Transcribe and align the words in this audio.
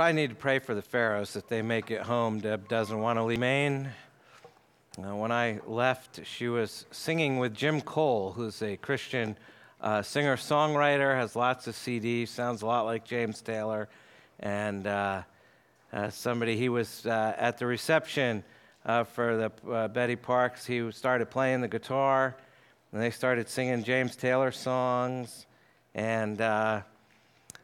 Probably 0.00 0.14
need 0.14 0.30
to 0.30 0.36
pray 0.36 0.60
for 0.60 0.74
the 0.74 0.80
Pharaohs 0.80 1.34
that 1.34 1.48
they 1.48 1.60
make 1.60 1.90
it 1.90 2.00
home. 2.00 2.40
Deb 2.40 2.68
doesn't 2.68 2.98
want 2.98 3.18
to 3.18 3.22
leave 3.22 3.38
Maine. 3.38 3.90
Uh, 4.98 5.14
when 5.14 5.30
I 5.30 5.60
left, 5.66 6.20
she 6.24 6.48
was 6.48 6.86
singing 6.90 7.38
with 7.38 7.52
Jim 7.54 7.82
Cole, 7.82 8.32
who's 8.32 8.62
a 8.62 8.78
Christian 8.78 9.36
uh, 9.78 10.00
singer 10.00 10.38
songwriter, 10.38 11.14
has 11.14 11.36
lots 11.36 11.66
of 11.66 11.74
CDs, 11.74 12.28
sounds 12.28 12.62
a 12.62 12.66
lot 12.66 12.86
like 12.86 13.04
James 13.04 13.42
Taylor. 13.42 13.90
And 14.38 14.86
uh, 14.86 15.22
uh 15.92 16.08
somebody, 16.08 16.56
he 16.56 16.70
was 16.70 17.04
uh, 17.04 17.34
at 17.36 17.58
the 17.58 17.66
reception 17.66 18.42
uh, 18.86 19.04
for 19.04 19.36
the 19.36 19.88
Betty 19.92 20.16
Parks. 20.16 20.64
He 20.64 20.90
started 20.92 21.28
playing 21.28 21.60
the 21.60 21.68
guitar, 21.68 22.34
and 22.90 23.02
they 23.02 23.10
started 23.10 23.50
singing 23.50 23.84
James 23.84 24.16
Taylor 24.16 24.50
songs. 24.50 25.44
And 25.94 26.40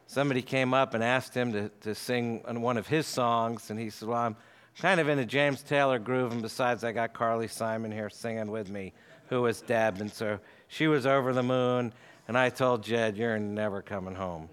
somebody 0.07 0.41
came 0.41 0.73
up 0.73 0.93
and 0.93 1.03
asked 1.03 1.33
him 1.33 1.51
to, 1.53 1.69
to 1.81 1.93
sing 1.93 2.41
one 2.61 2.77
of 2.77 2.87
his 2.87 3.05
songs, 3.05 3.69
and 3.69 3.79
he 3.79 3.89
said, 3.89 4.07
Well, 4.07 4.17
I'm 4.17 4.35
kind 4.79 4.99
of 4.99 5.09
in 5.09 5.19
a 5.19 5.25
James 5.25 5.61
Taylor 5.61 5.99
groove, 5.99 6.31
and 6.31 6.41
besides, 6.41 6.83
I 6.83 6.93
got 6.93 7.13
Carly 7.13 7.47
Simon 7.47 7.91
here 7.91 8.09
singing 8.09 8.49
with 8.49 8.69
me, 8.69 8.93
who 9.27 9.41
was 9.43 9.61
Deb, 9.61 10.01
and 10.01 10.11
so 10.11 10.39
she 10.67 10.87
was 10.87 11.05
over 11.05 11.33
the 11.33 11.43
moon, 11.43 11.93
and 12.27 12.37
I 12.37 12.49
told 12.49 12.83
Jed, 12.83 13.17
You're 13.17 13.37
never 13.37 13.81
coming 13.81 14.15
home. 14.15 14.49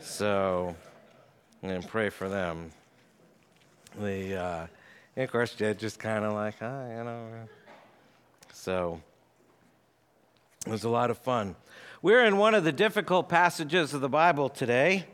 So, 0.00 0.76
and 1.62 1.86
pray 1.86 2.10
for 2.10 2.28
them. 2.28 2.70
The, 3.98 4.36
uh, 4.36 4.66
of 5.16 5.32
course, 5.32 5.54
Jed 5.54 5.78
just 5.78 5.98
kind 5.98 6.24
of 6.24 6.34
like, 6.34 6.54
ah, 6.60 6.88
you 6.88 7.04
know. 7.04 7.28
So, 8.52 9.00
it 10.66 10.70
was 10.70 10.84
a 10.84 10.88
lot 10.88 11.10
of 11.10 11.18
fun. 11.18 11.56
We're 12.00 12.24
in 12.24 12.36
one 12.36 12.54
of 12.54 12.62
the 12.62 12.70
difficult 12.70 13.28
passages 13.28 13.92
of 13.92 14.00
the 14.00 14.08
Bible 14.08 14.48
today. 14.48 15.06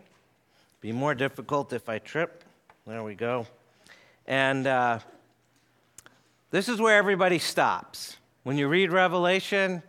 Be 0.82 0.92
more 0.92 1.14
difficult 1.14 1.72
if 1.72 1.88
I 1.88 1.98
trip. 1.98 2.44
There 2.86 3.02
we 3.02 3.14
go. 3.14 3.46
And 4.26 4.66
uh, 4.66 4.98
this 6.50 6.68
is 6.68 6.82
where 6.82 6.98
everybody 6.98 7.38
stops. 7.38 8.18
When 8.42 8.58
you 8.58 8.68
read 8.68 8.92
Revelation, 8.92 9.82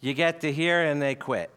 you 0.00 0.14
get 0.14 0.40
to 0.42 0.52
here 0.52 0.84
and 0.84 1.02
they 1.02 1.16
quit. 1.16 1.50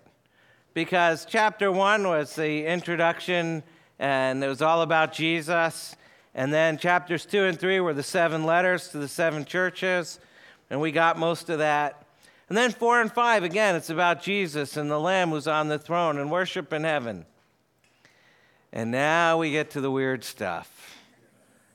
Because 0.73 1.23
chapter 1.29 1.71
one 1.71 2.07
was 2.07 2.33
the 2.35 2.65
introduction, 2.65 3.61
and 3.99 4.43
it 4.43 4.47
was 4.47 4.63
all 4.63 4.81
about 4.81 5.13
Jesus. 5.13 5.95
And 6.33 6.51
then 6.51 6.79
chapters 6.79 7.27
two 7.27 7.43
and 7.43 7.59
three 7.59 7.79
were 7.79 7.93
the 7.93 8.01
seven 8.01 8.43
letters 8.43 8.87
to 8.87 8.97
the 8.97 9.07
seven 9.07 9.45
churches, 9.45 10.19
and 10.71 10.81
we 10.81 10.91
got 10.91 11.15
most 11.15 11.51
of 11.51 11.59
that. 11.59 12.07
And 12.49 12.57
then 12.57 12.71
four 12.71 12.99
and 12.99 13.11
five, 13.11 13.43
again, 13.43 13.75
it's 13.75 13.91
about 13.91 14.23
Jesus 14.23 14.75
and 14.75 14.89
the 14.89 14.99
Lamb 14.99 15.29
who's 15.29 15.47
on 15.47 15.67
the 15.67 15.77
throne 15.77 16.17
and 16.17 16.31
worship 16.31 16.73
in 16.73 16.83
heaven. 16.83 17.25
And 18.73 18.89
now 18.89 19.37
we 19.37 19.51
get 19.51 19.69
to 19.71 19.81
the 19.81 19.91
weird 19.91 20.23
stuff. 20.23 20.97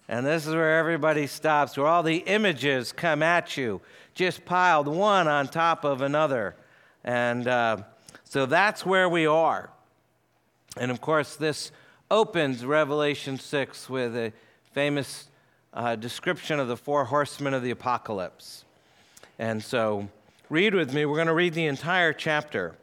And 0.08 0.26
this 0.26 0.46
is 0.46 0.54
where 0.54 0.78
everybody 0.78 1.28
stops, 1.28 1.76
where 1.76 1.86
all 1.86 2.02
the 2.02 2.18
images 2.18 2.92
come 2.92 3.22
at 3.22 3.56
you, 3.56 3.80
just 4.14 4.44
piled 4.44 4.88
one 4.88 5.28
on 5.28 5.48
top 5.48 5.84
of 5.84 6.02
another. 6.02 6.56
And 7.04 7.46
uh, 7.46 7.78
so 8.24 8.44
that's 8.44 8.84
where 8.84 9.08
we 9.08 9.26
are. 9.26 9.70
And 10.76 10.90
of 10.90 11.00
course, 11.00 11.36
this 11.36 11.70
opens 12.10 12.64
Revelation 12.64 13.38
6 13.38 13.88
with 13.88 14.16
a 14.16 14.32
famous 14.72 15.28
uh, 15.72 15.94
description 15.96 16.58
of 16.58 16.68
the 16.68 16.76
four 16.76 17.04
horsemen 17.04 17.54
of 17.54 17.62
the 17.62 17.70
apocalypse. 17.70 18.64
And 19.38 19.62
so 19.62 20.08
read 20.50 20.74
with 20.74 20.92
me. 20.92 21.06
We're 21.06 21.16
going 21.16 21.28
to 21.28 21.34
read 21.34 21.54
the 21.54 21.66
entire 21.66 22.12
chapter. 22.12 22.76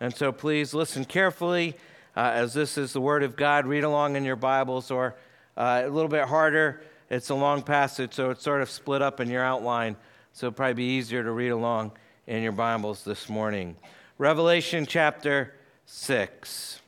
And 0.00 0.14
so 0.14 0.32
please 0.32 0.74
listen 0.74 1.04
carefully 1.04 1.76
uh, 2.16 2.30
as 2.34 2.54
this 2.54 2.78
is 2.78 2.92
the 2.92 3.00
Word 3.00 3.22
of 3.22 3.36
God. 3.36 3.66
Read 3.66 3.84
along 3.84 4.16
in 4.16 4.24
your 4.24 4.36
Bibles, 4.36 4.90
or 4.90 5.14
uh, 5.56 5.82
a 5.84 5.88
little 5.88 6.08
bit 6.08 6.24
harder. 6.24 6.82
It's 7.10 7.30
a 7.30 7.34
long 7.34 7.62
passage, 7.62 8.14
so 8.14 8.30
it's 8.30 8.42
sort 8.42 8.62
of 8.62 8.70
split 8.70 9.02
up 9.02 9.20
in 9.20 9.28
your 9.28 9.42
outline. 9.42 9.96
So 10.32 10.46
it'll 10.46 10.56
probably 10.56 10.74
be 10.74 10.84
easier 10.84 11.22
to 11.22 11.30
read 11.30 11.50
along 11.50 11.92
in 12.26 12.42
your 12.42 12.52
Bibles 12.52 13.04
this 13.04 13.28
morning. 13.28 13.76
Revelation 14.18 14.86
chapter 14.86 15.54
6. 15.86 16.80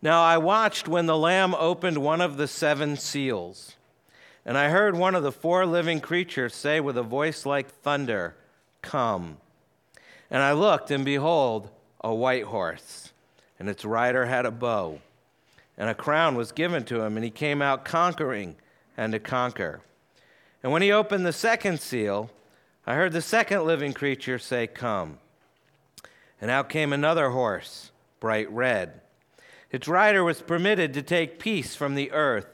Now 0.00 0.22
I 0.22 0.38
watched 0.38 0.86
when 0.86 1.06
the 1.06 1.16
Lamb 1.16 1.54
opened 1.54 1.98
one 1.98 2.20
of 2.20 2.36
the 2.36 2.46
seven 2.46 2.96
seals. 2.96 3.73
And 4.46 4.58
I 4.58 4.68
heard 4.68 4.96
one 4.96 5.14
of 5.14 5.22
the 5.22 5.32
four 5.32 5.64
living 5.64 6.00
creatures 6.00 6.54
say 6.54 6.80
with 6.80 6.98
a 6.98 7.02
voice 7.02 7.46
like 7.46 7.68
thunder, 7.68 8.36
Come. 8.82 9.38
And 10.30 10.42
I 10.42 10.52
looked, 10.52 10.90
and 10.90 11.04
behold, 11.04 11.70
a 12.02 12.14
white 12.14 12.44
horse, 12.44 13.12
and 13.58 13.68
its 13.68 13.84
rider 13.84 14.26
had 14.26 14.44
a 14.44 14.50
bow, 14.50 15.00
and 15.78 15.88
a 15.88 15.94
crown 15.94 16.34
was 16.34 16.52
given 16.52 16.84
to 16.84 17.00
him, 17.00 17.16
and 17.16 17.24
he 17.24 17.30
came 17.30 17.62
out 17.62 17.84
conquering 17.84 18.56
and 18.96 19.12
to 19.12 19.18
conquer. 19.18 19.80
And 20.62 20.72
when 20.72 20.82
he 20.82 20.92
opened 20.92 21.24
the 21.24 21.32
second 21.32 21.80
seal, 21.80 22.30
I 22.86 22.94
heard 22.94 23.12
the 23.12 23.22
second 23.22 23.64
living 23.64 23.94
creature 23.94 24.38
say, 24.38 24.66
Come. 24.66 25.18
And 26.40 26.50
out 26.50 26.68
came 26.68 26.92
another 26.92 27.30
horse, 27.30 27.92
bright 28.20 28.50
red. 28.50 29.00
Its 29.70 29.88
rider 29.88 30.22
was 30.22 30.42
permitted 30.42 30.92
to 30.94 31.02
take 31.02 31.38
peace 31.38 31.74
from 31.74 31.94
the 31.94 32.12
earth 32.12 32.53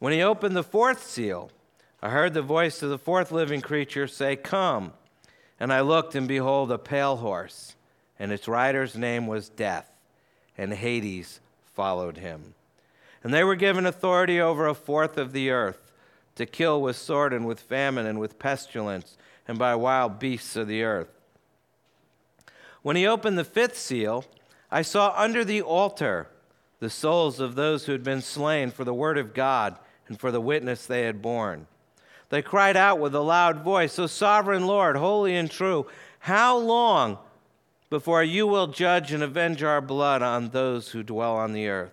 When 0.00 0.14
he 0.14 0.22
opened 0.22 0.56
the 0.56 0.64
fourth 0.64 1.06
seal, 1.06 1.50
I 2.02 2.08
heard 2.08 2.32
the 2.32 2.42
voice 2.42 2.82
of 2.82 2.88
the 2.88 2.98
fourth 2.98 3.30
living 3.30 3.60
creature 3.60 4.08
say, 4.08 4.34
Come. 4.34 4.94
And 5.60 5.70
I 5.70 5.82
looked, 5.82 6.14
and 6.14 6.26
behold, 6.26 6.72
a 6.72 6.78
pale 6.78 7.16
horse, 7.16 7.76
and 8.18 8.32
its 8.32 8.48
rider's 8.48 8.96
name 8.96 9.26
was 9.26 9.50
Death, 9.50 9.92
and 10.56 10.72
Hades 10.72 11.40
followed 11.74 12.16
him. 12.16 12.54
And 13.22 13.34
they 13.34 13.44
were 13.44 13.56
given 13.56 13.84
authority 13.84 14.40
over 14.40 14.66
a 14.66 14.74
fourth 14.74 15.18
of 15.18 15.32
the 15.32 15.50
earth 15.50 15.92
to 16.36 16.46
kill 16.46 16.80
with 16.80 16.96
sword 16.96 17.34
and 17.34 17.46
with 17.46 17.60
famine 17.60 18.06
and 18.06 18.18
with 18.18 18.38
pestilence 18.38 19.18
and 19.46 19.58
by 19.58 19.74
wild 19.74 20.18
beasts 20.18 20.56
of 20.56 20.66
the 20.66 20.82
earth. 20.82 21.10
When 22.80 22.96
he 22.96 23.06
opened 23.06 23.36
the 23.36 23.44
fifth 23.44 23.76
seal, 23.76 24.24
I 24.70 24.80
saw 24.80 25.12
under 25.14 25.44
the 25.44 25.60
altar 25.60 26.28
the 26.78 26.88
souls 26.88 27.38
of 27.38 27.54
those 27.54 27.84
who 27.84 27.92
had 27.92 28.02
been 28.02 28.22
slain 28.22 28.70
for 28.70 28.84
the 28.84 28.94
word 28.94 29.18
of 29.18 29.34
God 29.34 29.76
and 30.10 30.18
for 30.20 30.30
the 30.30 30.40
witness 30.40 30.84
they 30.84 31.02
had 31.04 31.22
borne. 31.22 31.66
They 32.28 32.42
cried 32.42 32.76
out 32.76 32.98
with 32.98 33.14
a 33.14 33.20
loud 33.20 33.62
voice, 33.62 33.98
O 33.98 34.06
sovereign 34.06 34.66
Lord, 34.66 34.96
holy 34.96 35.36
and 35.36 35.50
true, 35.50 35.86
how 36.18 36.58
long 36.58 37.16
before 37.88 38.22
you 38.22 38.46
will 38.46 38.66
judge 38.66 39.12
and 39.12 39.22
avenge 39.22 39.62
our 39.62 39.80
blood 39.80 40.20
on 40.20 40.50
those 40.50 40.90
who 40.90 41.02
dwell 41.02 41.36
on 41.36 41.52
the 41.52 41.68
earth? 41.68 41.92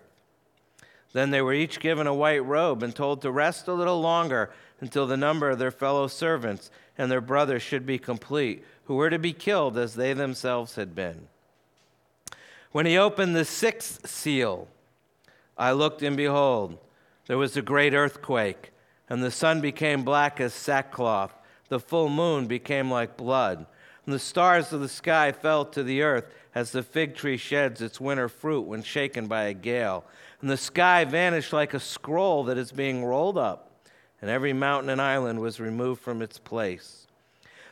Then 1.12 1.30
they 1.30 1.40
were 1.40 1.54
each 1.54 1.80
given 1.80 2.06
a 2.06 2.14
white 2.14 2.44
robe 2.44 2.82
and 2.82 2.94
told 2.94 3.22
to 3.22 3.30
rest 3.30 3.68
a 3.68 3.72
little 3.72 4.00
longer 4.00 4.50
until 4.80 5.06
the 5.06 5.16
number 5.16 5.48
of 5.48 5.58
their 5.58 5.70
fellow 5.70 6.08
servants 6.08 6.70
and 6.98 7.10
their 7.10 7.20
brothers 7.20 7.62
should 7.62 7.86
be 7.86 7.98
complete, 7.98 8.64
who 8.86 8.96
were 8.96 9.10
to 9.10 9.18
be 9.18 9.32
killed 9.32 9.78
as 9.78 9.94
they 9.94 10.12
themselves 10.12 10.74
had 10.74 10.94
been. 10.94 11.28
When 12.72 12.84
he 12.84 12.98
opened 12.98 13.36
the 13.36 13.44
sixth 13.44 14.08
seal, 14.08 14.66
I 15.56 15.70
looked 15.70 16.02
and 16.02 16.16
behold, 16.16 16.78
there 17.28 17.38
was 17.38 17.56
a 17.56 17.62
great 17.62 17.94
earthquake, 17.94 18.72
and 19.08 19.22
the 19.22 19.30
sun 19.30 19.60
became 19.60 20.02
black 20.02 20.40
as 20.40 20.54
sackcloth. 20.54 21.32
The 21.68 21.78
full 21.78 22.08
moon 22.08 22.46
became 22.46 22.90
like 22.90 23.18
blood. 23.18 23.66
And 24.06 24.14
the 24.14 24.18
stars 24.18 24.72
of 24.72 24.80
the 24.80 24.88
sky 24.88 25.32
fell 25.32 25.66
to 25.66 25.82
the 25.82 26.00
earth 26.00 26.24
as 26.54 26.72
the 26.72 26.82
fig 26.82 27.14
tree 27.14 27.36
sheds 27.36 27.82
its 27.82 28.00
winter 28.00 28.30
fruit 28.30 28.62
when 28.62 28.82
shaken 28.82 29.26
by 29.26 29.44
a 29.44 29.54
gale. 29.54 30.06
And 30.40 30.48
the 30.48 30.56
sky 30.56 31.04
vanished 31.04 31.52
like 31.52 31.74
a 31.74 31.80
scroll 31.80 32.44
that 32.44 32.56
is 32.56 32.72
being 32.72 33.04
rolled 33.04 33.36
up, 33.36 33.72
and 34.22 34.30
every 34.30 34.54
mountain 34.54 34.88
and 34.88 35.00
island 35.00 35.40
was 35.40 35.60
removed 35.60 36.00
from 36.00 36.22
its 36.22 36.38
place. 36.38 37.07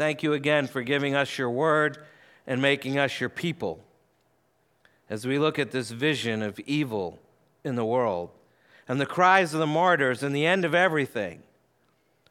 thank 0.00 0.22
you 0.22 0.32
again 0.32 0.66
for 0.66 0.80
giving 0.80 1.14
us 1.14 1.36
your 1.36 1.50
word 1.50 1.98
and 2.46 2.62
making 2.62 2.98
us 2.98 3.20
your 3.20 3.28
people. 3.28 3.84
As 5.10 5.26
we 5.26 5.38
look 5.38 5.58
at 5.58 5.72
this 5.72 5.90
vision 5.90 6.42
of 6.42 6.58
evil 6.60 7.18
in 7.64 7.74
the 7.74 7.84
world 7.84 8.30
and 8.88 8.98
the 8.98 9.04
cries 9.04 9.52
of 9.52 9.60
the 9.60 9.66
martyrs 9.66 10.22
and 10.22 10.34
the 10.34 10.46
end 10.46 10.64
of 10.64 10.74
everything, 10.74 11.42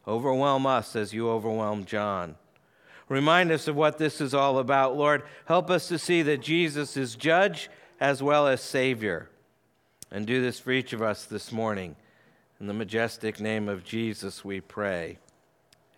overwhelm 0.07 0.65
us 0.65 0.95
as 0.95 1.13
you 1.13 1.29
overwhelmed 1.29 1.85
John. 1.85 2.37
Remind 3.07 3.51
us 3.51 3.67
of 3.67 3.75
what 3.75 3.99
this 3.99 4.19
is 4.19 4.33
all 4.33 4.57
about, 4.57 4.97
Lord. 4.97 5.21
Help 5.45 5.69
us 5.69 5.87
to 5.89 5.99
see 5.99 6.23
that 6.23 6.41
Jesus 6.41 6.97
is 6.97 7.15
judge 7.15 7.69
as 7.99 8.23
well 8.23 8.47
as 8.47 8.61
Savior. 8.61 9.29
And 10.09 10.25
do 10.25 10.41
this 10.41 10.59
for 10.59 10.71
each 10.71 10.91
of 10.91 11.03
us 11.03 11.25
this 11.25 11.51
morning. 11.51 11.95
In 12.59 12.65
the 12.65 12.73
majestic 12.73 13.39
name 13.39 13.69
of 13.69 13.83
Jesus, 13.83 14.43
we 14.43 14.59
pray. 14.59 15.19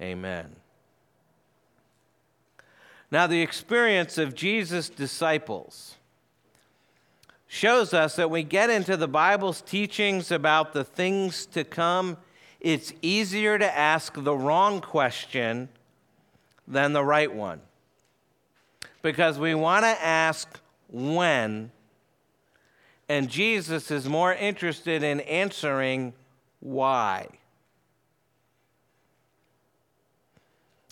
Amen. 0.01 0.60
Now, 3.11 3.27
the 3.27 3.41
experience 3.41 4.17
of 4.17 4.33
Jesus' 4.33 4.87
disciples 4.87 5.95
shows 7.45 7.93
us 7.93 8.15
that 8.15 8.31
we 8.31 8.43
get 8.43 8.69
into 8.69 8.95
the 8.95 9.09
Bible's 9.09 9.61
teachings 9.61 10.31
about 10.31 10.71
the 10.71 10.85
things 10.85 11.45
to 11.47 11.65
come, 11.65 12.15
it's 12.61 12.93
easier 13.01 13.59
to 13.59 13.77
ask 13.77 14.13
the 14.15 14.33
wrong 14.33 14.79
question 14.79 15.67
than 16.65 16.93
the 16.93 17.03
right 17.03 17.33
one. 17.33 17.59
Because 19.01 19.37
we 19.37 19.53
want 19.53 19.83
to 19.83 20.01
ask 20.01 20.61
when, 20.87 21.71
and 23.09 23.29
Jesus 23.29 23.91
is 23.91 24.07
more 24.07 24.33
interested 24.33 25.03
in 25.03 25.19
answering 25.21 26.13
why. 26.61 27.27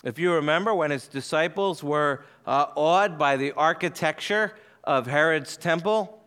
If 0.02 0.18
you 0.18 0.32
remember, 0.32 0.74
when 0.74 0.90
his 0.90 1.06
disciples 1.06 1.84
were 1.84 2.24
uh, 2.46 2.66
awed 2.74 3.18
by 3.18 3.36
the 3.36 3.52
architecture 3.52 4.54
of 4.82 5.06
Herod's 5.06 5.58
temple, 5.58 6.22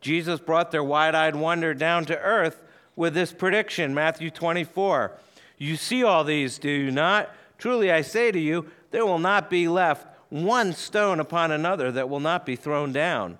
Jesus 0.00 0.40
brought 0.40 0.70
their 0.70 0.84
wide 0.84 1.14
eyed 1.14 1.36
wonder 1.36 1.74
down 1.74 2.06
to 2.06 2.18
earth 2.18 2.62
with 2.96 3.12
this 3.12 3.32
prediction 3.32 3.92
Matthew 3.92 4.30
24. 4.30 5.12
You 5.58 5.76
see 5.76 6.04
all 6.04 6.24
these, 6.24 6.58
do 6.58 6.70
you 6.70 6.90
not? 6.90 7.30
Truly 7.58 7.92
I 7.92 8.00
say 8.00 8.32
to 8.32 8.38
you, 8.38 8.70
there 8.92 9.04
will 9.04 9.18
not 9.18 9.50
be 9.50 9.68
left 9.68 10.06
one 10.30 10.72
stone 10.72 11.20
upon 11.20 11.50
another 11.50 11.92
that 11.92 12.08
will 12.08 12.20
not 12.20 12.46
be 12.46 12.56
thrown 12.56 12.92
down. 12.92 13.38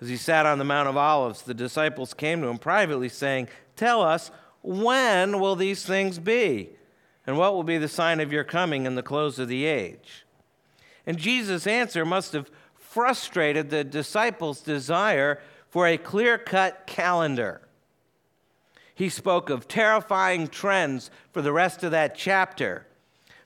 As 0.00 0.08
he 0.08 0.16
sat 0.16 0.46
on 0.46 0.58
the 0.58 0.64
Mount 0.64 0.88
of 0.88 0.96
Olives, 0.96 1.42
the 1.42 1.54
disciples 1.54 2.14
came 2.14 2.40
to 2.40 2.48
him 2.48 2.58
privately, 2.58 3.08
saying, 3.08 3.48
Tell 3.76 4.02
us, 4.02 4.30
when 4.62 5.40
will 5.40 5.56
these 5.56 5.84
things 5.84 6.18
be? 6.18 6.70
And 7.28 7.36
what 7.36 7.52
will 7.52 7.62
be 7.62 7.76
the 7.76 7.88
sign 7.88 8.20
of 8.20 8.32
your 8.32 8.42
coming 8.42 8.86
and 8.86 8.96
the 8.96 9.02
close 9.02 9.38
of 9.38 9.48
the 9.48 9.66
age? 9.66 10.24
And 11.04 11.18
Jesus' 11.18 11.66
answer 11.66 12.06
must 12.06 12.32
have 12.32 12.50
frustrated 12.74 13.68
the 13.68 13.84
disciples' 13.84 14.62
desire 14.62 15.38
for 15.68 15.86
a 15.86 15.98
clear 15.98 16.38
cut 16.38 16.86
calendar. 16.86 17.60
He 18.94 19.10
spoke 19.10 19.50
of 19.50 19.68
terrifying 19.68 20.48
trends 20.48 21.10
for 21.30 21.42
the 21.42 21.52
rest 21.52 21.84
of 21.84 21.90
that 21.90 22.14
chapter 22.14 22.86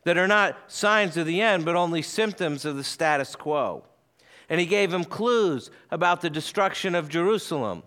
that 0.05 0.17
are 0.17 0.29
not 0.29 0.71
signs 0.71 1.17
of 1.17 1.27
the 1.27 1.41
end, 1.41 1.65
but 1.65 1.75
only 1.75 2.03
symptoms 2.03 2.65
of 2.65 2.77
the 2.77 2.85
status 2.85 3.35
quo. 3.35 3.83
And 4.49 4.61
he 4.61 4.67
gave 4.67 4.95
him 4.95 5.03
clues 5.03 5.73
about 5.91 6.21
the 6.21 6.31
destruction 6.31 6.95
of 6.95 7.09
Jerusalem 7.09 7.83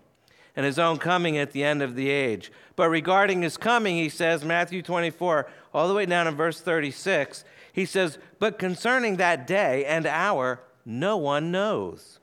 and 0.56 0.64
his 0.64 0.78
own 0.78 0.96
coming 0.96 1.36
at 1.36 1.52
the 1.52 1.62
end 1.62 1.82
of 1.82 1.94
the 1.94 2.08
age. 2.08 2.50
But 2.76 2.88
regarding 2.88 3.42
his 3.42 3.58
coming, 3.58 3.96
he 3.96 4.08
says, 4.08 4.42
Matthew 4.42 4.82
24, 4.82 5.46
all 5.76 5.88
the 5.88 5.94
way 5.94 6.06
down 6.06 6.26
in 6.26 6.34
verse 6.34 6.58
36, 6.58 7.44
he 7.70 7.84
says, 7.84 8.18
But 8.38 8.58
concerning 8.58 9.16
that 9.16 9.46
day 9.46 9.84
and 9.84 10.06
hour, 10.06 10.62
no 10.86 11.18
one 11.18 11.52
knows, 11.52 12.18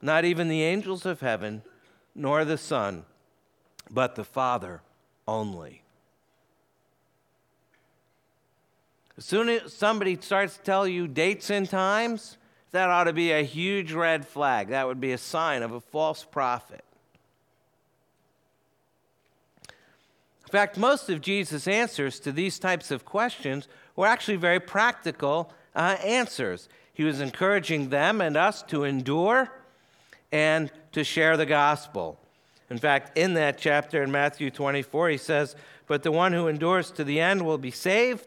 not 0.00 0.24
even 0.24 0.46
the 0.46 0.62
angels 0.62 1.04
of 1.04 1.20
heaven, 1.20 1.62
nor 2.14 2.44
the 2.44 2.56
Son, 2.56 3.04
but 3.90 4.14
the 4.14 4.24
Father 4.24 4.80
only. 5.26 5.82
As 9.18 9.24
soon 9.24 9.48
as 9.48 9.72
somebody 9.72 10.16
starts 10.20 10.56
to 10.56 10.62
tell 10.62 10.86
you 10.86 11.08
dates 11.08 11.50
and 11.50 11.68
times, 11.68 12.38
that 12.70 12.90
ought 12.90 13.04
to 13.04 13.12
be 13.12 13.32
a 13.32 13.42
huge 13.42 13.92
red 13.92 14.24
flag. 14.24 14.68
That 14.68 14.86
would 14.86 15.00
be 15.00 15.10
a 15.10 15.18
sign 15.18 15.64
of 15.64 15.72
a 15.72 15.80
false 15.80 16.24
prophet. 16.24 16.84
Fact, 20.54 20.78
most 20.78 21.10
of 21.10 21.20
Jesus' 21.20 21.68
answers 21.68 22.18
to 22.20 22.32
these 22.32 22.58
types 22.58 22.90
of 22.90 23.04
questions 23.04 23.68
were 23.96 24.06
actually 24.06 24.36
very 24.36 24.60
practical 24.60 25.52
uh, 25.74 25.96
answers. 26.04 26.68
He 26.92 27.04
was 27.04 27.20
encouraging 27.20 27.90
them 27.90 28.20
and 28.20 28.36
us 28.36 28.62
to 28.64 28.84
endure 28.84 29.50
and 30.32 30.70
to 30.92 31.04
share 31.04 31.36
the 31.36 31.46
gospel. 31.46 32.18
In 32.70 32.78
fact, 32.78 33.18
in 33.18 33.34
that 33.34 33.58
chapter 33.58 34.02
in 34.02 34.10
Matthew 34.10 34.50
24, 34.50 35.10
he 35.10 35.16
says, 35.18 35.54
But 35.86 36.02
the 36.02 36.12
one 36.12 36.32
who 36.32 36.48
endures 36.48 36.90
to 36.92 37.04
the 37.04 37.20
end 37.20 37.44
will 37.44 37.58
be 37.58 37.70
saved 37.70 38.26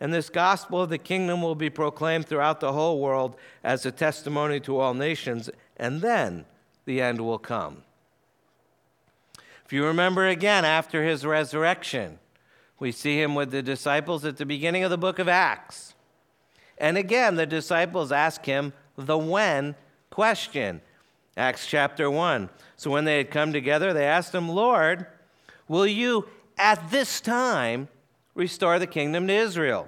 and 0.00 0.14
this 0.14 0.30
gospel 0.30 0.82
of 0.82 0.90
the 0.90 0.98
kingdom 0.98 1.42
will 1.42 1.54
be 1.54 1.70
proclaimed 1.70 2.26
throughout 2.26 2.60
the 2.60 2.72
whole 2.72 3.00
world 3.00 3.36
as 3.64 3.84
a 3.84 3.92
testimony 3.92 4.60
to 4.60 4.78
all 4.78 4.94
nations, 4.94 5.50
and 5.76 6.00
then 6.00 6.44
the 6.84 7.00
end 7.00 7.20
will 7.20 7.38
come. 7.38 7.82
If 9.68 9.74
you 9.74 9.84
remember 9.84 10.26
again, 10.26 10.64
after 10.64 11.04
his 11.04 11.26
resurrection, 11.26 12.18
we 12.78 12.90
see 12.90 13.20
him 13.20 13.34
with 13.34 13.50
the 13.50 13.60
disciples 13.60 14.24
at 14.24 14.38
the 14.38 14.46
beginning 14.46 14.82
of 14.82 14.88
the 14.88 14.96
book 14.96 15.18
of 15.18 15.28
Acts. 15.28 15.92
And 16.78 16.96
again, 16.96 17.34
the 17.34 17.44
disciples 17.44 18.10
ask 18.10 18.46
him 18.46 18.72
the 18.96 19.18
when 19.18 19.74
question. 20.08 20.80
Acts 21.36 21.66
chapter 21.66 22.10
1. 22.10 22.48
So 22.78 22.90
when 22.90 23.04
they 23.04 23.18
had 23.18 23.30
come 23.30 23.52
together, 23.52 23.92
they 23.92 24.06
asked 24.06 24.34
him, 24.34 24.48
Lord, 24.48 25.04
will 25.68 25.86
you 25.86 26.26
at 26.56 26.90
this 26.90 27.20
time 27.20 27.88
restore 28.34 28.78
the 28.78 28.86
kingdom 28.86 29.26
to 29.26 29.34
Israel. 29.34 29.86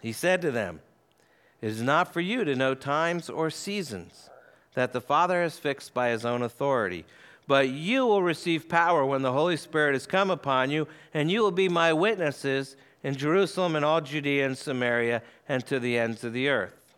He 0.00 0.10
said 0.10 0.42
to 0.42 0.50
them, 0.50 0.80
It 1.60 1.68
is 1.68 1.80
not 1.80 2.12
for 2.12 2.20
you 2.20 2.42
to 2.42 2.56
know 2.56 2.74
times 2.74 3.30
or 3.30 3.50
seasons 3.50 4.30
that 4.74 4.92
the 4.92 5.00
Father 5.00 5.44
has 5.44 5.60
fixed 5.60 5.94
by 5.94 6.08
his 6.08 6.24
own 6.24 6.42
authority. 6.42 7.04
But 7.46 7.68
you 7.68 8.06
will 8.06 8.22
receive 8.22 8.68
power 8.68 9.04
when 9.04 9.22
the 9.22 9.32
Holy 9.32 9.56
Spirit 9.56 9.94
has 9.94 10.06
come 10.06 10.30
upon 10.30 10.70
you, 10.70 10.86
and 11.12 11.30
you 11.30 11.42
will 11.42 11.50
be 11.50 11.68
my 11.68 11.92
witnesses 11.92 12.76
in 13.02 13.16
Jerusalem 13.16 13.74
and 13.76 13.84
all 13.84 14.00
Judea 14.00 14.46
and 14.46 14.56
Samaria 14.56 15.22
and 15.48 15.66
to 15.66 15.80
the 15.80 15.98
ends 15.98 16.22
of 16.24 16.32
the 16.32 16.48
earth. 16.48 16.94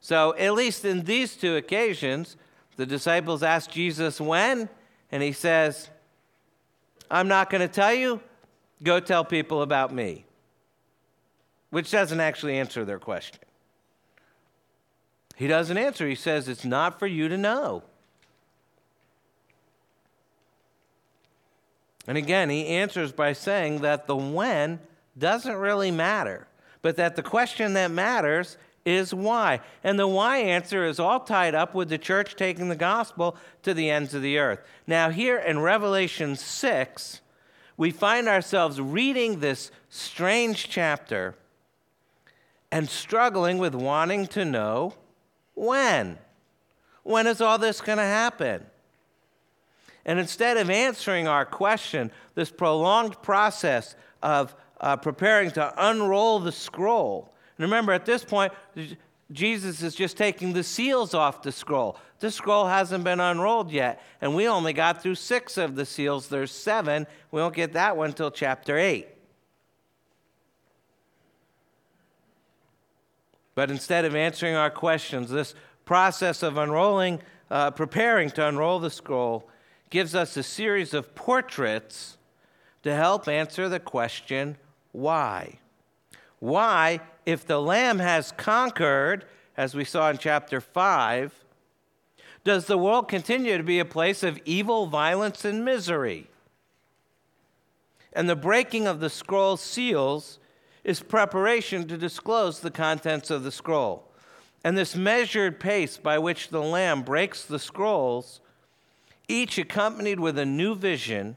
So, 0.00 0.34
at 0.36 0.54
least 0.54 0.84
in 0.84 1.04
these 1.04 1.36
two 1.36 1.56
occasions, 1.56 2.36
the 2.76 2.86
disciples 2.86 3.42
ask 3.42 3.70
Jesus 3.70 4.20
when, 4.20 4.68
and 5.10 5.22
he 5.22 5.32
says, 5.32 5.90
I'm 7.10 7.28
not 7.28 7.50
going 7.50 7.60
to 7.60 7.72
tell 7.72 7.92
you. 7.92 8.20
Go 8.82 8.98
tell 8.98 9.24
people 9.24 9.62
about 9.62 9.92
me. 9.92 10.24
Which 11.70 11.90
doesn't 11.90 12.20
actually 12.20 12.58
answer 12.58 12.84
their 12.84 12.98
question. 12.98 13.38
He 15.36 15.46
doesn't 15.46 15.76
answer. 15.76 16.08
He 16.08 16.14
says, 16.14 16.48
It's 16.48 16.64
not 16.64 16.98
for 16.98 17.06
you 17.06 17.28
to 17.28 17.38
know. 17.38 17.84
And 22.06 22.18
again, 22.18 22.50
he 22.50 22.66
answers 22.66 23.12
by 23.12 23.32
saying 23.32 23.82
that 23.82 24.06
the 24.06 24.16
when 24.16 24.80
doesn't 25.16 25.54
really 25.54 25.90
matter, 25.90 26.48
but 26.80 26.96
that 26.96 27.16
the 27.16 27.22
question 27.22 27.74
that 27.74 27.90
matters 27.90 28.56
is 28.84 29.14
why. 29.14 29.60
And 29.84 29.98
the 29.98 30.08
why 30.08 30.38
answer 30.38 30.84
is 30.84 30.98
all 30.98 31.20
tied 31.20 31.54
up 31.54 31.74
with 31.74 31.88
the 31.88 31.98
church 31.98 32.34
taking 32.34 32.68
the 32.68 32.76
gospel 32.76 33.36
to 33.62 33.74
the 33.74 33.90
ends 33.90 34.14
of 34.14 34.22
the 34.22 34.38
earth. 34.38 34.60
Now, 34.86 35.10
here 35.10 35.38
in 35.38 35.60
Revelation 35.60 36.34
6, 36.34 37.20
we 37.76 37.90
find 37.90 38.28
ourselves 38.28 38.80
reading 38.80 39.40
this 39.40 39.70
strange 39.88 40.68
chapter 40.68 41.36
and 42.70 42.88
struggling 42.88 43.58
with 43.58 43.74
wanting 43.74 44.26
to 44.28 44.44
know 44.44 44.94
when. 45.54 46.18
When 47.02 47.26
is 47.26 47.40
all 47.40 47.58
this 47.58 47.80
going 47.80 47.98
to 47.98 48.04
happen? 48.04 48.66
And 50.04 50.18
instead 50.18 50.56
of 50.56 50.70
answering 50.70 51.28
our 51.28 51.44
question, 51.44 52.10
this 52.34 52.50
prolonged 52.50 53.20
process 53.22 53.94
of 54.22 54.54
uh, 54.80 54.96
preparing 54.96 55.50
to 55.52 55.72
unroll 55.76 56.40
the 56.40 56.52
scroll, 56.52 57.32
and 57.62 57.70
remember, 57.70 57.92
at 57.92 58.06
this 58.06 58.24
point, 58.24 58.52
Jesus 59.30 59.82
is 59.82 59.94
just 59.94 60.16
taking 60.16 60.52
the 60.52 60.64
seals 60.64 61.14
off 61.14 61.42
the 61.42 61.52
scroll. 61.52 61.96
The 62.18 62.30
scroll 62.30 62.66
hasn't 62.66 63.04
been 63.04 63.20
unrolled 63.20 63.70
yet, 63.70 64.02
and 64.20 64.34
we 64.34 64.48
only 64.48 64.72
got 64.72 65.02
through 65.02 65.16
six 65.16 65.58
of 65.58 65.76
the 65.76 65.86
seals. 65.86 66.28
There's 66.28 66.50
seven. 66.50 67.06
We 67.30 67.40
won't 67.40 67.54
get 67.54 67.74
that 67.74 67.96
one 67.96 68.10
until 68.10 68.30
chapter 68.30 68.78
8. 68.78 69.06
But 73.54 73.70
instead 73.70 74.04
of 74.04 74.16
answering 74.16 74.54
our 74.54 74.70
questions, 74.70 75.30
this 75.30 75.54
process 75.84 76.42
of 76.42 76.56
unrolling 76.56 77.20
uh, 77.50 77.70
preparing 77.70 78.30
to 78.30 78.48
unroll 78.48 78.78
the 78.78 78.90
scroll, 78.90 79.48
gives 79.92 80.14
us 80.14 80.38
a 80.38 80.42
series 80.42 80.94
of 80.94 81.14
portraits 81.14 82.16
to 82.82 82.94
help 82.94 83.28
answer 83.28 83.68
the 83.68 83.78
question 83.78 84.56
why? 84.90 85.58
Why, 86.38 87.00
if 87.26 87.46
the 87.46 87.60
Lamb 87.60 87.98
has 87.98 88.32
conquered, 88.32 89.26
as 89.54 89.74
we 89.74 89.84
saw 89.84 90.08
in 90.08 90.16
chapter 90.16 90.62
5, 90.62 91.44
does 92.42 92.64
the 92.64 92.78
world 92.78 93.06
continue 93.06 93.58
to 93.58 93.62
be 93.62 93.78
a 93.78 93.84
place 93.84 94.22
of 94.22 94.40
evil, 94.46 94.86
violence, 94.86 95.44
and 95.44 95.62
misery? 95.62 96.26
And 98.14 98.30
the 98.30 98.34
breaking 98.34 98.86
of 98.86 98.98
the 98.98 99.10
scroll 99.10 99.58
seals 99.58 100.38
is 100.84 101.00
preparation 101.00 101.86
to 101.88 101.98
disclose 101.98 102.60
the 102.60 102.70
contents 102.70 103.30
of 103.30 103.44
the 103.44 103.52
scroll. 103.52 104.10
And 104.64 104.76
this 104.76 104.96
measured 104.96 105.60
pace 105.60 105.98
by 105.98 106.18
which 106.18 106.48
the 106.48 106.62
Lamb 106.62 107.02
breaks 107.02 107.44
the 107.44 107.58
scrolls, 107.58 108.40
each 109.32 109.58
accompanied 109.58 110.20
with 110.20 110.38
a 110.38 110.44
new 110.44 110.74
vision, 110.74 111.36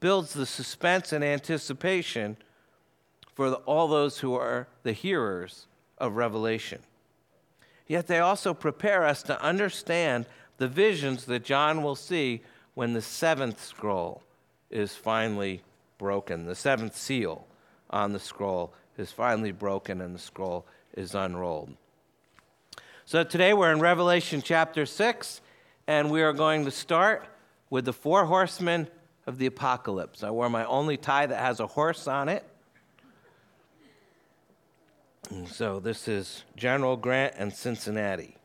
builds 0.00 0.32
the 0.32 0.46
suspense 0.46 1.12
and 1.12 1.22
anticipation 1.22 2.36
for 3.34 3.50
the, 3.50 3.56
all 3.56 3.86
those 3.86 4.18
who 4.18 4.34
are 4.34 4.66
the 4.82 4.92
hearers 4.92 5.66
of 5.98 6.16
Revelation. 6.16 6.80
Yet 7.86 8.06
they 8.06 8.18
also 8.18 8.52
prepare 8.52 9.04
us 9.04 9.22
to 9.24 9.40
understand 9.42 10.26
the 10.58 10.68
visions 10.68 11.24
that 11.26 11.44
John 11.44 11.82
will 11.82 11.96
see 11.96 12.42
when 12.74 12.92
the 12.92 13.02
seventh 13.02 13.64
scroll 13.64 14.22
is 14.70 14.94
finally 14.94 15.62
broken. 15.98 16.46
The 16.46 16.54
seventh 16.54 16.96
seal 16.96 17.46
on 17.90 18.12
the 18.12 18.20
scroll 18.20 18.72
is 18.96 19.10
finally 19.12 19.52
broken 19.52 20.00
and 20.00 20.14
the 20.14 20.20
scroll 20.20 20.66
is 20.94 21.14
unrolled. 21.14 21.74
So 23.04 23.24
today 23.24 23.52
we're 23.52 23.72
in 23.72 23.80
Revelation 23.80 24.42
chapter 24.42 24.86
6, 24.86 25.40
and 25.90 26.08
we 26.08 26.22
are 26.22 26.32
going 26.32 26.64
to 26.66 26.70
start 26.70 27.26
with 27.68 27.84
the 27.84 27.92
four 27.92 28.24
horsemen 28.24 28.86
of 29.26 29.38
the 29.38 29.46
apocalypse. 29.46 30.22
I 30.22 30.30
wore 30.30 30.48
my 30.48 30.64
only 30.66 30.96
tie 30.96 31.26
that 31.26 31.40
has 31.40 31.58
a 31.58 31.66
horse 31.66 32.06
on 32.06 32.28
it. 32.28 32.44
And 35.30 35.48
so 35.48 35.80
this 35.80 36.06
is 36.06 36.44
General 36.54 36.96
Grant 36.96 37.34
and 37.36 37.52
Cincinnati. 37.52 38.36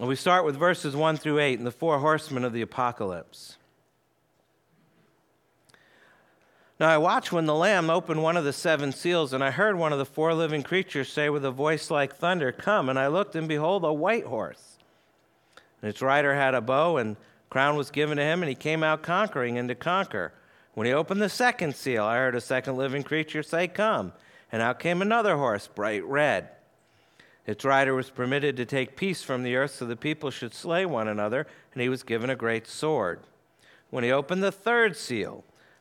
we 0.00 0.16
start 0.16 0.46
with 0.46 0.56
verses 0.56 0.96
1 0.96 1.18
through 1.18 1.38
8 1.38 1.58
and 1.58 1.66
the 1.66 1.70
four 1.70 1.98
horsemen 1.98 2.44
of 2.44 2.54
the 2.54 2.62
apocalypse. 2.62 3.58
Now 6.82 6.88
I 6.88 6.98
watched 6.98 7.30
when 7.30 7.46
the 7.46 7.54
Lamb 7.54 7.90
opened 7.90 8.24
one 8.24 8.36
of 8.36 8.42
the 8.42 8.52
seven 8.52 8.90
seals, 8.90 9.32
and 9.32 9.44
I 9.44 9.52
heard 9.52 9.78
one 9.78 9.92
of 9.92 10.00
the 10.00 10.04
four 10.04 10.34
living 10.34 10.64
creatures 10.64 11.12
say 11.12 11.30
with 11.30 11.44
a 11.44 11.52
voice 11.52 11.92
like 11.92 12.16
thunder, 12.16 12.50
Come. 12.50 12.88
And 12.88 12.98
I 12.98 13.06
looked, 13.06 13.36
and 13.36 13.46
behold, 13.46 13.84
a 13.84 13.92
white 13.92 14.24
horse. 14.24 14.78
And 15.80 15.88
its 15.88 16.02
rider 16.02 16.34
had 16.34 16.56
a 16.56 16.60
bow, 16.60 16.96
and 16.96 17.16
crown 17.50 17.76
was 17.76 17.92
given 17.92 18.16
to 18.16 18.24
him, 18.24 18.42
and 18.42 18.48
he 18.48 18.56
came 18.56 18.82
out 18.82 19.04
conquering 19.04 19.58
and 19.58 19.68
to 19.68 19.76
conquer. 19.76 20.32
When 20.74 20.88
he 20.88 20.92
opened 20.92 21.22
the 21.22 21.28
second 21.28 21.76
seal, 21.76 22.02
I 22.02 22.16
heard 22.16 22.34
a 22.34 22.40
second 22.40 22.76
living 22.76 23.04
creature 23.04 23.44
say, 23.44 23.68
Come. 23.68 24.12
And 24.50 24.60
out 24.60 24.80
came 24.80 25.00
another 25.00 25.36
horse, 25.36 25.68
bright 25.68 26.04
red. 26.04 26.48
Its 27.46 27.64
rider 27.64 27.94
was 27.94 28.10
permitted 28.10 28.56
to 28.56 28.64
take 28.64 28.96
peace 28.96 29.22
from 29.22 29.44
the 29.44 29.54
earth 29.54 29.76
so 29.76 29.86
the 29.86 29.94
people 29.94 30.32
should 30.32 30.52
slay 30.52 30.84
one 30.84 31.06
another, 31.06 31.46
and 31.74 31.80
he 31.80 31.88
was 31.88 32.02
given 32.02 32.28
a 32.28 32.34
great 32.34 32.66
sword. 32.66 33.20
When 33.90 34.02
he 34.02 34.10
opened 34.10 34.42
the 34.42 34.50
third 34.50 34.96
seal, 34.96 35.44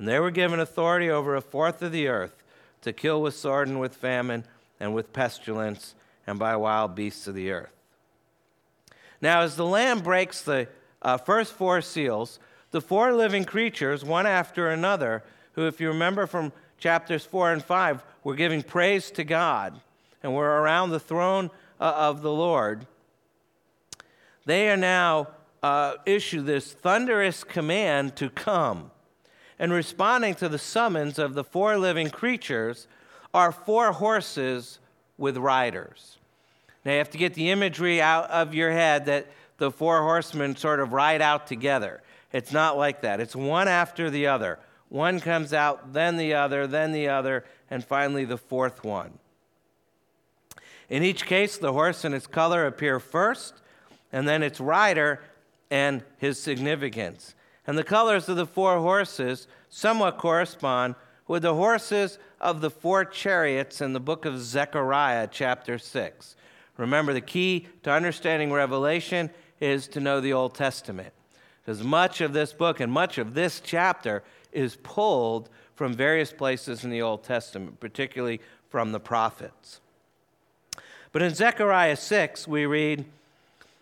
And 0.00 0.08
they 0.08 0.18
were 0.18 0.30
given 0.30 0.60
authority 0.60 1.10
over 1.10 1.36
a 1.36 1.42
fourth 1.42 1.82
of 1.82 1.92
the 1.92 2.08
earth 2.08 2.42
to 2.80 2.90
kill 2.90 3.20
with 3.20 3.34
sword 3.34 3.68
and 3.68 3.78
with 3.78 3.94
famine 3.94 4.44
and 4.80 4.94
with 4.94 5.12
pestilence 5.12 5.94
and 6.26 6.38
by 6.38 6.56
wild 6.56 6.94
beasts 6.94 7.26
of 7.26 7.34
the 7.34 7.50
earth. 7.50 7.74
Now, 9.20 9.42
as 9.42 9.56
the 9.56 9.66
Lamb 9.66 10.00
breaks 10.00 10.40
the 10.40 10.68
uh, 11.02 11.18
first 11.18 11.52
four 11.52 11.82
seals, 11.82 12.38
the 12.70 12.80
four 12.80 13.12
living 13.12 13.44
creatures, 13.44 14.02
one 14.02 14.24
after 14.24 14.70
another, 14.70 15.22
who, 15.52 15.66
if 15.66 15.82
you 15.82 15.88
remember 15.88 16.26
from 16.26 16.54
chapters 16.78 17.26
4 17.26 17.52
and 17.52 17.62
5, 17.62 18.02
were 18.24 18.34
giving 18.34 18.62
praise 18.62 19.10
to 19.10 19.22
God 19.22 19.82
and 20.22 20.34
were 20.34 20.62
around 20.62 20.90
the 20.90 20.98
throne 20.98 21.50
uh, 21.78 21.92
of 21.94 22.22
the 22.22 22.32
Lord, 22.32 22.86
they 24.46 24.70
are 24.70 24.78
now 24.78 25.28
uh, 25.62 25.96
issue 26.06 26.40
this 26.40 26.72
thunderous 26.72 27.44
command 27.44 28.16
to 28.16 28.30
come 28.30 28.92
and 29.60 29.74
responding 29.74 30.34
to 30.34 30.48
the 30.48 30.58
summons 30.58 31.18
of 31.18 31.34
the 31.34 31.44
four 31.44 31.76
living 31.76 32.08
creatures 32.08 32.88
are 33.34 33.52
four 33.52 33.92
horses 33.92 34.78
with 35.18 35.36
riders. 35.36 36.16
Now 36.82 36.92
you 36.92 36.98
have 36.98 37.10
to 37.10 37.18
get 37.18 37.34
the 37.34 37.50
imagery 37.50 38.00
out 38.00 38.30
of 38.30 38.54
your 38.54 38.72
head 38.72 39.04
that 39.04 39.26
the 39.58 39.70
four 39.70 40.00
horsemen 40.00 40.56
sort 40.56 40.80
of 40.80 40.94
ride 40.94 41.20
out 41.20 41.46
together. 41.46 42.02
It's 42.32 42.52
not 42.52 42.78
like 42.78 43.02
that, 43.02 43.20
it's 43.20 43.36
one 43.36 43.68
after 43.68 44.08
the 44.08 44.28
other. 44.28 44.58
One 44.88 45.20
comes 45.20 45.52
out, 45.52 45.92
then 45.92 46.16
the 46.16 46.34
other, 46.34 46.66
then 46.66 46.92
the 46.92 47.08
other, 47.08 47.44
and 47.70 47.84
finally 47.84 48.24
the 48.24 48.38
fourth 48.38 48.82
one. 48.82 49.18
In 50.88 51.02
each 51.02 51.26
case, 51.26 51.58
the 51.58 51.74
horse 51.74 52.02
and 52.02 52.14
its 52.14 52.26
color 52.26 52.66
appear 52.66 52.98
first, 52.98 53.54
and 54.10 54.26
then 54.26 54.42
its 54.42 54.58
rider 54.58 55.20
and 55.70 56.02
his 56.16 56.40
significance. 56.40 57.34
And 57.70 57.78
the 57.78 57.84
colors 57.84 58.28
of 58.28 58.34
the 58.34 58.46
four 58.46 58.78
horses 58.78 59.46
somewhat 59.68 60.18
correspond 60.18 60.96
with 61.28 61.42
the 61.44 61.54
horses 61.54 62.18
of 62.40 62.62
the 62.62 62.68
four 62.68 63.04
chariots 63.04 63.80
in 63.80 63.92
the 63.92 64.00
book 64.00 64.24
of 64.24 64.40
Zechariah, 64.40 65.28
chapter 65.30 65.78
6. 65.78 66.34
Remember, 66.76 67.12
the 67.12 67.20
key 67.20 67.68
to 67.84 67.92
understanding 67.92 68.52
Revelation 68.52 69.30
is 69.60 69.86
to 69.86 70.00
know 70.00 70.20
the 70.20 70.32
Old 70.32 70.56
Testament. 70.56 71.12
Because 71.62 71.84
much 71.84 72.20
of 72.20 72.32
this 72.32 72.52
book 72.52 72.80
and 72.80 72.90
much 72.90 73.18
of 73.18 73.34
this 73.34 73.60
chapter 73.60 74.24
is 74.50 74.74
pulled 74.74 75.48
from 75.76 75.94
various 75.94 76.32
places 76.32 76.82
in 76.82 76.90
the 76.90 77.02
Old 77.02 77.22
Testament, 77.22 77.78
particularly 77.78 78.40
from 78.68 78.90
the 78.90 78.98
prophets. 78.98 79.80
But 81.12 81.22
in 81.22 81.36
Zechariah 81.36 81.94
6, 81.94 82.48
we 82.48 82.66
read, 82.66 83.04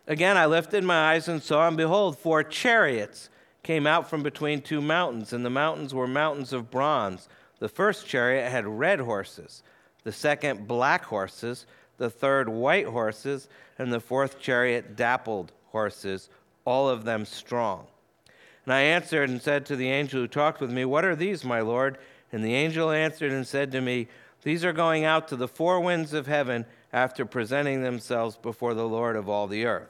Again, 0.07 0.37
I 0.37 0.45
lifted 0.45 0.85
my 0.85 1.13
eyes 1.13 1.27
and 1.27 1.43
saw, 1.43 1.67
and 1.67 1.77
behold, 1.79 2.19
four 2.19 2.43
chariots 2.43 3.31
came 3.63 3.87
out 3.87 4.09
from 4.09 4.23
between 4.23 4.63
two 4.63 4.81
mountains, 4.81 5.33
and 5.33 5.45
the 5.45 5.51
mountains 5.51 5.95
were 5.95 6.07
mountains 6.07 6.53
of 6.53 6.71
bronze. 6.71 7.29
The 7.59 7.69
first 7.69 8.07
chariot 8.07 8.51
had 8.51 8.67
red 8.67 9.01
horses, 9.01 9.63
the 10.05 10.13
second, 10.13 10.67
black 10.69 11.05
horses, 11.05 11.67
the 11.99 12.11
third, 12.11 12.49
white 12.49 12.87
horses, 12.87 13.49
and 13.79 13.93
the 13.93 14.01
fourth 14.01 14.41
chariot, 14.41 14.97
dappled 14.97 15.53
horses, 15.67 16.29
all 16.65 16.89
of 16.89 17.05
them 17.05 17.25
strong. 17.25 17.87
And 18.65 18.73
I 18.73 18.81
answered 18.81 19.31
and 19.31 19.41
said 19.41 19.67
to 19.67 19.77
the 19.77 19.91
angel 19.91 20.21
who 20.21 20.29
talked 20.29 20.61
with 20.61 20.71
me, 20.71 20.85
What 20.85 21.05
are 21.05 21.17
these, 21.17 21.45
my 21.45 21.61
Lord? 21.61 21.99
And 22.31 22.45
the 22.45 22.55
angel 22.55 22.91
answered 22.91 23.33
and 23.33 23.47
said 23.47 23.73
to 23.73 23.81
me, 23.81 24.09
These 24.43 24.65
are 24.65 24.73
going 24.73 25.05
out 25.05 25.29
to 25.29 25.37
the 25.37 25.49
four 25.49 25.81
winds 25.81 26.13
of 26.13 26.27
heaven 26.27 26.67
after 26.93 27.25
presenting 27.25 27.83
themselves 27.83 28.37
before 28.37 28.75
the 28.75 28.87
Lord 28.87 29.17
of 29.17 29.29
all 29.29 29.47
the 29.47 29.65
earth. 29.65 29.89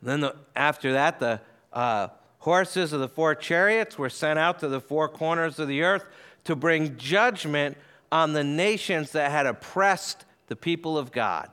Then 0.00 0.20
the, 0.20 0.36
after 0.54 0.92
that, 0.92 1.18
the 1.18 1.40
uh, 1.72 2.08
horses 2.38 2.92
of 2.92 3.00
the 3.00 3.08
four 3.08 3.34
chariots 3.34 3.98
were 3.98 4.10
sent 4.10 4.38
out 4.38 4.58
to 4.60 4.68
the 4.68 4.80
four 4.80 5.08
corners 5.08 5.58
of 5.58 5.68
the 5.68 5.82
earth 5.82 6.04
to 6.44 6.56
bring 6.56 6.96
judgment 6.96 7.76
on 8.10 8.32
the 8.32 8.44
nations 8.44 9.12
that 9.12 9.30
had 9.30 9.46
oppressed 9.46 10.24
the 10.46 10.56
people 10.56 10.96
of 10.96 11.12
God. 11.12 11.50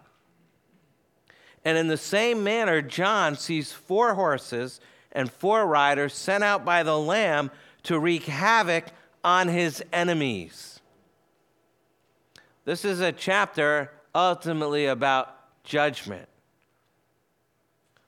And 1.66 1.78
in 1.78 1.88
the 1.88 1.98
same 1.98 2.44
manner, 2.44 2.82
John 2.82 3.36
sees 3.36 3.72
four 3.72 4.14
horses 4.14 4.80
and 5.12 5.32
four 5.32 5.66
riders 5.66 6.14
sent 6.14 6.44
out 6.44 6.64
by 6.64 6.84
the 6.84 6.98
Lamb 6.98 7.50
to 7.84 8.00
wreak 8.00 8.24
havoc 8.24 8.86
on 9.24 9.48
his 9.48 9.84
enemies. 9.92 10.80
This 12.66 12.86
is 12.86 13.00
a 13.00 13.12
chapter 13.12 13.92
ultimately 14.14 14.86
about 14.86 15.64
judgment. 15.64 16.30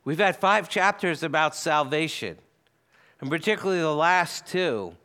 We've 0.07 0.17
had 0.17 0.37
five 0.37 0.69
chapters 0.69 1.21
about 1.21 1.53
salvation, 1.53 2.37
and 3.19 3.29
particularly 3.29 3.81
the 3.81 3.93
last 3.93 4.47
two 4.47 4.95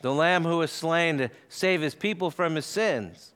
the 0.00 0.10
Lamb 0.10 0.44
who 0.44 0.56
was 0.56 0.72
slain 0.72 1.18
to 1.18 1.30
save 1.50 1.82
his 1.82 1.94
people 1.94 2.30
from 2.30 2.54
his 2.54 2.64
sins. 2.64 3.34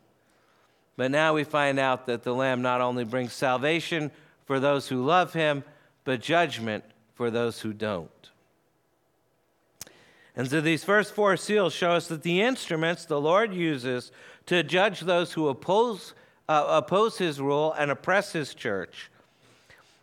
But 0.97 1.11
now 1.11 1.35
we 1.35 1.45
find 1.45 1.79
out 1.79 2.07
that 2.07 2.23
the 2.23 2.35
Lamb 2.35 2.63
not 2.63 2.81
only 2.81 3.05
brings 3.05 3.35
salvation 3.35 4.11
for 4.47 4.59
those 4.59 4.89
who 4.89 5.05
love 5.05 5.35
him, 5.35 5.65
but 6.05 6.23
judgment 6.23 6.83
for 7.13 7.31
those 7.31 7.61
who 7.61 7.75
don't. 7.75 8.31
And 10.35 10.49
so 10.49 10.63
these 10.63 10.83
first 10.83 11.13
four 11.13 11.37
seals 11.37 11.75
show 11.75 11.91
us 11.91 12.09
that 12.09 12.23
the 12.23 12.41
instruments 12.41 13.05
the 13.05 13.21
Lord 13.21 13.53
uses 13.53 14.13
to 14.47 14.63
judge 14.63 15.01
those 15.01 15.35
who 15.35 15.49
oppose, 15.49 16.15
uh, 16.49 16.65
oppose 16.67 17.19
his 17.19 17.39
rule 17.39 17.75
and 17.79 17.91
oppress 17.91 18.33
his 18.33 18.55
church. 18.55 19.11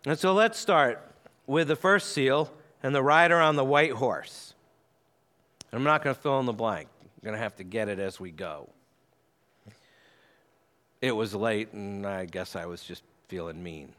And 0.05 0.19
so 0.19 0.33
let's 0.33 0.59
start 0.59 1.01
with 1.47 1.67
the 1.67 1.75
first 1.75 2.11
seal 2.11 2.51
and 2.81 2.93
the 2.93 3.03
rider 3.03 3.39
on 3.39 3.55
the 3.55 3.63
white 3.63 3.93
horse. 3.93 4.53
I'm 5.71 5.83
not 5.83 6.03
going 6.03 6.15
to 6.15 6.21
fill 6.21 6.39
in 6.39 6.45
the 6.45 6.53
blank, 6.53 6.87
I'm 7.01 7.25
going 7.25 7.35
to 7.35 7.41
have 7.41 7.55
to 7.55 7.63
get 7.63 7.89
it 7.89 7.99
as 7.99 8.19
we 8.19 8.31
go. 8.31 8.69
It 11.01 11.11
was 11.11 11.33
late, 11.33 11.73
and 11.73 12.05
I 12.05 12.25
guess 12.25 12.55
I 12.55 12.65
was 12.65 12.83
just 12.83 13.03
feeling 13.27 13.61
mean. 13.61 13.93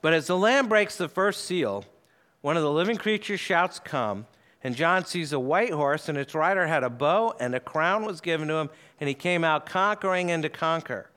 But 0.00 0.12
as 0.12 0.26
the 0.26 0.36
lamb 0.36 0.68
breaks 0.68 0.96
the 0.96 1.08
first 1.08 1.44
seal, 1.44 1.84
one 2.40 2.56
of 2.56 2.64
the 2.64 2.72
living 2.72 2.96
creatures 2.96 3.38
shouts, 3.38 3.78
Come. 3.78 4.26
And 4.64 4.74
John 4.74 5.04
sees 5.04 5.32
a 5.32 5.38
white 5.38 5.72
horse, 5.72 6.08
and 6.08 6.16
its 6.16 6.34
rider 6.34 6.66
had 6.66 6.82
a 6.82 6.90
bow, 6.90 7.34
and 7.38 7.54
a 7.54 7.60
crown 7.60 8.04
was 8.04 8.20
given 8.20 8.48
to 8.48 8.54
him, 8.54 8.70
and 8.98 9.08
he 9.08 9.14
came 9.14 9.44
out 9.44 9.66
conquering 9.66 10.30
and 10.30 10.42
to 10.42 10.48
conquer. 10.48 11.10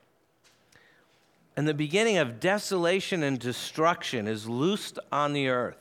And 1.57 1.67
the 1.67 1.73
beginning 1.73 2.17
of 2.17 2.39
desolation 2.39 3.23
and 3.23 3.39
destruction 3.39 4.27
is 4.27 4.47
loosed 4.47 4.99
on 5.11 5.33
the 5.33 5.47
earth. 5.47 5.77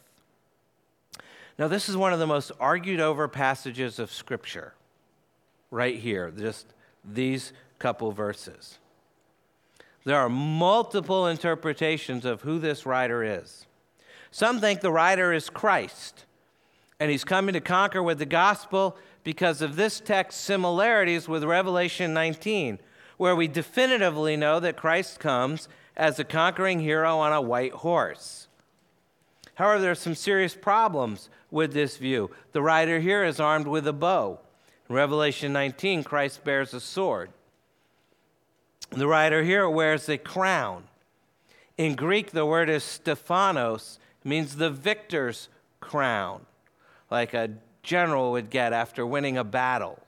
Now, 1.58 1.68
this 1.68 1.88
is 1.88 1.96
one 1.96 2.12
of 2.12 2.18
the 2.18 2.26
most 2.26 2.52
argued 2.58 3.00
over 3.00 3.28
passages 3.28 3.98
of 3.98 4.12
Scripture, 4.12 4.74
right 5.70 5.98
here, 5.98 6.32
just 6.36 6.66
these 7.04 7.52
couple 7.78 8.12
verses. 8.12 8.78
There 10.04 10.18
are 10.18 10.28
multiple 10.28 11.26
interpretations 11.26 12.24
of 12.24 12.42
who 12.42 12.58
this 12.58 12.84
writer 12.84 13.22
is. 13.22 13.66
Some 14.30 14.60
think 14.60 14.80
the 14.80 14.92
writer 14.92 15.32
is 15.32 15.48
Christ, 15.48 16.24
and 16.98 17.10
he's 17.10 17.24
coming 17.24 17.52
to 17.52 17.60
conquer 17.60 18.02
with 18.02 18.18
the 18.18 18.26
gospel 18.26 18.96
because 19.22 19.62
of 19.62 19.76
this 19.76 20.00
text's 20.00 20.42
similarities 20.42 21.28
with 21.28 21.44
Revelation 21.44 22.12
19, 22.12 22.78
where 23.16 23.36
we 23.36 23.48
definitively 23.48 24.36
know 24.36 24.60
that 24.60 24.76
Christ 24.76 25.20
comes 25.20 25.68
as 25.96 26.18
a 26.18 26.24
conquering 26.24 26.80
hero 26.80 27.18
on 27.18 27.32
a 27.32 27.40
white 27.40 27.72
horse. 27.72 28.48
However, 29.54 29.80
there 29.80 29.92
are 29.92 29.96
some 29.96 30.14
serious 30.14 30.54
problems 30.54 31.28
with 31.50 31.72
this 31.72 31.96
view. 31.96 32.30
The 32.52 32.62
rider 32.62 33.00
here 33.00 33.24
is 33.24 33.38
armed 33.38 33.68
with 33.68 33.86
a 33.86 33.92
bow. 33.92 34.40
In 34.88 34.96
Revelation 34.96 35.52
19, 35.52 36.02
Christ 36.02 36.44
bears 36.44 36.74
a 36.74 36.80
sword. 36.80 37.30
The 38.90 39.06
rider 39.06 39.42
here 39.42 39.68
wears 39.68 40.08
a 40.08 40.18
crown. 40.18 40.84
In 41.78 41.94
Greek, 41.94 42.32
the 42.32 42.46
word 42.46 42.68
is 42.68 42.84
Stephanos, 42.84 43.98
means 44.22 44.56
the 44.56 44.70
victor's 44.70 45.48
crown, 45.80 46.46
like 47.10 47.34
a 47.34 47.50
general 47.82 48.32
would 48.32 48.50
get 48.50 48.72
after 48.72 49.04
winning 49.06 49.36
a 49.36 49.44
battle. 49.44 50.03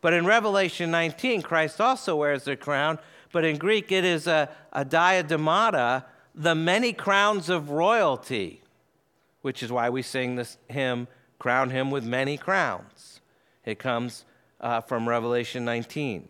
But 0.00 0.12
in 0.12 0.26
Revelation 0.26 0.90
19, 0.90 1.42
Christ 1.42 1.80
also 1.80 2.16
wears 2.16 2.46
a 2.46 2.56
crown, 2.56 2.98
but 3.32 3.44
in 3.44 3.58
Greek 3.58 3.90
it 3.90 4.04
is 4.04 4.26
a, 4.26 4.48
a 4.72 4.84
diademata, 4.84 6.04
the 6.34 6.54
many 6.54 6.92
crowns 6.92 7.48
of 7.48 7.70
royalty, 7.70 8.62
which 9.42 9.62
is 9.62 9.72
why 9.72 9.90
we 9.90 10.02
sing 10.02 10.36
this 10.36 10.56
hymn, 10.68 11.08
Crown 11.38 11.70
Him 11.70 11.90
with 11.90 12.04
Many 12.04 12.36
Crowns. 12.36 13.20
It 13.64 13.78
comes 13.78 14.24
uh, 14.60 14.80
from 14.80 15.08
Revelation 15.08 15.64
19. 15.64 16.28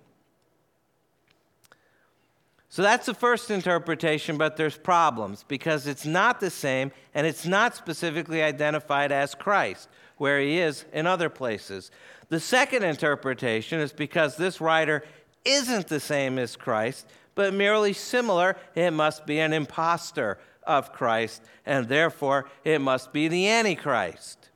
So 2.71 2.83
that's 2.83 3.07
the 3.07 3.15
first 3.15 3.51
interpretation, 3.51 4.37
but 4.37 4.57
there's 4.57 4.77
problems 4.77 5.45
because 5.49 5.87
it's 5.87 6.05
not 6.05 6.41
the 6.41 6.51
same 6.51 6.93
and 7.15 7.27
it's 7.27 7.47
not 7.47 7.75
specifically 7.75 8.43
identified 8.43 9.11
as 9.11 9.35
Christ, 9.35 9.89
where 10.19 10.39
he 10.39 10.59
is 10.59 10.85
in 10.93 11.07
other 11.07 11.31
places. 11.31 11.91
The 12.29 12.41
second 12.41 12.85
interpretation 12.85 13.81
is 13.81 13.93
because 13.93 14.37
this 14.37 14.61
writer 14.61 15.05
isn't 15.45 15.89
the 15.89 16.01
same 16.01 16.39
as 16.39 16.57
Christ, 16.57 17.07
but 17.35 17.55
merely 17.55 17.93
similar, 17.93 18.57
it 18.75 18.91
must 18.91 19.25
be 19.25 19.39
an 19.39 19.53
impostor 19.53 20.39
of 20.65 20.93
Christ, 20.93 21.43
and 21.65 21.89
therefore 21.89 22.51
it 22.65 22.81
must 22.81 23.13
be 23.13 23.29
the 23.29 23.49
Antichrist. 23.49 24.51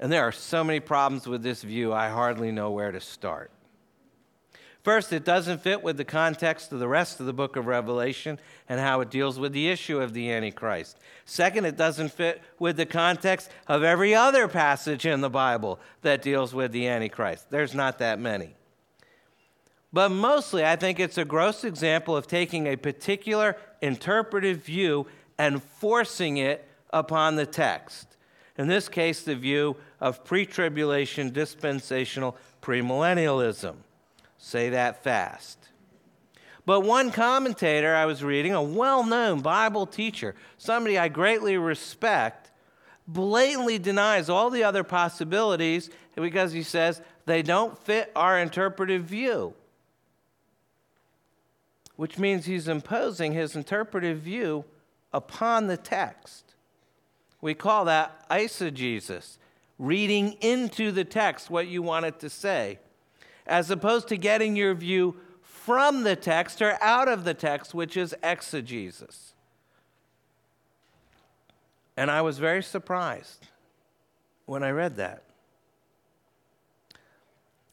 And 0.00 0.10
there 0.10 0.22
are 0.22 0.32
so 0.32 0.64
many 0.64 0.80
problems 0.80 1.26
with 1.26 1.42
this 1.42 1.62
view, 1.62 1.92
I 1.92 2.08
hardly 2.08 2.50
know 2.50 2.70
where 2.70 2.90
to 2.90 3.00
start. 3.00 3.50
First, 4.82 5.12
it 5.12 5.24
doesn't 5.24 5.62
fit 5.62 5.82
with 5.82 5.98
the 5.98 6.06
context 6.06 6.72
of 6.72 6.78
the 6.78 6.88
rest 6.88 7.20
of 7.20 7.26
the 7.26 7.34
book 7.34 7.56
of 7.56 7.66
Revelation 7.66 8.38
and 8.66 8.80
how 8.80 9.02
it 9.02 9.10
deals 9.10 9.38
with 9.38 9.52
the 9.52 9.68
issue 9.68 10.00
of 10.00 10.14
the 10.14 10.30
Antichrist. 10.30 10.96
Second, 11.26 11.66
it 11.66 11.76
doesn't 11.76 12.12
fit 12.12 12.40
with 12.58 12.78
the 12.78 12.86
context 12.86 13.50
of 13.68 13.82
every 13.82 14.14
other 14.14 14.48
passage 14.48 15.04
in 15.04 15.20
the 15.20 15.28
Bible 15.28 15.78
that 16.00 16.22
deals 16.22 16.54
with 16.54 16.72
the 16.72 16.88
Antichrist. 16.88 17.50
There's 17.50 17.74
not 17.74 17.98
that 17.98 18.18
many. 18.18 18.54
But 19.92 20.10
mostly, 20.10 20.64
I 20.64 20.76
think 20.76 20.98
it's 20.98 21.18
a 21.18 21.24
gross 21.24 21.62
example 21.64 22.16
of 22.16 22.26
taking 22.26 22.66
a 22.66 22.76
particular 22.76 23.56
interpretive 23.82 24.64
view 24.64 25.06
and 25.36 25.62
forcing 25.62 26.38
it 26.38 26.66
upon 26.90 27.36
the 27.36 27.46
text. 27.46 28.16
In 28.56 28.68
this 28.68 28.88
case, 28.88 29.22
the 29.22 29.34
view 29.34 29.76
of 30.00 30.24
pre 30.24 30.46
tribulation 30.46 31.30
dispensational 31.30 32.36
premillennialism. 32.62 33.74
Say 34.42 34.70
that 34.70 35.04
fast. 35.04 35.58
But 36.64 36.80
one 36.80 37.12
commentator 37.12 37.94
I 37.94 38.06
was 38.06 38.24
reading, 38.24 38.54
a 38.54 38.62
well 38.62 39.04
known 39.04 39.42
Bible 39.42 39.86
teacher, 39.86 40.34
somebody 40.56 40.98
I 40.98 41.08
greatly 41.08 41.58
respect, 41.58 42.50
blatantly 43.06 43.78
denies 43.78 44.30
all 44.30 44.48
the 44.48 44.64
other 44.64 44.82
possibilities 44.82 45.90
because 46.16 46.52
he 46.52 46.62
says 46.62 47.02
they 47.26 47.42
don't 47.42 47.78
fit 47.78 48.10
our 48.16 48.38
interpretive 48.38 49.04
view. 49.04 49.52
Which 51.96 52.18
means 52.18 52.46
he's 52.46 52.66
imposing 52.66 53.34
his 53.34 53.54
interpretive 53.54 54.20
view 54.20 54.64
upon 55.12 55.66
the 55.66 55.76
text. 55.76 56.54
We 57.42 57.52
call 57.52 57.84
that 57.84 58.26
eisegesis, 58.30 59.36
reading 59.78 60.32
into 60.40 60.92
the 60.92 61.04
text 61.04 61.50
what 61.50 61.68
you 61.68 61.82
want 61.82 62.06
it 62.06 62.20
to 62.20 62.30
say 62.30 62.78
as 63.46 63.70
opposed 63.70 64.08
to 64.08 64.16
getting 64.16 64.56
your 64.56 64.74
view 64.74 65.16
from 65.42 66.04
the 66.04 66.16
text 66.16 66.62
or 66.62 66.78
out 66.80 67.08
of 67.08 67.24
the 67.24 67.34
text, 67.34 67.74
which 67.74 67.96
is 67.96 68.14
exegesis. 68.22 69.34
And 71.96 72.10
I 72.10 72.22
was 72.22 72.38
very 72.38 72.62
surprised 72.62 73.46
when 74.46 74.62
I 74.62 74.70
read 74.70 74.96
that. 74.96 75.24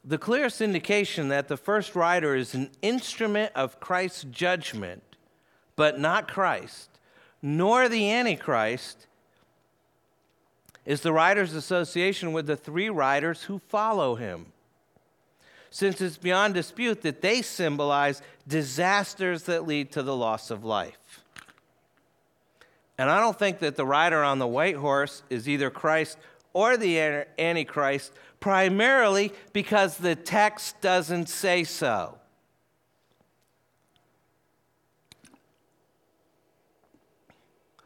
The 0.03 0.17
clearest 0.17 0.62
indication 0.62 1.30
that 1.30 1.47
the 1.47 1.58
first 1.58 1.95
rider 1.95 2.36
is 2.36 2.53
an 2.53 2.71
instrument 2.82 3.51
of 3.56 3.80
Christ's 3.80 4.23
judgment, 4.23 5.03
but 5.75 5.99
not 5.99 6.27
Christ, 6.27 6.89
nor 7.41 7.89
the 7.89 8.12
Antichrist, 8.12 9.08
is 10.86 11.01
the 11.01 11.12
rider's 11.12 11.53
association 11.53 12.32
with 12.32 12.47
the 12.47 12.56
three 12.56 12.89
riders 12.89 13.43
who 13.43 13.60
follow 13.60 14.15
him 14.15 14.53
since 15.69 16.01
it's 16.01 16.17
beyond 16.17 16.53
dispute 16.53 17.01
that 17.01 17.21
they 17.21 17.41
symbolize 17.41 18.21
disasters 18.47 19.43
that 19.43 19.67
lead 19.67 19.91
to 19.91 20.03
the 20.03 20.15
loss 20.15 20.51
of 20.51 20.63
life. 20.63 21.23
And 22.97 23.10
I 23.10 23.19
don't 23.19 23.38
think 23.38 23.60
that 23.60 23.75
the 23.75 23.86
rider 23.86 24.23
on 24.23 24.39
the 24.39 24.47
white 24.47 24.75
horse 24.75 25.21
is 25.30 25.47
either 25.47 25.69
Christ 25.69 26.17
or 26.53 26.77
the 26.77 27.25
Antichrist, 27.38 28.12
primarily 28.39 29.32
because 29.53 29.97
the 29.97 30.15
text 30.15 30.82
doesn't 30.82 31.30
say 31.30 31.63
so. 31.63 32.17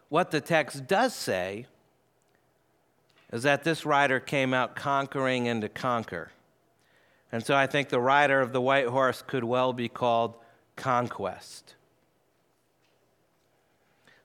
What 0.08 0.32
the 0.32 0.41
text 0.41 0.88
does 0.88 1.13
say 1.13 1.65
is 3.32 3.44
that 3.44 3.63
this 3.63 3.86
rider 3.86 4.20
came 4.20 4.54
out 4.54 4.76
conquering 4.76 5.48
and 5.48 5.62
to 5.62 5.70
conquer. 5.70 6.32
And 7.32 7.46
so 7.46 7.56
I 7.56 7.67
think 7.67 7.89
the 7.89 8.00
rider 8.00 8.41
of 8.41 8.52
the 8.52 8.62
white 8.62 8.88
horse 8.88 9.24
could 9.26 9.44
well 9.44 9.74
be 9.74 9.88
called 9.88 10.36
Conquest. 10.76 11.76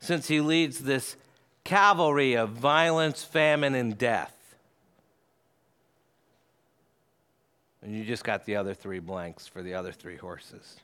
Since 0.00 0.28
he 0.28 0.40
leads 0.40 0.80
this 0.80 1.16
cavalry 1.64 2.34
of 2.34 2.50
violence, 2.50 3.22
famine, 3.24 3.74
and 3.74 3.96
death. 3.96 4.32
And 7.82 7.94
you 7.94 8.04
just 8.04 8.24
got 8.24 8.44
the 8.44 8.56
other 8.56 8.74
three 8.74 8.98
blanks 8.98 9.46
for 9.46 9.62
the 9.62 9.74
other 9.74 9.92
three 9.92 10.16
horses. 10.16 10.76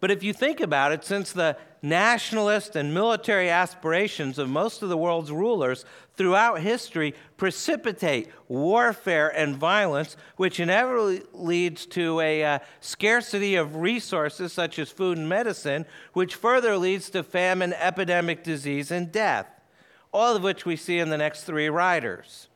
But 0.00 0.10
if 0.10 0.22
you 0.22 0.32
think 0.32 0.60
about 0.60 0.92
it, 0.92 1.04
since 1.04 1.32
the 1.32 1.56
nationalist 1.82 2.76
and 2.76 2.92
military 2.92 3.48
aspirations 3.48 4.38
of 4.38 4.48
most 4.48 4.82
of 4.82 4.88
the 4.88 4.96
world's 4.96 5.30
rulers 5.30 5.84
throughout 6.16 6.60
history 6.60 7.14
precipitate 7.36 8.28
warfare 8.48 9.28
and 9.28 9.56
violence, 9.56 10.16
which 10.36 10.60
inevitably 10.60 11.22
leads 11.32 11.86
to 11.86 12.20
a 12.20 12.44
uh, 12.44 12.58
scarcity 12.80 13.54
of 13.54 13.76
resources 13.76 14.52
such 14.52 14.78
as 14.78 14.90
food 14.90 15.16
and 15.16 15.28
medicine, 15.28 15.86
which 16.12 16.34
further 16.34 16.76
leads 16.76 17.08
to 17.10 17.22
famine, 17.22 17.72
epidemic, 17.74 18.42
disease, 18.42 18.90
and 18.90 19.12
death, 19.12 19.46
all 20.12 20.36
of 20.36 20.42
which 20.42 20.66
we 20.66 20.76
see 20.76 20.98
in 20.98 21.10
the 21.10 21.18
next 21.18 21.44
three 21.44 21.68
riders. 21.68 22.48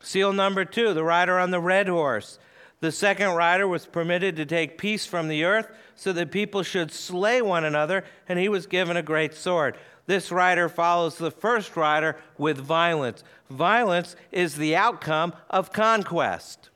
Seal 0.00 0.32
number 0.32 0.64
two 0.64 0.94
the 0.94 1.04
rider 1.04 1.38
on 1.38 1.50
the 1.50 1.60
red 1.60 1.88
horse. 1.88 2.38
The 2.80 2.92
second 2.92 3.30
rider 3.30 3.66
was 3.66 3.86
permitted 3.86 4.36
to 4.36 4.46
take 4.46 4.78
peace 4.78 5.04
from 5.04 5.28
the 5.28 5.44
earth 5.44 5.68
so 5.96 6.12
that 6.12 6.30
people 6.30 6.62
should 6.62 6.92
slay 6.92 7.42
one 7.42 7.64
another, 7.64 8.04
and 8.28 8.38
he 8.38 8.48
was 8.48 8.66
given 8.66 8.96
a 8.96 9.02
great 9.02 9.34
sword. 9.34 9.76
This 10.06 10.30
rider 10.30 10.68
follows 10.68 11.18
the 11.18 11.30
first 11.30 11.76
rider 11.76 12.16
with 12.38 12.56
violence. 12.56 13.24
Violence 13.50 14.16
is 14.30 14.56
the 14.56 14.76
outcome 14.76 15.34
of 15.50 15.72
conquest. 15.72 16.70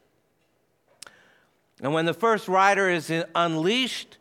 And 1.80 1.92
when 1.92 2.04
the 2.04 2.14
first 2.14 2.48
rider 2.48 2.90
is 2.90 3.12
unleashed, 3.34 4.18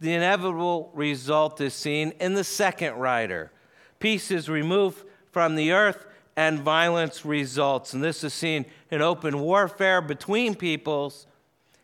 the 0.00 0.14
inevitable 0.14 0.90
result 0.94 1.60
is 1.60 1.74
seen 1.74 2.12
in 2.20 2.34
the 2.34 2.44
second 2.44 2.94
rider. 2.94 3.50
Peace 3.98 4.30
is 4.30 4.48
removed 4.48 5.04
from 5.32 5.54
the 5.54 5.72
earth, 5.72 6.06
and 6.36 6.60
violence 6.60 7.24
results. 7.24 7.94
And 7.94 8.04
this 8.04 8.22
is 8.22 8.34
seen 8.34 8.66
in 8.90 9.00
open 9.00 9.40
warfare 9.40 10.00
between 10.02 10.54
peoples 10.54 11.26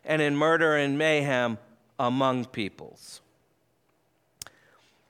and 0.04 0.20
in 0.20 0.36
murder 0.36 0.76
and 0.76 0.98
mayhem 0.98 1.58
among 1.98 2.44
peoples. 2.46 3.20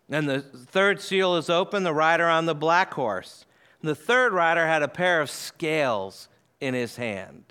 And 0.09 0.29
the 0.29 0.41
third 0.41 1.01
seal 1.01 1.37
is 1.37 1.51
open, 1.51 1.83
the 1.83 1.95
rider 1.95 2.29
on 2.29 2.47
the 2.47 2.55
black 2.55 2.95
horse. 2.95 3.47
The 3.81 3.95
third 3.95 4.33
rider 4.33 4.67
had 4.67 4.83
a 4.83 4.89
pair 4.89 5.21
of 5.21 5.31
scales 5.31 6.29
in 6.61 6.75
his 6.75 6.97
hand, 6.97 7.45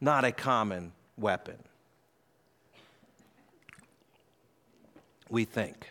not 0.00 0.24
a 0.24 0.30
common 0.30 0.92
weapon. 1.16 1.56
We 5.28 5.44
think. 5.44 5.90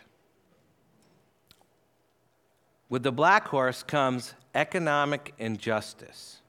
With 2.88 3.02
the 3.02 3.12
black 3.12 3.48
horse 3.48 3.82
comes 3.82 4.34
economic 4.54 5.34
injustice. 5.38 6.40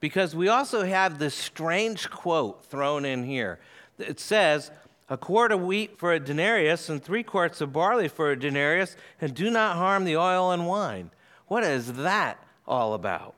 Because 0.00 0.34
we 0.34 0.48
also 0.48 0.84
have 0.84 1.18
this 1.18 1.34
strange 1.34 2.08
quote 2.10 2.64
thrown 2.64 3.04
in 3.04 3.24
here. 3.24 3.58
It 3.98 4.20
says, 4.20 4.70
a 5.08 5.16
quart 5.16 5.52
of 5.52 5.62
wheat 5.62 5.98
for 5.98 6.12
a 6.12 6.20
denarius 6.20 6.88
and 6.88 7.02
three 7.02 7.22
quarts 7.22 7.60
of 7.60 7.72
barley 7.72 8.08
for 8.08 8.30
a 8.30 8.38
denarius, 8.38 8.96
and 9.20 9.34
do 9.34 9.50
not 9.50 9.76
harm 9.76 10.04
the 10.04 10.16
oil 10.16 10.50
and 10.50 10.66
wine. 10.66 11.10
What 11.46 11.64
is 11.64 11.94
that 11.94 12.42
all 12.66 12.94
about? 12.94 13.34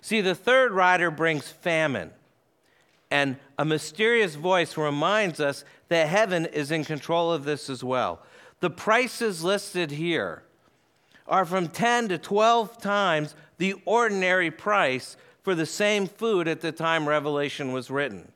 See, 0.00 0.20
the 0.20 0.34
third 0.34 0.72
rider 0.72 1.10
brings 1.10 1.48
famine, 1.48 2.10
and 3.10 3.36
a 3.58 3.64
mysterious 3.64 4.34
voice 4.34 4.76
reminds 4.76 5.40
us 5.40 5.64
that 5.88 6.08
heaven 6.08 6.46
is 6.46 6.70
in 6.70 6.84
control 6.84 7.32
of 7.32 7.44
this 7.44 7.70
as 7.70 7.84
well. 7.84 8.22
The 8.60 8.70
prices 8.70 9.44
listed 9.44 9.92
here 9.92 10.42
are 11.30 11.44
from 11.44 11.68
10 11.68 12.08
to 12.08 12.18
12 12.18 12.78
times 12.82 13.34
the 13.58 13.74
ordinary 13.86 14.50
price 14.50 15.16
for 15.42 15.54
the 15.54 15.64
same 15.64 16.06
food 16.06 16.48
at 16.48 16.60
the 16.60 16.72
time 16.72 17.08
Revelation 17.08 17.72
was 17.72 17.90
written. 17.90 18.32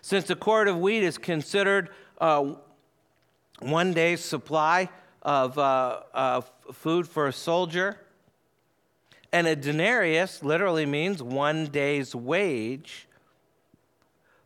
Since 0.00 0.30
a 0.30 0.34
quart 0.34 0.66
of 0.66 0.78
wheat 0.78 1.02
is 1.02 1.18
considered 1.18 1.90
uh, 2.18 2.54
one 3.60 3.92
day's 3.92 4.24
supply 4.24 4.88
of 5.22 5.58
uh, 5.58 6.40
food 6.72 7.06
for 7.06 7.26
a 7.26 7.32
soldier, 7.32 7.98
and 9.32 9.46
a 9.46 9.54
denarius 9.54 10.42
literally 10.42 10.86
means 10.86 11.22
one 11.22 11.66
day's 11.66 12.14
wage. 12.14 13.06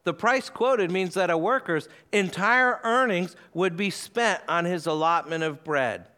The 0.03 0.13
price 0.13 0.51
quoted 0.51 0.91
means 0.91 1.15
that 1.15 1.31
a 1.31 1.39
worker's 1.39 1.89
entire 2.13 2.81
earnings 2.83 3.37
would 3.55 3.77
be 3.77 3.89
spent 3.89 4.43
on 4.49 4.65
his 4.65 4.87
allotment 4.87 5.45
of 5.45 5.65
bread. 5.65 6.09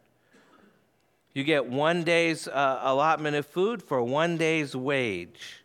You 1.36 1.44
get 1.44 1.66
one 1.66 2.02
day's 2.02 2.48
uh, 2.48 2.80
allotment 2.82 3.36
of 3.36 3.44
food 3.44 3.82
for 3.82 4.02
one 4.02 4.38
day's 4.38 4.74
wage, 4.74 5.62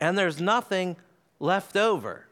and 0.00 0.18
there's 0.18 0.40
nothing 0.40 0.96
left 1.38 1.76
over. 1.76 2.26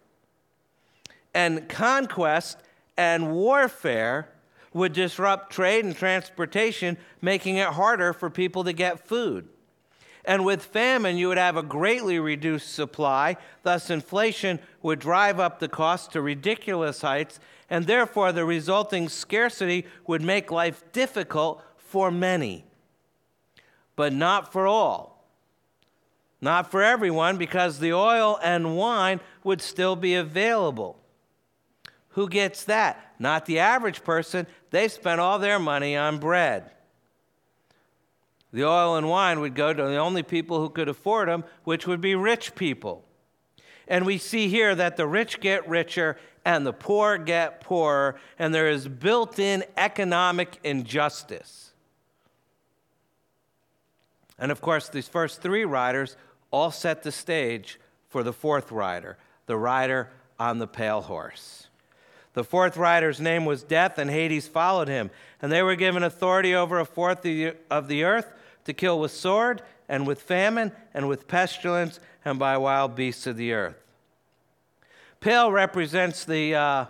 And 1.33 1.69
conquest 1.69 2.59
and 2.97 3.31
warfare 3.31 4.31
would 4.73 4.95
disrupt 4.95 5.53
trade 5.53 5.85
and 5.85 5.95
transportation, 5.95 6.97
making 7.21 7.55
it 7.55 7.69
harder 7.69 8.13
for 8.13 8.29
people 8.29 8.65
to 8.65 8.73
get 8.73 9.07
food. 9.07 9.47
And 10.25 10.45
with 10.45 10.65
famine, 10.65 11.17
you 11.17 11.29
would 11.29 11.39
have 11.39 11.57
a 11.57 11.63
greatly 11.63 12.19
reduced 12.19 12.75
supply. 12.75 13.37
Thus, 13.63 13.91
inflation 13.91 14.59
would 14.83 14.99
drive 14.99 15.39
up 15.39 15.61
the 15.61 15.69
cost 15.69 16.11
to 16.15 16.21
ridiculous 16.21 17.03
heights, 17.03 17.39
and 17.71 17.87
therefore, 17.87 18.33
the 18.33 18.45
resulting 18.45 19.09
scarcity 19.09 19.87
would 20.09 20.21
make 20.21 20.51
life 20.51 20.83
difficult 20.91 21.63
for 21.77 22.11
many 22.11 22.65
but 23.97 24.13
not 24.13 24.53
for 24.53 24.67
all. 24.67 25.27
Not 26.41 26.71
for 26.71 26.83
everyone, 26.83 27.39
because 27.39 27.79
the 27.79 27.93
oil 27.93 28.39
and 28.43 28.77
wine 28.77 29.21
would 29.45 29.63
still 29.63 29.95
be 29.95 30.15
available. 30.15 30.99
Who 32.11 32.29
gets 32.29 32.65
that? 32.65 33.15
Not 33.19 33.47
the 33.47 33.61
average 33.61 34.03
person. 34.03 34.47
They 34.71 34.89
spent 34.89 35.21
all 35.21 35.39
their 35.39 35.59
money 35.59 35.97
on 35.97 36.19
bread. 36.19 36.71
The 38.53 38.65
oil 38.65 38.97
and 38.97 39.09
wine 39.09 39.41
would 39.41 39.55
go 39.55 39.73
to 39.73 39.83
the 39.83 39.97
only 39.97 40.23
people 40.23 40.61
who 40.61 40.69
could 40.69 40.89
afford 40.89 41.29
them, 41.29 41.45
which 41.65 41.87
would 41.87 42.01
be 42.01 42.15
rich 42.15 42.55
people. 42.55 43.05
And 43.89 44.05
we 44.05 44.19
see 44.19 44.49
here 44.49 44.75
that 44.75 44.97
the 44.97 45.07
rich 45.07 45.41
get 45.41 45.69
richer 45.69 46.19
and 46.45 46.67
the 46.67 46.73
poor 46.73 47.19
get 47.19 47.61
poorer, 47.61 48.17
and 48.39 48.55
there 48.55 48.69
is 48.69 48.89
built 48.89 49.39
in 49.39 49.65
economic 49.77 50.59
injustice. 50.65 51.72
And 54.43 54.51
of 54.51 54.61
course, 54.61 54.89
these 54.89 55.07
first 55.07 55.41
three 55.41 55.65
riders 55.65 56.17
all 56.51 56.73
set 56.73 57.05
the 57.05 57.13
stage 57.13 57.79
for 58.09 58.25
the 58.25 58.33
fourth 58.33 58.73
rider, 58.73 59.17
the 59.47 59.57
rider 59.57 60.11
on 60.37 60.59
the 60.59 60.67
pale 60.67 61.01
horse. 61.01 61.69
The 62.33 62.43
fourth 62.43 62.77
rider's 62.77 63.21
name 63.21 63.45
was 63.45 63.63
Death, 63.63 63.99
and 63.99 64.11
Hades 64.11 64.49
followed 64.49 64.89
him. 64.89 65.13
And 65.41 65.53
they 65.53 65.63
were 65.63 65.77
given 65.77 66.03
authority 66.03 66.57
over 66.57 66.81
a 66.81 66.85
fourth 66.85 67.25
of 67.71 67.87
the 67.87 68.03
earth 68.03 68.33
to 68.65 68.73
kill 68.73 68.99
with 68.99 69.13
sword, 69.13 69.63
and 69.89 70.09
with 70.09 70.21
famine, 70.21 70.73
and 70.93 71.09
with 71.09 71.29
pestilence, 71.29 72.01
and 72.25 72.37
by 72.37 72.57
wild 72.57 72.97
beasts 72.97 73.29
of 73.29 73.37
the 73.37 73.53
earth. 73.53 73.77
Pale 75.21 75.53
represents 75.53 76.25
the 76.25 76.57
uh, 76.57 76.87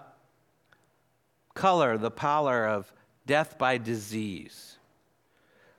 color, 1.53 1.99
the 1.99 2.11
pallor 2.11 2.65
of 2.67 2.91
death 3.27 3.59
by 3.59 3.77
disease. 3.77 4.72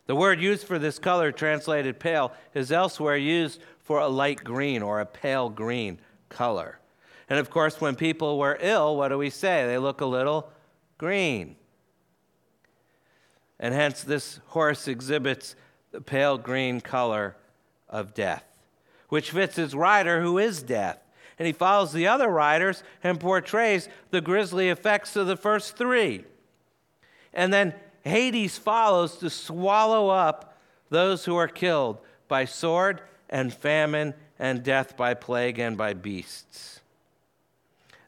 The 0.05 0.15
word 0.15 0.41
used 0.41 0.67
for 0.67 0.77
this 0.77 0.99
color, 0.99 1.31
translated 1.31 1.99
pale, 1.99 2.33
is 2.53 2.71
elsewhere 2.71 3.17
used 3.17 3.61
for 3.81 3.99
a 3.99 4.07
light 4.07 4.43
green 4.43 4.81
or 4.81 4.99
a 4.99 5.05
pale 5.05 5.49
green 5.49 5.99
color. 6.29 6.79
And 7.29 7.39
of 7.39 7.49
course, 7.49 7.79
when 7.79 7.95
people 7.95 8.37
were 8.37 8.57
ill, 8.59 8.97
what 8.97 9.09
do 9.09 9.17
we 9.17 9.29
say? 9.29 9.65
They 9.65 9.77
look 9.77 10.01
a 10.01 10.05
little 10.05 10.49
green. 10.97 11.55
And 13.59 13.73
hence, 13.73 14.03
this 14.03 14.39
horse 14.47 14.87
exhibits 14.87 15.55
the 15.91 16.01
pale 16.01 16.37
green 16.37 16.81
color 16.81 17.37
of 17.87 18.13
death, 18.13 18.43
which 19.09 19.31
fits 19.31 19.55
his 19.55 19.73
rider, 19.73 20.21
who 20.21 20.37
is 20.37 20.61
death. 20.63 20.99
And 21.39 21.45
he 21.45 21.53
follows 21.53 21.93
the 21.93 22.07
other 22.07 22.27
riders 22.27 22.83
and 23.03 23.19
portrays 23.19 23.87
the 24.11 24.21
grisly 24.21 24.69
effects 24.69 25.15
of 25.15 25.27
the 25.27 25.37
first 25.37 25.77
three. 25.77 26.25
And 27.33 27.53
then 27.53 27.73
Hades 28.03 28.57
follows 28.57 29.17
to 29.17 29.29
swallow 29.29 30.09
up 30.09 30.57
those 30.89 31.25
who 31.25 31.35
are 31.35 31.47
killed 31.47 31.97
by 32.27 32.45
sword 32.45 33.01
and 33.29 33.53
famine 33.53 34.13
and 34.37 34.63
death 34.63 34.97
by 34.97 35.13
plague 35.13 35.59
and 35.59 35.77
by 35.77 35.93
beasts. 35.93 36.81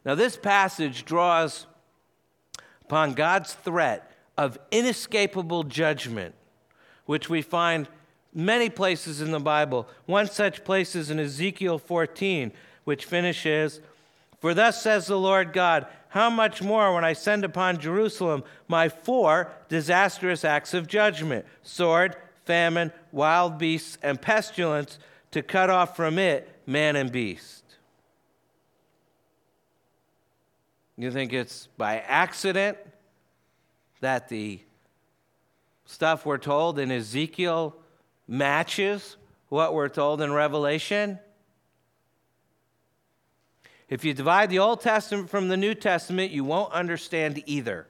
Now, 0.04 0.14
this 0.14 0.36
passage 0.36 1.04
draws 1.04 1.66
upon 2.82 3.14
God's 3.14 3.54
threat 3.54 4.12
of 4.38 4.58
inescapable 4.70 5.64
judgment, 5.64 6.34
which 7.06 7.28
we 7.28 7.42
find 7.42 7.88
many 8.32 8.68
places 8.68 9.20
in 9.20 9.30
the 9.32 9.40
Bible. 9.40 9.88
One 10.04 10.28
such 10.28 10.62
place 10.62 10.94
is 10.94 11.10
in 11.10 11.18
Ezekiel 11.18 11.78
14, 11.78 12.52
which 12.84 13.04
finishes 13.04 13.80
For 14.38 14.52
thus 14.52 14.82
says 14.82 15.06
the 15.06 15.18
Lord 15.18 15.52
God, 15.52 15.86
how 16.16 16.30
much 16.30 16.62
more 16.62 16.94
when 16.94 17.04
I 17.04 17.12
send 17.12 17.44
upon 17.44 17.76
Jerusalem 17.76 18.42
my 18.68 18.88
four 18.88 19.52
disastrous 19.68 20.46
acts 20.46 20.72
of 20.72 20.86
judgment 20.86 21.44
sword, 21.62 22.16
famine, 22.46 22.90
wild 23.12 23.58
beasts, 23.58 23.98
and 24.02 24.18
pestilence 24.18 24.98
to 25.32 25.42
cut 25.42 25.68
off 25.68 25.94
from 25.94 26.18
it 26.18 26.48
man 26.64 26.96
and 26.96 27.12
beast. 27.12 27.64
You 30.96 31.10
think 31.10 31.34
it's 31.34 31.68
by 31.76 31.98
accident 31.98 32.78
that 34.00 34.30
the 34.30 34.60
stuff 35.84 36.24
we're 36.24 36.38
told 36.38 36.78
in 36.78 36.90
Ezekiel 36.90 37.76
matches 38.26 39.18
what 39.50 39.74
we're 39.74 39.90
told 39.90 40.22
in 40.22 40.32
Revelation? 40.32 41.18
If 43.88 44.04
you 44.04 44.14
divide 44.14 44.50
the 44.50 44.58
Old 44.58 44.80
Testament 44.80 45.30
from 45.30 45.48
the 45.48 45.56
New 45.56 45.74
Testament, 45.74 46.32
you 46.32 46.42
won't 46.42 46.72
understand 46.72 47.42
either. 47.46 47.86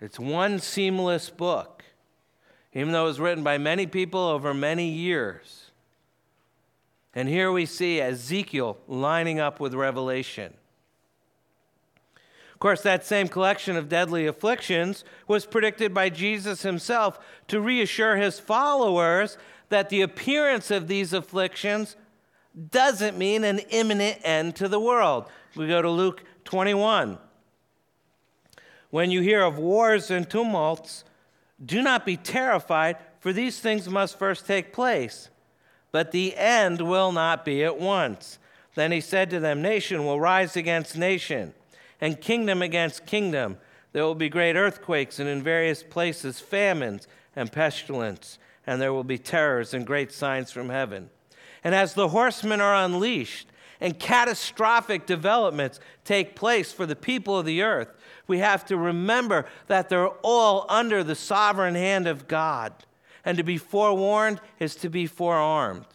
It's 0.00 0.18
one 0.18 0.58
seamless 0.58 1.30
book, 1.30 1.82
even 2.74 2.92
though 2.92 3.04
it 3.04 3.08
was 3.08 3.20
written 3.20 3.42
by 3.42 3.56
many 3.56 3.86
people 3.86 4.20
over 4.20 4.52
many 4.52 4.88
years. 4.88 5.70
And 7.14 7.30
here 7.30 7.50
we 7.50 7.64
see 7.64 7.98
Ezekiel 7.98 8.76
lining 8.86 9.40
up 9.40 9.58
with 9.58 9.72
Revelation. 9.72 10.52
Of 12.52 12.60
course, 12.60 12.82
that 12.82 13.06
same 13.06 13.28
collection 13.28 13.76
of 13.76 13.88
deadly 13.88 14.26
afflictions 14.26 15.02
was 15.26 15.46
predicted 15.46 15.94
by 15.94 16.10
Jesus 16.10 16.62
himself 16.62 17.18
to 17.48 17.60
reassure 17.60 18.16
his 18.16 18.38
followers 18.38 19.38
that 19.70 19.88
the 19.88 20.02
appearance 20.02 20.70
of 20.70 20.88
these 20.88 21.14
afflictions 21.14 21.96
doesn't 22.70 23.18
mean 23.18 23.44
an 23.44 23.58
imminent 23.70 24.18
end 24.22 24.56
to 24.56 24.68
the 24.68 24.80
world. 24.80 25.28
We 25.54 25.68
go 25.68 25.82
to 25.82 25.90
Luke 25.90 26.24
21. 26.44 27.18
When 28.90 29.10
you 29.10 29.20
hear 29.20 29.42
of 29.42 29.58
wars 29.58 30.10
and 30.10 30.28
tumults, 30.28 31.04
do 31.64 31.82
not 31.82 32.06
be 32.06 32.16
terrified, 32.16 32.96
for 33.20 33.32
these 33.32 33.60
things 33.60 33.88
must 33.88 34.18
first 34.18 34.46
take 34.46 34.72
place. 34.72 35.28
But 35.92 36.12
the 36.12 36.36
end 36.36 36.80
will 36.80 37.12
not 37.12 37.44
be 37.44 37.64
at 37.64 37.78
once. 37.78 38.38
Then 38.74 38.92
he 38.92 39.00
said 39.00 39.30
to 39.30 39.40
them, 39.40 39.62
Nation 39.62 40.04
will 40.04 40.20
rise 40.20 40.56
against 40.56 40.96
nation, 40.96 41.54
and 42.00 42.20
kingdom 42.20 42.62
against 42.62 43.06
kingdom. 43.06 43.58
There 43.92 44.04
will 44.04 44.14
be 44.14 44.28
great 44.28 44.56
earthquakes, 44.56 45.18
and 45.18 45.28
in 45.28 45.42
various 45.42 45.82
places 45.82 46.40
famines 46.40 47.08
and 47.34 47.50
pestilence, 47.50 48.38
and 48.66 48.80
there 48.80 48.92
will 48.92 49.04
be 49.04 49.18
terrors 49.18 49.72
and 49.72 49.86
great 49.86 50.12
signs 50.12 50.50
from 50.50 50.68
heaven. 50.68 51.08
And 51.66 51.74
as 51.74 51.94
the 51.94 52.10
horsemen 52.10 52.60
are 52.60 52.76
unleashed 52.76 53.48
and 53.80 53.98
catastrophic 53.98 55.04
developments 55.04 55.80
take 56.04 56.36
place 56.36 56.70
for 56.70 56.86
the 56.86 56.94
people 56.94 57.40
of 57.40 57.44
the 57.44 57.62
earth, 57.62 57.88
we 58.28 58.38
have 58.38 58.64
to 58.66 58.76
remember 58.76 59.46
that 59.66 59.88
they're 59.88 60.10
all 60.22 60.66
under 60.68 61.02
the 61.02 61.16
sovereign 61.16 61.74
hand 61.74 62.06
of 62.06 62.28
God. 62.28 62.72
And 63.24 63.36
to 63.36 63.42
be 63.42 63.58
forewarned 63.58 64.40
is 64.60 64.76
to 64.76 64.88
be 64.88 65.08
forearmed. 65.08 65.86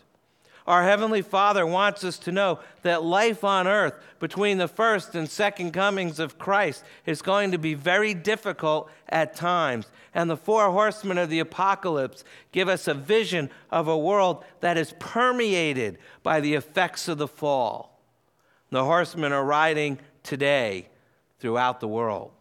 Our 0.71 0.83
Heavenly 0.83 1.21
Father 1.21 1.67
wants 1.67 2.05
us 2.05 2.17
to 2.19 2.31
know 2.31 2.59
that 2.83 3.03
life 3.03 3.43
on 3.43 3.67
earth 3.67 3.93
between 4.21 4.57
the 4.57 4.69
first 4.69 5.15
and 5.15 5.29
second 5.29 5.73
comings 5.73 6.17
of 6.17 6.39
Christ 6.39 6.85
is 7.05 7.21
going 7.21 7.51
to 7.51 7.57
be 7.57 7.73
very 7.73 8.13
difficult 8.13 8.89
at 9.09 9.35
times. 9.35 9.87
And 10.13 10.29
the 10.29 10.37
four 10.37 10.71
horsemen 10.71 11.17
of 11.17 11.29
the 11.29 11.39
apocalypse 11.39 12.23
give 12.53 12.69
us 12.69 12.87
a 12.87 12.93
vision 12.93 13.49
of 13.69 13.89
a 13.89 13.97
world 13.97 14.45
that 14.61 14.77
is 14.77 14.93
permeated 14.97 15.97
by 16.23 16.39
the 16.39 16.53
effects 16.53 17.09
of 17.09 17.17
the 17.17 17.27
fall. 17.27 17.99
The 18.69 18.85
horsemen 18.85 19.33
are 19.33 19.43
riding 19.43 19.99
today 20.23 20.87
throughout 21.41 21.81
the 21.81 21.89
world. 21.89 22.31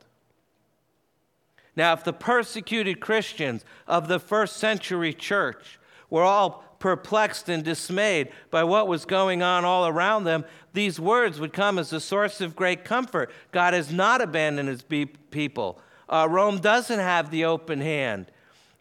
Now, 1.74 1.94
if 1.94 2.04
the 2.04 2.12
persecuted 2.12 3.00
Christians 3.00 3.64
of 3.88 4.06
the 4.06 4.20
first 4.20 4.58
century 4.58 5.14
church 5.14 5.80
were 6.08 6.22
all 6.22 6.69
perplexed 6.80 7.48
and 7.48 7.62
dismayed 7.62 8.32
by 8.50 8.64
what 8.64 8.88
was 8.88 9.04
going 9.04 9.42
on 9.42 9.64
all 9.64 9.86
around 9.86 10.24
them, 10.24 10.44
these 10.72 10.98
words 10.98 11.38
would 11.38 11.52
come 11.52 11.78
as 11.78 11.92
a 11.92 12.00
source 12.00 12.40
of 12.40 12.56
great 12.56 12.84
comfort. 12.84 13.30
God 13.52 13.74
has 13.74 13.92
not 13.92 14.20
abandoned 14.20 14.68
his 14.68 14.82
people. 14.82 15.80
Uh, 16.08 16.26
Rome 16.28 16.58
doesn't 16.58 16.98
have 16.98 17.30
the 17.30 17.44
open 17.44 17.80
hand. 17.80 18.26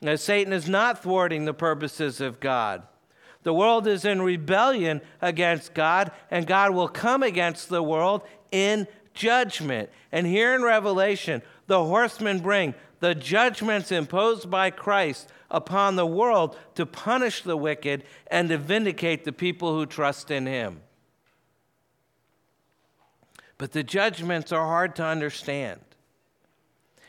Uh, 0.05 0.15
Satan 0.15 0.53
is 0.53 0.67
not 0.67 1.03
thwarting 1.03 1.45
the 1.45 1.53
purposes 1.53 2.21
of 2.21 2.39
God. 2.39 2.83
The 3.43 3.53
world 3.53 3.85
is 3.85 4.05
in 4.05 4.21
rebellion 4.21 5.01
against 5.21 5.73
God, 5.73 6.11
and 6.31 6.47
God 6.47 6.71
will 6.71 6.87
come 6.87 7.21
against 7.21 7.69
the 7.69 7.83
world 7.83 8.21
in 8.51 8.87
judgment. 9.13 9.89
And 10.11 10.25
here 10.25 10.55
in 10.55 10.63
Revelation, 10.63 11.41
the 11.67 11.83
horsemen 11.83 12.39
bring 12.39 12.73
the 12.99 13.15
judgments 13.15 13.91
imposed 13.91 14.49
by 14.49 14.71
Christ 14.71 15.29
upon 15.51 15.95
the 15.95 16.05
world 16.05 16.55
to 16.75 16.85
punish 16.85 17.41
the 17.41 17.57
wicked 17.57 18.03
and 18.27 18.49
to 18.49 18.57
vindicate 18.57 19.23
the 19.23 19.31
people 19.31 19.73
who 19.73 19.85
trust 19.85 20.29
in 20.31 20.45
him. 20.45 20.81
But 23.57 23.73
the 23.73 23.83
judgments 23.83 24.51
are 24.51 24.65
hard 24.65 24.95
to 24.95 25.03
understand. 25.03 25.81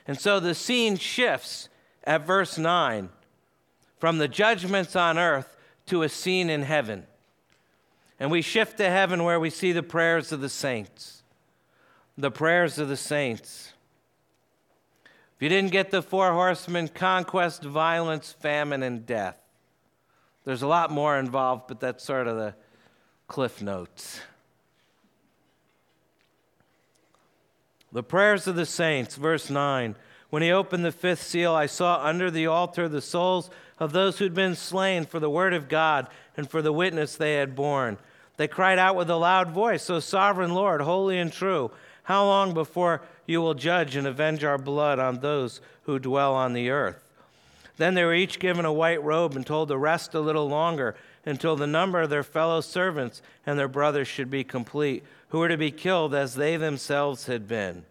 And 0.06 0.18
so 0.18 0.40
the 0.40 0.54
scene 0.54 0.96
shifts 0.96 1.68
at 2.04 2.26
verse 2.26 2.58
9 2.58 3.10
from 3.98 4.18
the 4.18 4.28
judgments 4.28 4.96
on 4.96 5.18
earth 5.18 5.56
to 5.86 6.02
a 6.02 6.08
scene 6.08 6.50
in 6.50 6.62
heaven. 6.62 7.06
And 8.18 8.30
we 8.30 8.42
shift 8.42 8.78
to 8.78 8.90
heaven 8.90 9.24
where 9.24 9.38
we 9.38 9.50
see 9.50 9.72
the 9.72 9.82
prayers 9.82 10.32
of 10.32 10.40
the 10.40 10.48
saints. 10.48 11.22
The 12.18 12.30
prayers 12.30 12.78
of 12.78 12.88
the 12.88 12.96
saints. 12.96 13.72
If 15.40 15.44
you 15.44 15.48
didn't 15.48 15.72
get 15.72 15.90
the 15.90 16.02
four 16.02 16.34
horsemen, 16.34 16.88
conquest, 16.88 17.62
violence, 17.62 18.30
famine, 18.30 18.82
and 18.82 19.06
death. 19.06 19.38
There's 20.44 20.60
a 20.60 20.66
lot 20.66 20.90
more 20.90 21.18
involved, 21.18 21.62
but 21.66 21.80
that's 21.80 22.04
sort 22.04 22.26
of 22.26 22.36
the 22.36 22.54
cliff 23.26 23.62
notes. 23.62 24.20
The 27.90 28.02
prayers 28.02 28.46
of 28.48 28.54
the 28.54 28.66
saints, 28.66 29.16
verse 29.16 29.48
9. 29.48 29.96
When 30.28 30.42
he 30.42 30.52
opened 30.52 30.84
the 30.84 30.92
fifth 30.92 31.22
seal, 31.22 31.54
I 31.54 31.64
saw 31.64 32.04
under 32.04 32.30
the 32.30 32.46
altar 32.46 32.86
the 32.86 33.00
souls 33.00 33.48
of 33.78 33.92
those 33.92 34.18
who'd 34.18 34.34
been 34.34 34.54
slain 34.54 35.06
for 35.06 35.20
the 35.20 35.30
word 35.30 35.54
of 35.54 35.70
God 35.70 36.08
and 36.36 36.50
for 36.50 36.60
the 36.60 36.70
witness 36.70 37.16
they 37.16 37.36
had 37.36 37.56
borne. 37.56 37.96
They 38.36 38.46
cried 38.46 38.78
out 38.78 38.94
with 38.94 39.08
a 39.08 39.16
loud 39.16 39.52
voice, 39.52 39.88
O 39.88 40.00
sovereign 40.00 40.52
Lord, 40.52 40.82
holy 40.82 41.18
and 41.18 41.32
true, 41.32 41.70
how 42.02 42.26
long 42.26 42.52
before 42.52 43.00
you 43.30 43.40
will 43.40 43.54
judge 43.54 43.94
and 43.94 44.06
avenge 44.06 44.42
our 44.42 44.58
blood 44.58 44.98
on 44.98 45.20
those 45.20 45.60
who 45.84 45.98
dwell 46.00 46.34
on 46.34 46.52
the 46.52 46.68
earth. 46.68 47.04
Then 47.76 47.94
they 47.94 48.04
were 48.04 48.12
each 48.12 48.40
given 48.40 48.64
a 48.64 48.72
white 48.72 49.02
robe 49.02 49.36
and 49.36 49.46
told 49.46 49.68
to 49.68 49.78
rest 49.78 50.14
a 50.14 50.20
little 50.20 50.48
longer 50.48 50.96
until 51.24 51.54
the 51.54 51.66
number 51.66 52.02
of 52.02 52.10
their 52.10 52.24
fellow 52.24 52.60
servants 52.60 53.22
and 53.46 53.58
their 53.58 53.68
brothers 53.68 54.08
should 54.08 54.30
be 54.30 54.42
complete, 54.42 55.04
who 55.28 55.38
were 55.38 55.48
to 55.48 55.56
be 55.56 55.70
killed 55.70 56.12
as 56.12 56.34
they 56.34 56.56
themselves 56.56 57.26
had 57.26 57.46
been. 57.46 57.84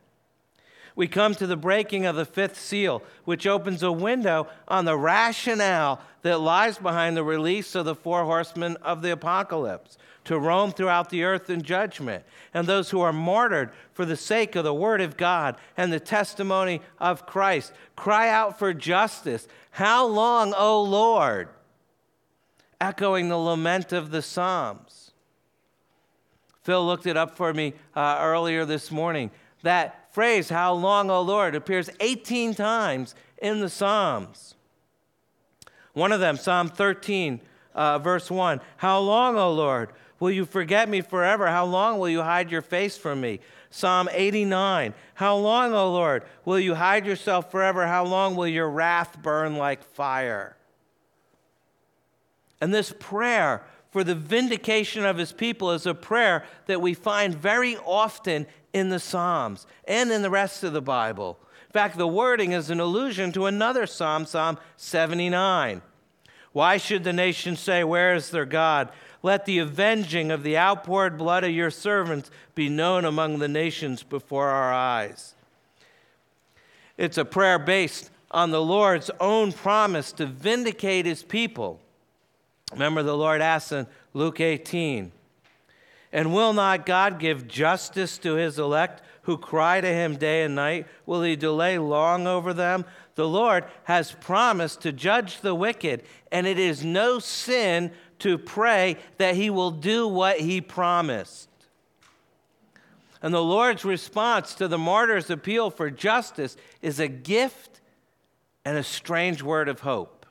We 0.93 1.07
come 1.07 1.33
to 1.35 1.47
the 1.47 1.55
breaking 1.55 2.05
of 2.05 2.17
the 2.17 2.25
fifth 2.25 2.59
seal, 2.59 3.01
which 3.23 3.47
opens 3.47 3.81
a 3.81 3.91
window 3.91 4.47
on 4.67 4.83
the 4.83 4.97
rationale 4.97 6.01
that 6.21 6.41
lies 6.41 6.77
behind 6.77 7.15
the 7.15 7.23
release 7.23 7.75
of 7.75 7.85
the 7.85 7.95
four 7.95 8.25
horsemen 8.25 8.75
of 8.81 9.01
the 9.01 9.13
apocalypse 9.13 9.97
to 10.29 10.37
roam 10.37 10.71
throughout 10.71 11.09
the 11.09 11.23
earth 11.23 11.49
in 11.49 11.63
judgment, 11.63 12.23
and 12.53 12.67
those 12.67 12.91
who 12.91 13.01
are 13.01 13.11
martyred 13.11 13.71
for 13.93 14.05
the 14.05 14.15
sake 14.15 14.55
of 14.55 14.63
the 14.63 14.71
word 14.71 15.01
of 15.01 15.17
God 15.17 15.55
and 15.75 15.91
the 15.91 15.99
testimony 15.99 16.81
of 16.99 17.25
Christ. 17.25 17.73
Cry 17.95 18.29
out 18.29 18.59
for 18.59 18.71
justice. 18.71 19.47
How 19.71 20.05
long, 20.05 20.53
O 20.55 20.83
Lord? 20.83 21.49
Echoing 22.79 23.29
the 23.29 23.37
lament 23.37 23.91
of 23.91 24.11
the 24.11 24.21
Psalms. 24.21 25.13
Phil 26.61 26.85
looked 26.85 27.07
it 27.07 27.17
up 27.17 27.35
for 27.35 27.51
me 27.51 27.73
uh, 27.95 28.19
earlier 28.21 28.65
this 28.65 28.91
morning. 28.91 29.31
That 29.63 30.13
phrase, 30.13 30.49
how 30.49 30.73
long, 30.73 31.09
O 31.09 31.23
Lord, 31.23 31.55
appears 31.55 31.89
18 31.99 32.53
times 32.53 33.15
in 33.41 33.61
the 33.61 33.69
Psalms. 33.69 34.53
One 35.93 36.11
of 36.11 36.19
them, 36.19 36.37
Psalm 36.37 36.69
13, 36.69 37.41
uh, 37.79 37.97
verse 37.97 38.29
1 38.29 38.59
How 38.77 38.99
long, 38.99 39.37
O 39.37 39.51
Lord? 39.51 39.93
Will 40.19 40.31
you 40.31 40.45
forget 40.45 40.89
me 40.89 40.99
forever? 40.99 41.47
How 41.47 41.65
long 41.65 41.97
will 41.97 42.09
you 42.09 42.21
hide 42.21 42.51
your 42.51 42.61
face 42.61 42.97
from 42.97 43.21
me? 43.21 43.39
Psalm 43.69 44.09
89. 44.11 44.93
How 45.13 45.37
long, 45.37 45.73
O 45.73 45.89
Lord, 45.93 46.23
will 46.43 46.59
you 46.59 46.75
hide 46.75 47.05
yourself 47.05 47.49
forever? 47.49 47.87
How 47.87 48.03
long 48.03 48.35
will 48.35 48.47
your 48.47 48.69
wrath 48.69 49.21
burn 49.21 49.55
like 49.55 49.81
fire? 49.81 50.57
And 52.59 52.73
this 52.73 52.93
prayer 52.99 53.63
for 53.91 54.03
the 54.03 54.15
vindication 54.15 55.05
of 55.05 55.17
his 55.17 55.31
people 55.31 55.71
is 55.71 55.85
a 55.85 55.93
prayer 55.93 56.43
that 56.65 56.81
we 56.81 56.93
find 56.93 57.33
very 57.33 57.77
often 57.77 58.45
in 58.73 58.89
the 58.89 58.99
Psalms 58.99 59.65
and 59.87 60.11
in 60.11 60.21
the 60.21 60.29
rest 60.29 60.65
of 60.65 60.73
the 60.73 60.81
Bible. 60.81 61.39
In 61.67 61.71
fact, 61.71 61.97
the 61.97 62.07
wording 62.07 62.51
is 62.51 62.69
an 62.69 62.81
allusion 62.81 63.31
to 63.31 63.45
another 63.45 63.87
Psalm, 63.87 64.25
Psalm 64.25 64.57
79. 64.75 65.81
Why 66.59 66.75
should 66.75 67.05
the 67.05 67.13
nation 67.13 67.55
say, 67.55 67.85
Where 67.85 68.13
is 68.13 68.31
their 68.31 68.43
God? 68.43 68.89
Let 69.23 69.45
the 69.45 69.59
avenging 69.59 70.29
of 70.29 70.43
the 70.43 70.57
outpoured 70.57 71.17
blood 71.17 71.45
of 71.45 71.51
your 71.51 71.71
servants 71.71 72.29
be 72.53 72.67
known 72.67 73.05
among 73.05 73.39
the 73.39 73.47
nations 73.47 74.03
before 74.03 74.49
our 74.49 74.73
eyes. 74.73 75.35
It's 76.97 77.17
a 77.17 77.23
prayer 77.23 77.59
based 77.59 78.11
on 78.29 78.51
the 78.51 78.61
Lord's 78.61 79.09
own 79.21 79.53
promise 79.53 80.11
to 80.11 80.25
vindicate 80.25 81.05
his 81.05 81.23
people. 81.23 81.79
Remember, 82.73 83.03
the 83.03 83.15
Lord 83.15 83.39
asked 83.39 83.71
in 83.71 83.87
Luke 84.13 84.41
18. 84.41 85.13
And 86.11 86.33
will 86.33 86.51
not 86.51 86.85
God 86.85 87.19
give 87.19 87.47
justice 87.47 88.17
to 88.17 88.33
his 88.33 88.59
elect 88.59 89.01
who 89.23 89.37
cry 89.37 89.81
to 89.81 89.87
him 89.87 90.15
day 90.15 90.43
and 90.43 90.55
night? 90.55 90.87
Will 91.05 91.23
he 91.23 91.35
delay 91.35 91.77
long 91.77 92.27
over 92.27 92.53
them? 92.53 92.85
The 93.15 93.27
Lord 93.27 93.65
has 93.83 94.11
promised 94.11 94.81
to 94.81 94.91
judge 94.91 95.41
the 95.41 95.55
wicked, 95.55 96.03
and 96.31 96.47
it 96.47 96.57
is 96.57 96.83
no 96.83 97.19
sin 97.19 97.91
to 98.19 98.37
pray 98.37 98.97
that 99.17 99.35
he 99.35 99.49
will 99.49 99.71
do 99.71 100.07
what 100.07 100.39
he 100.39 100.61
promised. 100.61 101.49
And 103.21 103.33
the 103.33 103.43
Lord's 103.43 103.83
response 103.83 104.55
to 104.55 104.67
the 104.67 104.77
martyr's 104.77 105.29
appeal 105.29 105.69
for 105.69 105.89
justice 105.89 106.55
is 106.81 106.99
a 106.99 107.07
gift 107.07 107.81
and 108.63 108.77
a 108.77 108.83
strange 108.83 109.43
word 109.43 109.67
of 109.67 109.81
hope. 109.81 110.25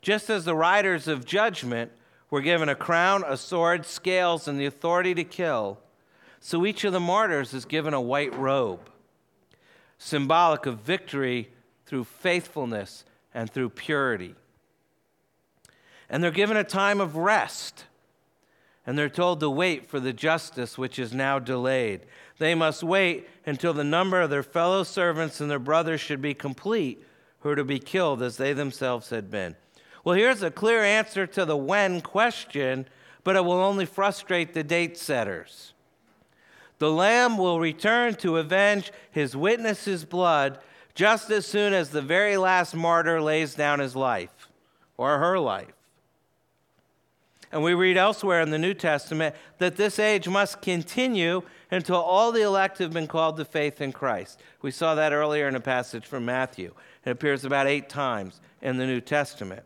Just 0.00 0.30
as 0.30 0.44
the 0.44 0.56
riders 0.56 1.06
of 1.06 1.24
judgment 1.24 1.92
were 2.30 2.40
given 2.40 2.68
a 2.68 2.74
crown, 2.74 3.24
a 3.26 3.36
sword, 3.36 3.86
scales, 3.86 4.48
and 4.48 4.58
the 4.58 4.66
authority 4.66 5.14
to 5.14 5.24
kill, 5.24 5.78
so 6.40 6.64
each 6.64 6.84
of 6.84 6.92
the 6.92 7.00
martyrs 7.00 7.54
is 7.54 7.64
given 7.64 7.94
a 7.94 8.00
white 8.00 8.34
robe, 8.34 8.90
symbolic 9.98 10.66
of 10.66 10.80
victory 10.80 11.50
through 11.86 12.04
faithfulness 12.04 13.04
and 13.34 13.50
through 13.50 13.70
purity. 13.70 14.34
And 16.08 16.22
they're 16.22 16.30
given 16.30 16.56
a 16.56 16.64
time 16.64 17.00
of 17.00 17.16
rest 17.16 17.84
and 18.88 18.96
they're 18.96 19.10
told 19.10 19.38
to 19.40 19.50
wait 19.50 19.86
for 19.86 20.00
the 20.00 20.14
justice 20.14 20.78
which 20.78 20.98
is 20.98 21.12
now 21.12 21.38
delayed. 21.38 22.00
They 22.38 22.54
must 22.54 22.82
wait 22.82 23.28
until 23.44 23.74
the 23.74 23.84
number 23.84 24.22
of 24.22 24.30
their 24.30 24.42
fellow 24.42 24.82
servants 24.82 25.42
and 25.42 25.50
their 25.50 25.58
brothers 25.58 26.00
should 26.00 26.22
be 26.22 26.32
complete, 26.32 27.04
who 27.40 27.50
are 27.50 27.56
to 27.56 27.64
be 27.64 27.78
killed 27.78 28.22
as 28.22 28.38
they 28.38 28.54
themselves 28.54 29.10
had 29.10 29.30
been. 29.30 29.56
Well, 30.04 30.16
here's 30.16 30.42
a 30.42 30.50
clear 30.50 30.82
answer 30.82 31.26
to 31.26 31.44
the 31.44 31.54
when 31.54 32.00
question, 32.00 32.86
but 33.24 33.36
it 33.36 33.44
will 33.44 33.60
only 33.60 33.84
frustrate 33.84 34.54
the 34.54 34.64
date 34.64 34.96
setters. 34.96 35.74
The 36.78 36.90
Lamb 36.90 37.38
will 37.38 37.60
return 37.60 38.14
to 38.16 38.38
avenge 38.38 38.92
his 39.10 39.36
witness's 39.36 40.04
blood 40.04 40.58
just 40.94 41.30
as 41.30 41.46
soon 41.46 41.72
as 41.72 41.90
the 41.90 42.02
very 42.02 42.36
last 42.36 42.74
martyr 42.74 43.20
lays 43.20 43.54
down 43.54 43.78
his 43.78 43.94
life 43.94 44.48
or 44.96 45.18
her 45.18 45.38
life. 45.38 45.72
And 47.50 47.62
we 47.62 47.72
read 47.72 47.96
elsewhere 47.96 48.42
in 48.42 48.50
the 48.50 48.58
New 48.58 48.74
Testament 48.74 49.34
that 49.58 49.76
this 49.76 49.98
age 49.98 50.28
must 50.28 50.60
continue 50.60 51.42
until 51.70 51.96
all 51.96 52.30
the 52.30 52.42
elect 52.42 52.78
have 52.78 52.92
been 52.92 53.06
called 53.06 53.36
to 53.38 53.44
faith 53.44 53.80
in 53.80 53.92
Christ. 53.92 54.40
We 54.60 54.70
saw 54.70 54.94
that 54.94 55.12
earlier 55.12 55.48
in 55.48 55.54
a 55.54 55.60
passage 55.60 56.04
from 56.04 56.24
Matthew. 56.24 56.74
It 57.04 57.10
appears 57.10 57.44
about 57.44 57.66
eight 57.66 57.88
times 57.88 58.40
in 58.60 58.76
the 58.76 58.86
New 58.86 59.00
Testament. 59.00 59.62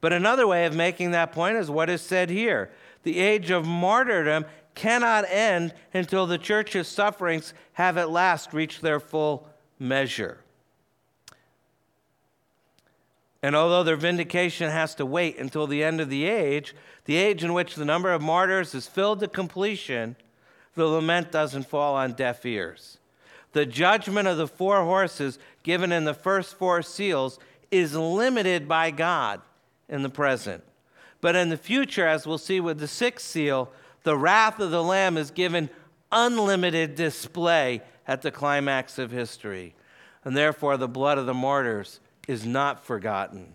But 0.00 0.12
another 0.12 0.46
way 0.46 0.64
of 0.64 0.74
making 0.74 1.10
that 1.10 1.32
point 1.32 1.56
is 1.56 1.70
what 1.70 1.90
is 1.90 2.02
said 2.02 2.30
here 2.30 2.70
the 3.02 3.18
age 3.18 3.50
of 3.50 3.66
martyrdom 3.66 4.44
cannot 4.80 5.26
end 5.28 5.74
until 5.92 6.26
the 6.26 6.38
church's 6.38 6.88
sufferings 6.88 7.52
have 7.74 7.98
at 7.98 8.10
last 8.10 8.54
reached 8.54 8.80
their 8.80 8.98
full 8.98 9.46
measure. 9.78 10.38
And 13.42 13.54
although 13.54 13.82
their 13.82 13.96
vindication 13.96 14.70
has 14.70 14.94
to 14.94 15.04
wait 15.04 15.38
until 15.38 15.66
the 15.66 15.84
end 15.84 16.00
of 16.00 16.08
the 16.08 16.24
age, 16.24 16.74
the 17.04 17.16
age 17.16 17.44
in 17.44 17.52
which 17.52 17.74
the 17.74 17.84
number 17.84 18.10
of 18.10 18.22
martyrs 18.22 18.74
is 18.74 18.86
filled 18.86 19.20
to 19.20 19.28
completion, 19.28 20.16
the 20.74 20.86
lament 20.86 21.30
doesn't 21.30 21.68
fall 21.68 21.94
on 21.94 22.14
deaf 22.14 22.46
ears. 22.46 22.96
The 23.52 23.66
judgment 23.66 24.28
of 24.28 24.38
the 24.38 24.48
four 24.48 24.82
horses 24.82 25.38
given 25.62 25.92
in 25.92 26.04
the 26.04 26.14
first 26.14 26.54
four 26.54 26.80
seals 26.80 27.38
is 27.70 27.94
limited 27.94 28.66
by 28.66 28.92
God 28.92 29.42
in 29.90 30.02
the 30.02 30.08
present. 30.08 30.64
But 31.20 31.36
in 31.36 31.50
the 31.50 31.58
future, 31.58 32.06
as 32.06 32.26
we'll 32.26 32.38
see 32.38 32.60
with 32.60 32.78
the 32.78 32.88
sixth 32.88 33.26
seal, 33.26 33.70
the 34.02 34.16
wrath 34.16 34.60
of 34.60 34.70
the 34.70 34.82
Lamb 34.82 35.16
is 35.16 35.30
given 35.30 35.70
unlimited 36.12 36.94
display 36.94 37.82
at 38.06 38.22
the 38.22 38.30
climax 38.30 38.98
of 38.98 39.10
history. 39.10 39.74
And 40.24 40.36
therefore, 40.36 40.76
the 40.76 40.88
blood 40.88 41.18
of 41.18 41.26
the 41.26 41.34
martyrs 41.34 42.00
is 42.28 42.44
not 42.44 42.84
forgotten. 42.84 43.54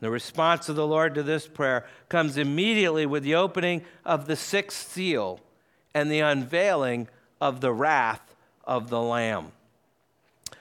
The 0.00 0.10
response 0.10 0.68
of 0.68 0.76
the 0.76 0.86
Lord 0.86 1.14
to 1.14 1.22
this 1.22 1.46
prayer 1.46 1.86
comes 2.08 2.36
immediately 2.36 3.06
with 3.06 3.22
the 3.22 3.34
opening 3.34 3.82
of 4.04 4.26
the 4.26 4.36
sixth 4.36 4.90
seal 4.90 5.40
and 5.94 6.10
the 6.10 6.20
unveiling 6.20 7.08
of 7.40 7.60
the 7.60 7.72
wrath 7.72 8.34
of 8.64 8.88
the 8.88 9.00
Lamb. 9.00 9.52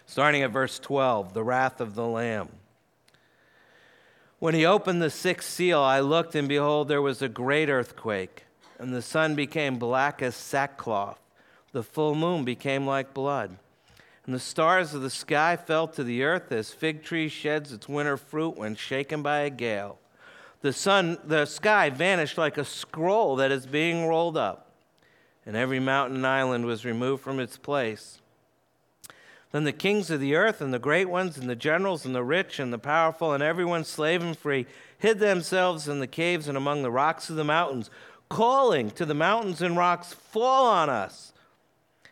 Starting 0.06 0.42
at 0.42 0.52
verse 0.52 0.80
12, 0.80 1.34
the 1.34 1.44
wrath 1.44 1.80
of 1.80 1.96
the 1.96 2.06
Lamb. 2.06 2.50
When 4.40 4.56
he 4.56 4.66
opened 4.66 5.02
the 5.02 5.10
sixth 5.10 5.50
seal, 5.50 5.80
I 5.80 6.00
looked, 6.00 6.34
and 6.34 6.48
behold, 6.48 6.88
there 6.88 7.02
was 7.02 7.22
a 7.22 7.30
great 7.30 7.70
earthquake, 7.70 8.46
and 8.80 8.94
the 8.94 9.02
sun 9.02 9.36
became 9.36 9.78
black 9.78 10.22
as 10.22 10.36
sackcloth. 10.36 11.20
The 11.72 11.84
full 11.84 12.16
moon 12.16 12.46
became 12.46 12.88
like 12.88 13.14
blood 13.14 13.58
and 14.30 14.36
the 14.36 14.40
stars 14.40 14.94
of 14.94 15.02
the 15.02 15.10
sky 15.10 15.56
fell 15.56 15.88
to 15.88 16.04
the 16.04 16.22
earth 16.22 16.52
as 16.52 16.72
fig 16.72 17.02
tree 17.02 17.28
sheds 17.28 17.74
its 17.74 17.90
winter 17.90 18.16
fruit 18.16 18.56
when 18.56 18.76
shaken 18.76 19.24
by 19.24 19.40
a 19.40 19.50
gale. 19.50 19.98
The 20.62 20.72
sun, 20.72 21.18
the 21.26 21.48
sky 21.48 21.90
vanished 21.90 22.38
like 22.38 22.56
a 22.60 22.64
scroll 22.64 23.38
that 23.38 23.52
is 23.52 23.66
being 23.66 24.06
rolled 24.06 24.38
up, 24.38 24.72
and 25.48 25.56
every 25.56 25.80
mountain 25.80 26.18
and 26.18 26.28
island 26.28 26.68
was 26.68 26.86
removed 26.86 27.24
from 27.24 27.40
its 27.40 27.58
place. 27.58 28.22
Then 29.52 29.64
the 29.64 29.74
kings 29.74 30.12
of 30.12 30.20
the 30.20 30.36
earth 30.36 30.62
and 30.62 30.72
the 30.72 30.78
great 30.78 31.10
ones 31.10 31.36
and 31.36 31.50
the 31.50 31.56
generals 31.56 32.06
and 32.06 32.14
the 32.14 32.24
rich 32.24 32.60
and 32.60 32.72
the 32.72 32.78
powerful 32.78 33.34
and 33.34 33.42
everyone 33.42 33.84
slave 33.84 34.22
and 34.22 34.38
free 34.38 34.68
hid 35.00 35.18
themselves 35.18 35.88
in 35.88 36.02
the 36.02 36.06
caves 36.06 36.48
and 36.48 36.56
among 36.56 36.84
the 36.84 36.92
rocks 36.92 37.32
of 37.32 37.36
the 37.36 37.44
mountains, 37.44 37.90
calling 38.30 38.92
to 38.92 39.06
the 39.06 39.14
mountains 39.14 39.62
and 39.62 39.76
rocks, 39.76 40.14
Fall 40.14 40.68
on 40.68 40.90
us 40.90 41.34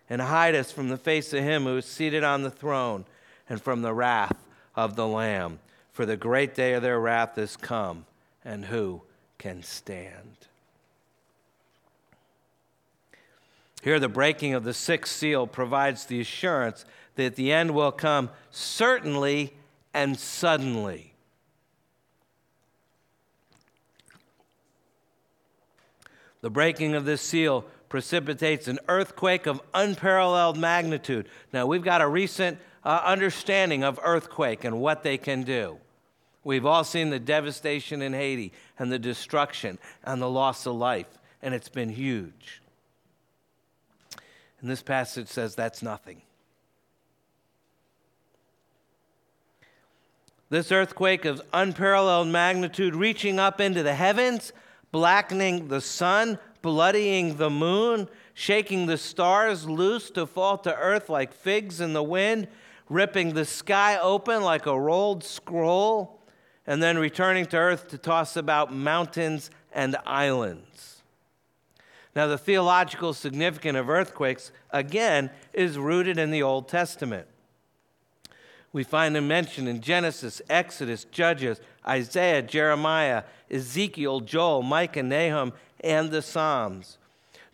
and 0.09 0.21
hide 0.21 0.55
us 0.55 0.71
from 0.71 0.89
the 0.89 0.97
face 0.97 1.33
of 1.33 1.43
him 1.43 1.63
who 1.63 1.77
is 1.77 1.85
seated 1.85 2.23
on 2.23 2.43
the 2.43 2.51
throne 2.51 3.05
and 3.49 3.61
from 3.61 3.81
the 3.81 3.93
wrath 3.93 4.37
of 4.75 4.95
the 4.95 5.07
Lamb. 5.07 5.59
For 5.91 6.05
the 6.05 6.17
great 6.17 6.53
day 6.53 6.73
of 6.73 6.83
their 6.83 6.99
wrath 6.99 7.37
is 7.37 7.57
come, 7.57 8.05
and 8.45 8.65
who 8.65 9.01
can 9.37 9.63
stand? 9.63 10.37
Here, 13.81 13.99
the 13.99 14.09
breaking 14.09 14.53
of 14.53 14.63
the 14.63 14.73
sixth 14.73 15.15
seal 15.15 15.47
provides 15.47 16.05
the 16.05 16.19
assurance 16.19 16.85
that 17.15 17.35
the 17.35 17.51
end 17.51 17.71
will 17.71 17.91
come 17.91 18.29
certainly 18.51 19.53
and 19.93 20.19
suddenly. 20.19 21.13
The 26.41 26.49
breaking 26.49 26.93
of 26.93 27.05
this 27.05 27.21
seal 27.21 27.65
precipitates 27.89 28.67
an 28.67 28.79
earthquake 28.87 29.45
of 29.47 29.61
unparalleled 29.73 30.57
magnitude. 30.57 31.29
Now, 31.53 31.65
we've 31.65 31.83
got 31.83 32.01
a 32.01 32.07
recent 32.07 32.59
uh, 32.83 33.01
understanding 33.03 33.83
of 33.83 33.99
earthquake 34.03 34.63
and 34.63 34.79
what 34.79 35.03
they 35.03 35.17
can 35.17 35.43
do. 35.43 35.77
We've 36.43 36.65
all 36.65 36.83
seen 36.83 37.09
the 37.09 37.19
devastation 37.19 38.01
in 38.01 38.13
Haiti 38.13 38.53
and 38.79 38.91
the 38.91 38.99
destruction 38.99 39.79
and 40.03 40.21
the 40.21 40.29
loss 40.29 40.65
of 40.65 40.75
life, 40.75 41.17
and 41.41 41.53
it's 41.53 41.69
been 41.69 41.89
huge. 41.89 42.61
And 44.61 44.69
this 44.69 44.81
passage 44.81 45.27
says 45.27 45.55
that's 45.55 45.81
nothing. 45.81 46.21
This 50.49 50.71
earthquake 50.71 51.25
of 51.25 51.41
unparalleled 51.53 52.29
magnitude 52.29 52.95
reaching 52.95 53.37
up 53.37 53.59
into 53.59 53.83
the 53.83 53.95
heavens, 53.95 54.53
blackening 54.97 55.67
the 55.67 55.79
sun, 55.79 56.39
bloodying 56.63 57.37
the 57.37 57.51
moon, 57.51 58.09
shaking 58.33 58.87
the 58.87 58.97
stars 58.97 59.69
loose 59.69 60.09
to 60.09 60.25
fall 60.25 60.57
to 60.57 60.75
earth 60.75 61.07
like 61.07 61.31
figs 61.31 61.79
in 61.79 61.93
the 61.93 62.01
wind, 62.01 62.47
ripping 62.89 63.35
the 63.35 63.45
sky 63.45 63.95
open 63.99 64.41
like 64.41 64.65
a 64.65 64.79
rolled 64.79 65.23
scroll, 65.23 66.19
and 66.65 66.81
then 66.81 66.97
returning 66.97 67.45
to 67.45 67.55
earth 67.55 67.87
to 67.89 67.95
toss 67.95 68.35
about 68.35 68.73
mountains 68.73 69.51
and 69.71 69.95
islands. 70.03 71.03
Now, 72.15 72.25
the 72.25 72.39
theological 72.39 73.13
significance 73.13 73.77
of 73.77 73.91
earthquakes, 73.91 74.51
again, 74.71 75.29
is 75.53 75.77
rooted 75.77 76.17
in 76.17 76.31
the 76.31 76.41
Old 76.41 76.67
Testament. 76.67 77.27
We 78.73 78.83
find 78.83 79.15
them 79.15 79.27
mentioned 79.27 79.67
in 79.67 79.79
Genesis, 79.79 80.41
Exodus, 80.49 81.03
Judges, 81.03 81.61
Isaiah, 81.87 82.41
Jeremiah, 82.41 83.25
Ezekiel, 83.49 84.21
Joel, 84.21 84.61
Micah, 84.63 85.03
Nahum, 85.03 85.53
and 85.81 86.11
the 86.11 86.21
Psalms. 86.21 86.97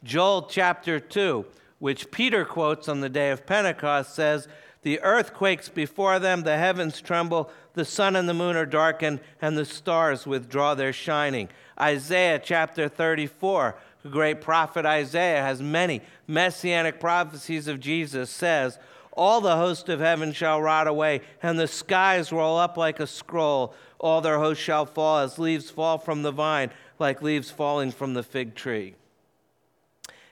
Joel 0.04 0.44
chapter 0.44 1.00
2, 1.00 1.46
which 1.80 2.12
Peter 2.12 2.46
quotes 2.46 2.88
on 2.89 3.02
the 3.02 3.10
day 3.10 3.32
of 3.32 3.46
Pentecost, 3.46 4.14
says, 4.14 4.48
The 4.82 5.00
earth 5.02 5.34
quakes 5.34 5.70
before 5.70 6.20
them, 6.20 6.44
the 6.44 6.58
heavens 6.58 7.02
tremble, 7.02 7.50
the 7.74 7.86
sun 7.86 8.16
and 8.16 8.28
the 8.28 8.34
moon 8.34 8.56
are 8.56 8.66
darkened, 8.66 9.20
and 9.41 9.58
the 9.58 9.66
stars 9.66 10.28
withdraw 10.28 10.76
their 10.76 10.94
shining. 10.94 11.50
Isaiah 11.80 12.39
chapter 12.39 12.88
34, 12.88 13.76
the 14.04 14.10
great 14.10 14.41
prophet 14.41 14.86
Isaiah 14.86 15.41
has 15.41 15.62
many 15.62 16.02
messianic 16.28 17.00
prophecies 17.00 17.68
of 17.68 17.80
Jesus, 17.80 18.30
says, 18.30 18.78
all 19.16 19.41
the 19.41 19.58
host 19.58 19.89
of 19.89 20.00
heaven 20.00 20.34
shall 20.34 20.62
rot 20.62 20.88
away, 20.88 21.22
and 21.41 21.60
the 21.60 21.68
skies 21.68 22.32
roll 22.32 22.58
up 22.58 22.78
like 22.78 23.00
a 23.00 23.08
scroll. 23.08 23.76
All 24.04 24.20
their 24.20 24.38
hosts 24.38 24.62
shall 24.62 24.86
fall 24.86 25.20
as 25.20 25.39
leaves 25.39 25.70
fall 25.70 25.97
from 25.97 26.24
the 26.24 26.32
vine, 26.32 26.72
like 26.99 27.22
leaves 27.22 27.49
falling 27.49 27.89
from 27.89 28.14
the 28.14 28.22
fig 28.22 28.54
tree. 28.54 28.95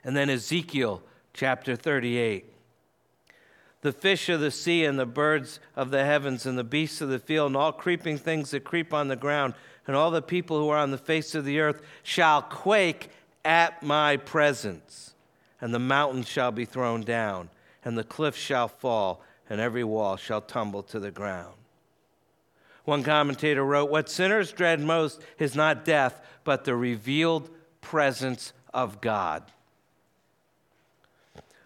And 0.04 0.14
then 0.14 0.30
Ezekiel 0.30 1.02
chapter 1.34 1.78
38. 1.78 2.52
The 3.80 3.94
fish 3.94 4.28
of 4.28 4.42
the 4.42 4.52
sea 4.52 4.84
and 4.84 5.00
the 5.00 5.06
birds 5.06 5.62
of 5.74 5.90
the 5.90 6.04
heavens 6.04 6.46
and 6.46 6.58
the 6.58 6.66
beasts 6.66 7.00
of 7.00 7.08
the 7.08 7.18
field 7.18 7.48
and 7.48 7.56
all 7.56 7.72
creeping 7.72 8.18
things 8.18 8.52
that 8.52 8.66
creep 8.66 8.94
on 8.94 9.08
the 9.08 9.16
ground 9.16 9.54
and 9.88 9.96
all 9.96 10.12
the 10.12 10.22
people 10.22 10.60
who 10.60 10.68
are 10.68 10.78
on 10.78 10.92
the 10.92 10.98
face 10.98 11.34
of 11.34 11.46
the 11.46 11.62
earth 11.62 11.82
shall 12.04 12.42
quake 12.42 13.10
at 13.46 13.82
my 13.82 14.18
presence. 14.18 15.14
And 15.62 15.74
the 15.74 15.80
mountains 15.80 16.28
shall 16.28 16.52
be 16.52 16.66
thrown 16.66 17.04
down, 17.04 17.50
and 17.86 17.98
the 17.98 18.04
cliffs 18.04 18.38
shall 18.38 18.68
fall, 18.68 19.24
and 19.50 19.62
every 19.62 19.86
wall 19.86 20.18
shall 20.18 20.42
tumble 20.42 20.84
to 20.84 21.00
the 21.00 21.12
ground. 21.12 21.61
One 22.86 23.04
commentator 23.04 23.64
wrote, 23.64 23.90
What 23.90 24.10
sinners 24.10 24.52
dread 24.52 24.80
most 24.80 25.22
is 25.38 25.56
not 25.56 25.86
death, 25.86 26.22
but 26.44 26.66
the 26.66 26.76
revealed 26.76 27.50
presence 27.82 28.54
of 28.74 29.02
God. 29.02 29.44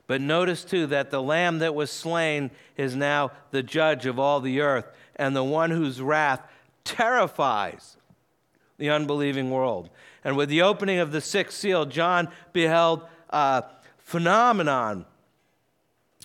But 0.07 0.21
notice 0.21 0.63
too 0.63 0.87
that 0.87 1.09
the 1.09 1.21
lamb 1.21 1.59
that 1.59 1.73
was 1.73 1.91
slain 1.91 2.51
is 2.77 2.95
now 2.95 3.31
the 3.51 3.63
judge 3.63 4.05
of 4.05 4.19
all 4.19 4.39
the 4.39 4.61
earth 4.61 4.85
and 5.15 5.35
the 5.35 5.43
one 5.43 5.71
whose 5.71 6.01
wrath 6.01 6.41
terrifies 6.83 7.97
the 8.77 8.89
unbelieving 8.89 9.49
world. 9.49 9.89
And 10.23 10.37
with 10.37 10.49
the 10.49 10.61
opening 10.61 10.99
of 10.99 11.11
the 11.11 11.21
sixth 11.21 11.57
seal, 11.57 11.85
John 11.85 12.29
beheld 12.53 13.03
a 13.29 13.63
phenomenon 13.97 15.05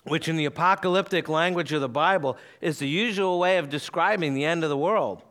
which, 0.03 0.27
in 0.27 0.35
the 0.35 0.45
apocalyptic 0.45 1.29
language 1.29 1.71
of 1.73 1.81
the 1.81 1.89
Bible, 1.89 2.37
is 2.59 2.79
the 2.79 2.87
usual 2.87 3.39
way 3.39 3.57
of 3.57 3.69
describing 3.69 4.33
the 4.33 4.45
end 4.45 4.63
of 4.63 4.69
the 4.69 4.77
world. 4.77 5.21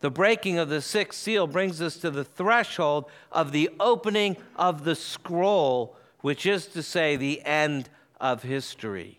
The 0.00 0.10
breaking 0.10 0.58
of 0.58 0.68
the 0.68 0.82
sixth 0.82 1.18
seal 1.18 1.46
brings 1.46 1.80
us 1.80 1.96
to 1.98 2.10
the 2.10 2.24
threshold 2.24 3.06
of 3.32 3.52
the 3.52 3.70
opening 3.80 4.36
of 4.56 4.84
the 4.84 4.94
scroll 4.94 5.96
which 6.24 6.46
is 6.46 6.66
to 6.68 6.82
say, 6.82 7.16
the 7.16 7.42
end 7.44 7.90
of 8.18 8.42
history. 8.42 9.18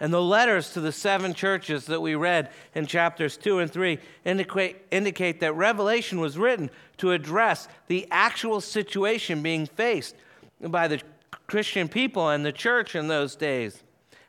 And 0.00 0.14
the 0.14 0.22
letters 0.22 0.72
to 0.72 0.80
the 0.80 0.92
seven 0.92 1.34
churches 1.34 1.84
that 1.84 2.00
we 2.00 2.14
read 2.14 2.48
in 2.74 2.86
chapters 2.86 3.36
2 3.36 3.58
and 3.58 3.70
3 3.70 3.98
indicate, 4.24 4.78
indicate 4.90 5.40
that 5.40 5.52
Revelation 5.52 6.18
was 6.18 6.38
written 6.38 6.70
to 6.96 7.12
address 7.12 7.68
the 7.88 8.08
actual 8.10 8.62
situation 8.62 9.42
being 9.42 9.66
faced 9.66 10.16
by 10.62 10.88
the 10.88 11.02
Christian 11.46 11.88
people 11.88 12.28
and 12.28 12.44
the 12.44 12.52
church 12.52 12.94
in 12.94 13.08
those 13.08 13.36
days, 13.36 13.82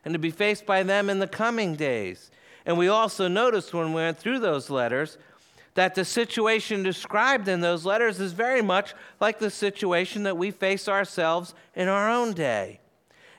and 0.04 0.12
to 0.12 0.18
be 0.18 0.30
faced 0.30 0.66
by 0.66 0.82
them 0.82 1.08
in 1.08 1.18
the 1.18 1.26
coming 1.26 1.76
days. 1.76 2.30
And 2.66 2.78
we 2.78 2.88
also 2.88 3.28
noticed 3.28 3.74
when 3.74 3.88
we 3.88 4.02
went 4.02 4.18
through 4.18 4.40
those 4.40 4.70
letters 4.70 5.18
that 5.74 5.94
the 5.94 6.04
situation 6.04 6.82
described 6.82 7.48
in 7.48 7.60
those 7.60 7.86
letters 7.86 8.20
is 8.20 8.32
very 8.32 8.62
much 8.62 8.94
like 9.20 9.38
the 9.38 9.50
situation 9.50 10.24
that 10.24 10.36
we 10.36 10.50
face 10.50 10.86
ourselves 10.86 11.54
in 11.74 11.88
our 11.88 12.10
own 12.10 12.32
day. 12.32 12.80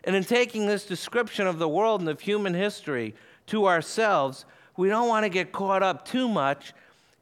And 0.03 0.15
in 0.15 0.23
taking 0.23 0.65
this 0.65 0.85
description 0.85 1.47
of 1.47 1.59
the 1.59 1.69
world 1.69 2.01
and 2.01 2.09
of 2.09 2.21
human 2.21 2.53
history 2.53 3.13
to 3.47 3.67
ourselves, 3.67 4.45
we 4.75 4.89
don't 4.89 5.07
want 5.07 5.23
to 5.25 5.29
get 5.29 5.51
caught 5.51 5.83
up 5.83 6.05
too 6.05 6.27
much 6.27 6.73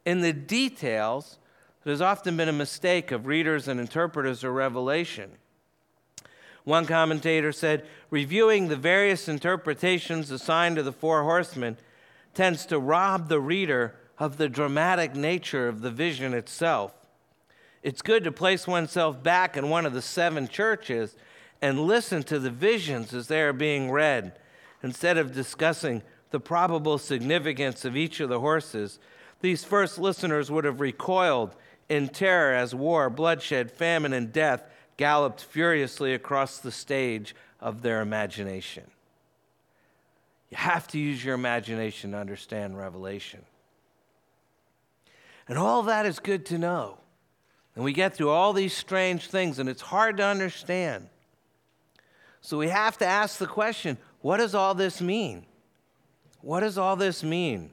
in 0.05 0.21
the 0.21 0.33
details. 0.33 1.37
There's 1.83 2.01
often 2.01 2.37
been 2.37 2.49
a 2.49 2.53
mistake 2.53 3.11
of 3.11 3.27
readers 3.27 3.67
and 3.67 3.79
interpreters 3.79 4.43
of 4.43 4.53
Revelation. 4.53 5.31
One 6.63 6.85
commentator 6.85 7.51
said, 7.51 7.85
reviewing 8.09 8.67
the 8.67 8.75
various 8.75 9.27
interpretations 9.27 10.29
assigned 10.31 10.75
to 10.75 10.83
the 10.83 10.91
four 10.91 11.23
horsemen 11.23 11.77
tends 12.33 12.65
to 12.67 12.79
rob 12.79 13.27
the 13.27 13.39
reader 13.39 13.95
of 14.19 14.37
the 14.37 14.49
dramatic 14.49 15.15
nature 15.15 15.67
of 15.67 15.81
the 15.81 15.91
vision 15.91 16.33
itself. 16.33 16.93
It's 17.81 18.03
good 18.03 18.23
to 18.25 18.31
place 18.31 18.67
oneself 18.67 19.23
back 19.23 19.57
in 19.57 19.69
one 19.69 19.85
of 19.85 19.93
the 19.93 20.01
seven 20.01 20.47
churches 20.47 21.15
and 21.61 21.79
listen 21.79 22.23
to 22.23 22.37
the 22.37 22.51
visions 22.51 23.13
as 23.13 23.27
they 23.27 23.41
are 23.41 23.53
being 23.53 23.89
read 23.89 24.37
instead 24.83 25.17
of 25.17 25.33
discussing 25.33 26.03
the 26.29 26.39
probable 26.39 26.97
significance 26.97 27.83
of 27.83 27.97
each 27.97 28.19
of 28.19 28.29
the 28.29 28.39
horses. 28.39 28.99
These 29.41 29.63
first 29.63 29.97
listeners 29.97 30.51
would 30.51 30.65
have 30.65 30.79
recoiled 30.79 31.55
in 31.89 32.07
terror 32.07 32.53
as 32.53 32.73
war, 32.73 33.09
bloodshed, 33.09 33.71
famine, 33.71 34.13
and 34.13 34.31
death 34.31 34.63
galloped 35.01 35.41
furiously 35.41 36.13
across 36.13 36.59
the 36.59 36.71
stage 36.71 37.33
of 37.59 37.81
their 37.81 38.01
imagination. 38.01 38.83
You 40.51 40.57
have 40.57 40.87
to 40.89 40.99
use 40.99 41.25
your 41.25 41.33
imagination 41.33 42.11
to 42.11 42.17
understand 42.17 42.77
Revelation. 42.77 43.41
And 45.47 45.57
all 45.57 45.81
that 45.81 46.05
is 46.05 46.19
good 46.19 46.45
to 46.45 46.59
know. 46.59 46.99
And 47.73 47.83
we 47.83 47.93
get 47.93 48.13
through 48.13 48.29
all 48.29 48.53
these 48.53 48.77
strange 48.77 49.27
things, 49.27 49.57
and 49.57 49.67
it's 49.67 49.81
hard 49.81 50.17
to 50.17 50.23
understand. 50.23 51.07
So 52.41 52.59
we 52.59 52.67
have 52.67 52.99
to 52.99 53.07
ask 53.07 53.39
the 53.39 53.47
question 53.47 53.97
what 54.21 54.37
does 54.37 54.53
all 54.53 54.75
this 54.75 55.01
mean? 55.01 55.47
What 56.41 56.59
does 56.59 56.77
all 56.77 56.95
this 56.95 57.23
mean? 57.23 57.71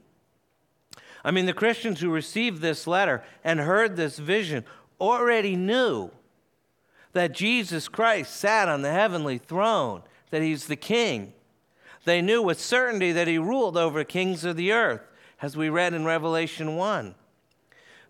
I 1.22 1.31
mean, 1.31 1.45
the 1.45 1.53
Christians 1.53 2.01
who 2.01 2.09
received 2.09 2.62
this 2.62 2.87
letter 2.87 3.22
and 3.45 3.61
heard 3.61 3.97
this 3.97 4.18
vision 4.18 4.64
already 4.99 5.57
knew 5.57 6.11
that 7.18 7.32
Jesus 7.32 7.88
Christ 7.88 8.36
sat 8.36 8.68
on 8.68 8.82
the 8.82 8.92
heavenly 8.92 9.38
throne, 9.38 10.02
that 10.30 10.42
he's 10.42 10.66
the 10.66 10.76
king. 10.76 11.32
They 12.04 12.22
knew 12.22 12.40
with 12.42 12.60
certainty 12.60 13.12
that 13.12 13.28
he 13.28 13.38
ruled 13.38 13.76
over 13.76 14.04
kings 14.04 14.44
of 14.44 14.56
the 14.56 14.72
earth, 14.72 15.02
as 15.42 15.56
we 15.56 15.68
read 15.68 15.94
in 15.94 16.04
Revelation 16.04 16.76
1. 16.76 17.14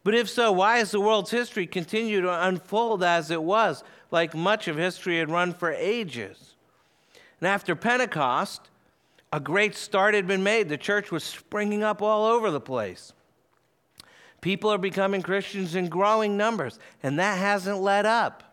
But 0.04 0.14
if 0.14 0.28
so, 0.28 0.52
why 0.52 0.78
has 0.78 0.90
the 0.90 1.00
world's 1.00 1.30
history 1.30 1.66
continued 1.66 2.22
to 2.22 2.46
unfold 2.46 3.02
as 3.02 3.30
it 3.30 3.42
was, 3.42 3.82
like 4.10 4.34
much 4.34 4.68
of 4.68 4.76
history 4.76 5.18
had 5.18 5.30
run 5.30 5.52
for 5.54 5.72
ages? 5.72 6.54
And 7.40 7.48
after 7.48 7.74
Pentecost, 7.74 8.68
a 9.32 9.40
great 9.40 9.74
start 9.74 10.14
had 10.14 10.26
been 10.26 10.42
made. 10.42 10.68
The 10.68 10.78
church 10.78 11.10
was 11.10 11.24
springing 11.24 11.82
up 11.82 12.02
all 12.02 12.24
over 12.26 12.50
the 12.50 12.60
place. 12.60 13.12
People 14.40 14.70
are 14.70 14.78
becoming 14.78 15.22
Christians 15.22 15.74
in 15.74 15.88
growing 15.88 16.36
numbers, 16.36 16.78
and 17.02 17.18
that 17.18 17.38
hasn't 17.38 17.80
let 17.80 18.06
up. 18.06 18.44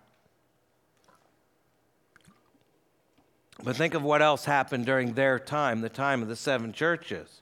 But 3.64 3.76
think 3.76 3.94
of 3.94 4.04
what 4.04 4.22
else 4.22 4.46
happened 4.46 4.86
during 4.86 5.14
their 5.14 5.40
time, 5.40 5.82
the 5.82 5.90
time 5.90 6.22
of 6.22 6.28
the 6.28 6.36
seven 6.36 6.74
churches. 6.74 7.42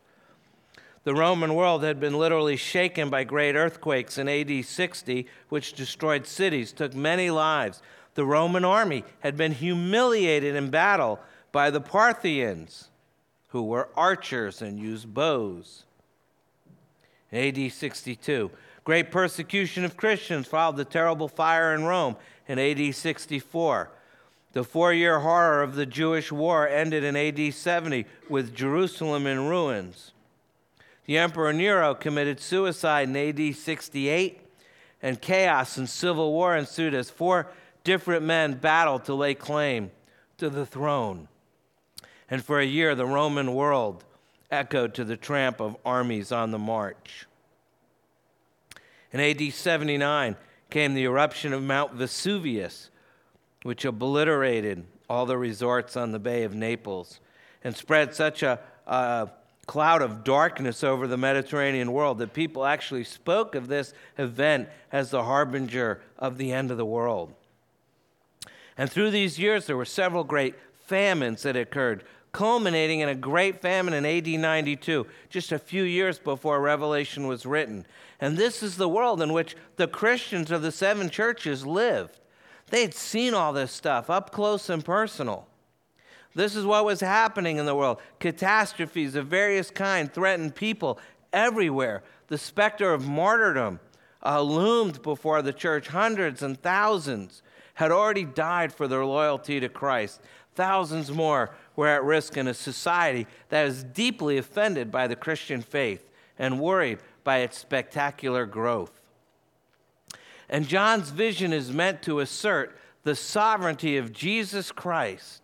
The 1.03 1.14
Roman 1.14 1.53
world 1.53 1.84
had 1.84 1.99
been 1.99 2.18
literally 2.18 2.55
shaken 2.55 3.09
by 3.09 3.26
great 3.26 3.55
earthquakes 3.55 4.18
in 4.18 4.30
AD 4.30 4.64
60, 4.64 5.28
which 5.49 5.74
destroyed 5.74 6.26
cities, 6.26 6.72
took 6.72 6.93
many 6.93 7.30
lives. 7.30 7.82
The 8.16 8.26
Roman 8.26 8.64
army 8.64 9.03
had 9.20 9.36
been 9.36 9.51
humiliated 9.51 10.55
in 10.55 10.70
battle 10.70 11.20
by 11.51 11.72
the 11.72 11.82
Parthians, 11.82 12.89
who 13.49 13.64
were 13.64 13.89
archers 13.95 14.61
and 14.61 14.80
used 14.80 15.14
bows. 15.14 15.84
In 17.32 17.39
AD 17.39 17.72
62, 17.72 18.49
great 18.86 19.11
persecution 19.11 19.84
of 19.84 19.97
Christians 19.97 20.47
followed 20.47 20.78
the 20.78 20.86
terrible 20.86 21.28
fire 21.28 21.74
in 21.74 21.84
Rome 21.84 22.16
in 22.47 22.59
AD 22.59 22.95
64. 22.95 23.91
The 24.54 24.64
four 24.64 24.93
year 24.93 25.20
horror 25.20 25.62
of 25.62 25.76
the 25.76 25.86
Jewish 25.86 26.32
war 26.32 26.68
ended 26.68 27.04
in 27.04 27.16
AD 27.16 27.54
70 27.54 28.06
with 28.30 28.56
Jerusalem 28.56 29.28
in 29.28 29.47
ruins. 29.47 30.12
The 31.06 31.18
Emperor 31.18 31.51
Nero 31.51 31.93
committed 31.93 32.39
suicide 32.39 33.10
in 33.10 33.18
AD 33.18 33.56
68, 33.56 34.39
and 35.01 35.20
chaos 35.20 35.78
and 35.78 35.89
civil 35.89 36.32
war 36.32 36.56
ensued 36.56 36.93
as 36.93 37.10
four 37.10 37.47
different 37.84 38.24
men 38.24 38.54
battled 38.54 39.06
to 39.06 39.14
lay 39.14 39.34
claim 39.34 39.91
to 40.38 40.49
the 40.49 40.66
throne. 40.66 41.28
And 42.30 42.43
for 42.43 42.60
a 42.60 42.66
year, 42.66 42.95
the 42.95 43.06
Roman 43.06 43.54
world 43.54 44.06
echoed 44.49 44.93
to 44.93 45.04
the 45.04 45.18
tramp 45.18 45.60
of 45.60 45.76
armies 45.84 46.32
on 46.32 46.51
the 46.51 46.60
march. 46.60 47.26
In 49.12 49.20
AD 49.20 49.41
79 49.51 50.36
came 50.70 50.93
the 50.93 51.04
eruption 51.04 51.54
of 51.54 51.62
Mount 51.62 51.93
Vesuvius, 51.93 52.89
which 53.64 53.86
obliterated 53.86 54.86
all 55.09 55.26
the 55.26 55.38
resorts 55.38 55.97
on 55.97 56.11
the 56.11 56.20
Bay 56.20 56.43
of 56.43 56.53
Naples 56.53 57.20
and 57.64 57.76
spread 57.76 58.14
such 58.14 58.43
a, 58.43 58.59
a 58.86 59.30
cloud 59.66 60.01
of 60.01 60.24
darkness 60.24 60.84
over 60.84 61.07
the 61.07 61.18
Mediterranean 61.18 61.91
world 61.91 62.18
that 62.18 62.34
people 62.34 62.66
actually 62.66 63.03
spoke 63.03 63.55
of 63.55 63.68
this 63.68 63.93
event 64.18 64.68
as 64.91 65.09
the 65.09 65.24
harbinger 65.24 66.01
of 66.20 66.38
the 66.38 66.51
end 66.51 66.72
of 66.72 66.78
the 66.78 66.86
world. 66.86 67.34
And 68.78 68.91
through 68.91 69.11
these 69.11 69.39
years, 69.39 69.66
there 69.66 69.78
were 69.78 69.86
several 69.86 70.24
great 70.24 70.55
famines 70.86 71.43
that 71.43 71.55
occurred, 71.55 72.03
culminating 72.32 72.99
in 72.99 73.09
a 73.09 73.16
great 73.16 73.61
famine 73.61 73.93
in 73.93 74.05
AD 74.05 74.28
92, 74.28 75.05
just 75.30 75.51
a 75.51 75.59
few 75.59 75.84
years 75.84 76.20
before 76.20 76.59
Revelation 76.59 77.28
was 77.28 77.45
written. 77.45 77.86
And 78.20 78.38
this 78.38 78.64
is 78.64 78.78
the 78.78 78.89
world 78.89 79.22
in 79.22 79.32
which 79.32 79.55
the 79.76 79.88
Christians 79.88 80.51
of 80.51 80.61
the 80.61 80.72
seven 80.72 81.09
churches 81.09 81.66
lived. 81.66 82.20
They 82.74 82.82
had 82.82 82.96
seen 82.96 83.36
all 83.36 83.54
this 83.54 83.72
stuff 83.72 84.10
up 84.10 84.32
close 84.32 84.68
and 84.68 84.84
personal. 84.84 85.46
This 86.34 86.56
is 86.56 86.66
what 86.66 86.86
was 86.86 87.02
happening 87.02 87.58
in 87.58 87.68
the 87.68 87.76
world. 87.76 88.00
Catastrophes 88.20 89.14
of 89.14 89.28
various 89.28 89.70
kinds 89.70 90.10
threatened 90.10 90.56
people 90.56 90.98
everywhere. 91.32 92.02
The 92.30 92.40
specter 92.40 92.92
of 92.92 93.08
martyrdom 93.08 93.80
uh, 94.26 94.42
loomed 94.42 95.04
before 95.04 95.44
the 95.44 95.54
church. 95.54 95.90
Hundreds 95.90 96.42
and 96.42 96.60
thousands 96.60 97.44
had 97.76 97.92
already 97.92 98.26
died 98.26 98.74
for 98.74 98.88
their 98.88 99.06
loyalty 99.06 99.60
to 99.60 99.70
Christ. 99.70 100.20
Thousands 100.56 101.12
more 101.12 101.52
were 101.76 101.90
at 101.90 102.04
risk 102.04 102.38
in 102.38 102.48
a 102.48 102.56
society 102.56 103.28
that 103.50 103.68
is 103.68 103.84
deeply 103.84 104.40
offended 104.40 104.92
by 104.92 105.06
the 105.06 105.16
Christian 105.16 105.62
faith 105.62 106.10
and 106.40 106.60
worried 106.60 106.98
by 107.24 107.38
its 107.38 107.56
spectacular 107.56 108.48
growth. 108.48 109.03
And 110.50 110.68
John's 110.68 111.10
vision 111.10 111.54
is 111.54 111.72
meant 111.72 112.02
to 112.04 112.20
assert 112.20 112.78
the 113.04 113.16
sovereignty 113.16 113.98
of 113.98 114.14
Jesus 114.14 114.72
Christ 114.72 115.41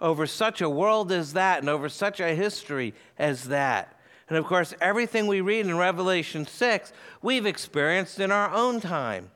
over 0.00 0.26
such 0.26 0.60
a 0.60 0.68
world 0.68 1.12
as 1.12 1.32
that 1.34 1.60
and 1.60 1.68
over 1.68 1.88
such 1.88 2.20
a 2.20 2.34
history 2.34 2.94
as 3.18 3.44
that. 3.44 3.98
And 4.28 4.36
of 4.38 4.44
course, 4.44 4.74
everything 4.80 5.26
we 5.26 5.40
read 5.40 5.66
in 5.66 5.76
Revelation 5.76 6.46
6, 6.46 6.92
we've 7.22 7.46
experienced 7.46 8.18
in 8.18 8.30
our 8.32 8.50
own 8.50 8.80
time 8.80 9.30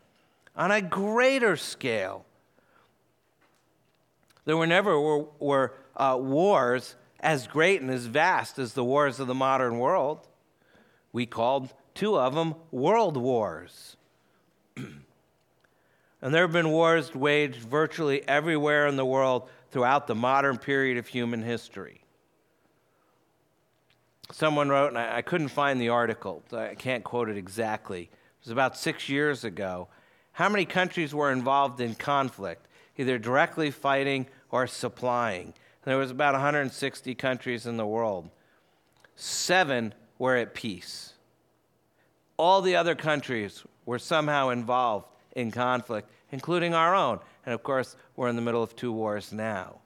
on 0.57 0.70
a 0.70 0.80
greater 0.80 1.57
scale. 1.57 2.24
There 4.44 4.57
were 4.57 4.66
never 4.66 4.99
were, 4.99 5.26
were 5.38 5.74
uh, 5.97 6.18
wars 6.20 6.97
as 7.20 7.47
great 7.47 7.80
and 7.80 7.90
as 7.90 8.07
vast 8.07 8.59
as 8.59 8.72
the 8.72 8.84
wars 8.84 9.20
of 9.20 9.26
the 9.26 9.34
modern 9.34 9.78
world. 9.78 10.26
We 11.12 11.26
called 11.26 11.72
two 11.94 12.18
of 12.18 12.34
them 12.34 12.55
world 12.70 13.16
wars. 13.16 13.95
And 16.22 16.32
there 16.32 16.42
have 16.42 16.52
been 16.52 16.70
wars 16.70 17.14
waged 17.14 17.56
virtually 17.56 18.26
everywhere 18.26 18.86
in 18.86 18.96
the 18.96 19.04
world 19.04 19.48
throughout 19.70 20.06
the 20.06 20.14
modern 20.14 20.56
period 20.58 20.96
of 20.96 21.06
human 21.06 21.42
history. 21.42 22.02
Someone 24.32 24.68
wrote, 24.68 24.88
and 24.88 24.98
I, 24.98 25.22
couldn't 25.22 25.48
find 25.48 25.80
the 25.80 25.90
article, 25.90 26.42
so 26.50 26.58
I 26.58 26.74
can't 26.74 27.04
quote 27.04 27.28
it 27.28 27.36
exactly. 27.36 28.02
It 28.02 28.10
was 28.44 28.50
about 28.50 28.76
six 28.76 29.08
years 29.08 29.44
ago. 29.44 29.88
How 30.32 30.48
many 30.48 30.64
countries 30.64 31.14
were 31.14 31.30
involved 31.30 31.80
in 31.80 31.94
conflict, 31.94 32.66
either 32.96 33.18
directly 33.18 33.70
fighting 33.70 34.26
or 34.50 34.66
supplying? 34.66 35.54
There 35.84 35.96
was 35.96 36.10
about 36.10 36.34
160 36.34 37.14
countries 37.14 37.66
in 37.66 37.76
the 37.76 37.86
world. 37.86 38.30
Seven 39.14 39.94
were 40.18 40.34
at 40.34 40.54
peace. 40.54 41.12
All 42.36 42.60
the 42.60 42.74
other 42.74 42.96
countries 42.96 43.62
were 43.84 44.00
somehow 44.00 44.48
involved 44.48 45.06
in 45.37 45.51
conflict, 45.53 46.11
including 46.32 46.74
our 46.74 46.95
own. 46.95 47.20
And 47.45 47.55
of 47.55 47.62
course, 47.62 47.95
we're 48.16 48.28
in 48.28 48.34
the 48.34 48.43
middle 48.43 48.62
of 48.62 48.74
two 48.74 48.91
wars 48.91 49.32
now. 49.32 49.76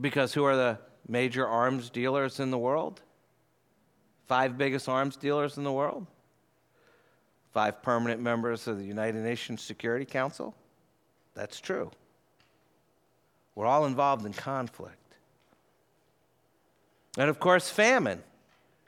Because 0.00 0.32
who 0.32 0.44
are 0.44 0.56
the 0.56 0.78
major 1.06 1.46
arms 1.46 1.90
dealers 1.90 2.40
in 2.40 2.50
the 2.50 2.58
world? 2.58 3.02
Five 4.26 4.56
biggest 4.56 4.88
arms 4.88 5.16
dealers 5.16 5.58
in 5.58 5.64
the 5.64 5.72
world? 5.72 6.06
Five 7.52 7.82
permanent 7.82 8.22
members 8.22 8.66
of 8.66 8.78
the 8.78 8.84
United 8.84 9.22
Nations 9.22 9.62
Security 9.62 10.04
Council? 10.04 10.54
That's 11.34 11.60
true. 11.60 11.90
We're 13.54 13.66
all 13.66 13.84
involved 13.84 14.24
in 14.24 14.32
conflict. 14.32 14.96
And 17.18 17.28
of 17.28 17.38
course, 17.38 17.68
famine 17.68 18.22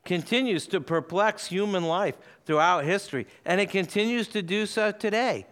continues 0.06 0.66
to 0.68 0.80
perplex 0.80 1.46
human 1.46 1.84
life 1.84 2.16
throughout 2.46 2.84
history, 2.84 3.26
and 3.44 3.60
it 3.60 3.70
continues 3.70 4.28
to 4.28 4.40
do 4.40 4.64
so 4.64 4.90
today. 4.92 5.46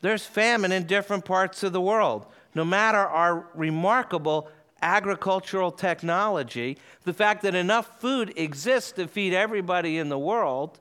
There's 0.00 0.24
famine 0.24 0.70
in 0.70 0.84
different 0.84 1.24
parts 1.24 1.62
of 1.62 1.72
the 1.72 1.80
world. 1.80 2.26
No 2.54 2.64
matter 2.64 2.98
our 2.98 3.46
remarkable 3.54 4.48
agricultural 4.80 5.72
technology, 5.72 6.78
the 7.04 7.12
fact 7.12 7.42
that 7.42 7.54
enough 7.54 8.00
food 8.00 8.32
exists 8.36 8.92
to 8.92 9.08
feed 9.08 9.34
everybody 9.34 9.98
in 9.98 10.08
the 10.08 10.18
world, 10.18 10.78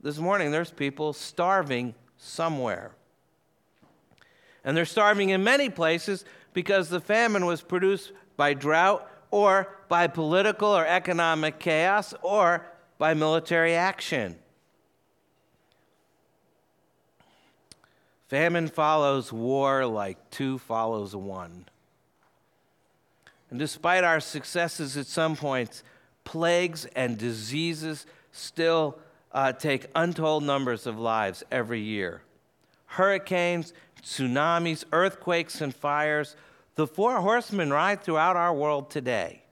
this 0.00 0.18
morning 0.18 0.50
there's 0.50 0.70
people 0.70 1.12
starving 1.12 1.94
somewhere. 2.16 2.92
And 4.64 4.76
they're 4.76 4.86
starving 4.86 5.30
in 5.30 5.44
many 5.44 5.68
places 5.68 6.24
because 6.54 6.88
the 6.88 7.00
famine 7.00 7.44
was 7.44 7.60
produced 7.60 8.12
by 8.36 8.54
drought 8.54 9.09
or 9.30 9.76
by 9.88 10.06
political 10.06 10.68
or 10.68 10.86
economic 10.86 11.58
chaos 11.58 12.14
or 12.22 12.66
by 12.98 13.14
military 13.14 13.74
action. 13.74 14.36
Famine 18.28 18.68
follows 18.68 19.32
war 19.32 19.86
like 19.86 20.30
two 20.30 20.58
follows 20.58 21.16
one. 21.16 21.66
And 23.50 23.58
despite 23.58 24.04
our 24.04 24.20
successes 24.20 24.96
at 24.96 25.06
some 25.06 25.34
points, 25.34 25.82
plagues 26.22 26.86
and 26.94 27.18
diseases 27.18 28.06
still 28.30 28.98
uh, 29.32 29.52
take 29.52 29.86
untold 29.96 30.44
numbers 30.44 30.86
of 30.86 30.98
lives 30.98 31.42
every 31.50 31.80
year. 31.80 32.22
Hurricanes, 32.86 33.72
tsunamis, 34.02 34.84
earthquakes, 34.92 35.60
and 35.60 35.74
fires, 35.74 36.36
the 36.80 36.86
four 36.86 37.20
horsemen 37.20 37.70
ride 37.70 38.02
throughout 38.02 38.36
our 38.36 38.54
world 38.54 38.90
today. 38.90 39.42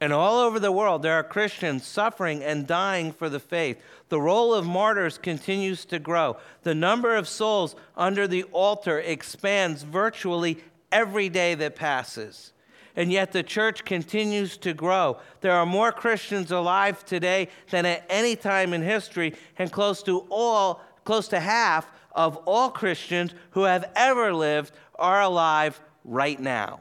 And 0.00 0.12
all 0.12 0.38
over 0.38 0.60
the 0.60 0.70
world, 0.70 1.02
there 1.02 1.14
are 1.14 1.24
Christians 1.24 1.84
suffering 1.84 2.44
and 2.44 2.64
dying 2.64 3.10
for 3.10 3.28
the 3.28 3.40
faith. 3.40 3.82
The 4.08 4.20
role 4.20 4.54
of 4.54 4.64
martyrs 4.64 5.18
continues 5.18 5.84
to 5.86 5.98
grow. 5.98 6.36
The 6.62 6.76
number 6.76 7.16
of 7.16 7.26
souls 7.26 7.74
under 7.96 8.28
the 8.28 8.44
altar 8.52 9.00
expands 9.00 9.82
virtually 9.82 10.58
every 10.92 11.28
day 11.28 11.56
that 11.56 11.74
passes. 11.74 12.52
And 12.94 13.10
yet 13.10 13.32
the 13.32 13.42
church 13.42 13.84
continues 13.84 14.56
to 14.58 14.74
grow. 14.74 15.18
There 15.40 15.54
are 15.54 15.66
more 15.66 15.90
Christians 15.90 16.52
alive 16.52 17.04
today 17.04 17.48
than 17.70 17.84
at 17.84 18.04
any 18.08 18.36
time 18.36 18.74
in 18.74 18.82
history, 18.82 19.34
and 19.58 19.72
close 19.72 20.04
to 20.04 20.24
all, 20.30 20.80
close 21.02 21.26
to 21.28 21.40
half 21.40 21.90
of 22.14 22.36
all 22.46 22.70
Christians 22.70 23.34
who 23.50 23.64
have 23.64 23.90
ever 23.96 24.32
lived 24.32 24.70
are 24.98 25.22
alive 25.22 25.80
right 26.04 26.38
now. 26.38 26.80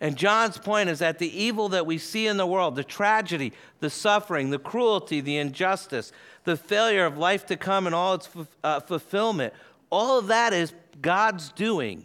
And 0.00 0.16
John's 0.16 0.58
point 0.58 0.90
is 0.90 0.98
that 0.98 1.18
the 1.18 1.42
evil 1.42 1.68
that 1.70 1.86
we 1.86 1.98
see 1.98 2.26
in 2.26 2.36
the 2.36 2.46
world, 2.46 2.76
the 2.76 2.84
tragedy, 2.84 3.52
the 3.80 3.90
suffering, 3.90 4.50
the 4.50 4.58
cruelty, 4.58 5.20
the 5.20 5.38
injustice, 5.38 6.12
the 6.44 6.56
failure 6.56 7.06
of 7.06 7.16
life 7.16 7.46
to 7.46 7.56
come 7.56 7.86
and 7.86 7.94
all 7.94 8.14
its 8.14 8.28
uh, 8.62 8.80
fulfillment, 8.80 9.54
all 9.90 10.18
of 10.18 10.26
that 10.26 10.52
is 10.52 10.74
God's 11.00 11.50
doing. 11.52 12.04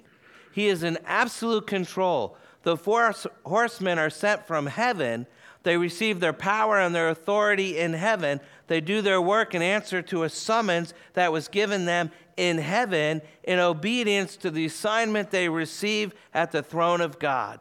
He 0.54 0.68
is 0.68 0.84
in 0.84 0.98
absolute 1.06 1.68
control. 1.68 2.38
The 2.64 2.78
four 2.78 3.14
horsemen 3.46 3.98
are 3.98 4.10
sent 4.10 4.46
from 4.46 4.68
heaven. 4.68 5.26
They 5.64 5.78
receive 5.78 6.20
their 6.20 6.34
power 6.34 6.80
and 6.80 6.94
their 6.94 7.10
authority 7.10 7.78
in 7.80 7.94
heaven. 7.94 8.40
They 8.68 8.82
do 8.82 9.02
their 9.02 9.22
work 9.22 9.56
in 9.56 9.62
answer 9.62 10.02
to 10.04 10.24
a 10.24 10.30
summons 10.30 10.94
that 11.14 11.32
was 11.32 11.48
given 11.48 11.86
them 11.86 12.12
in 12.40 12.58
heaven 12.58 13.22
in 13.44 13.60
obedience 13.60 14.38
to 14.38 14.50
the 14.50 14.66
assignment 14.66 15.30
they 15.30 15.50
receive 15.50 16.14
at 16.34 16.54
the 16.54 16.64
throne 16.64 17.02
of 17.02 17.20
God. 17.20 17.60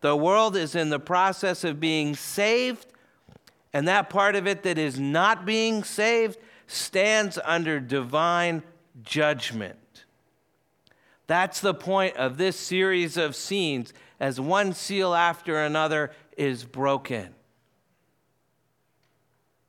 The 0.00 0.16
world 0.16 0.56
is 0.56 0.74
in 0.74 0.88
the 0.88 0.98
process 0.98 1.62
of 1.62 1.78
being 1.78 2.16
saved, 2.16 2.86
and 3.72 3.86
that 3.86 4.08
part 4.08 4.34
of 4.34 4.46
it 4.46 4.62
that 4.62 4.78
is 4.78 4.98
not 4.98 5.44
being 5.44 5.84
saved 5.84 6.38
stands 6.66 7.38
under 7.44 7.80
divine 7.80 8.62
judgment. 9.02 10.04
That's 11.26 11.60
the 11.60 11.74
point 11.74 12.16
of 12.16 12.38
this 12.38 12.56
series 12.58 13.18
of 13.18 13.36
scenes 13.36 13.92
as 14.18 14.40
one 14.40 14.72
seal 14.72 15.14
after 15.14 15.62
another 15.62 16.12
is 16.38 16.64
broken. 16.64 17.34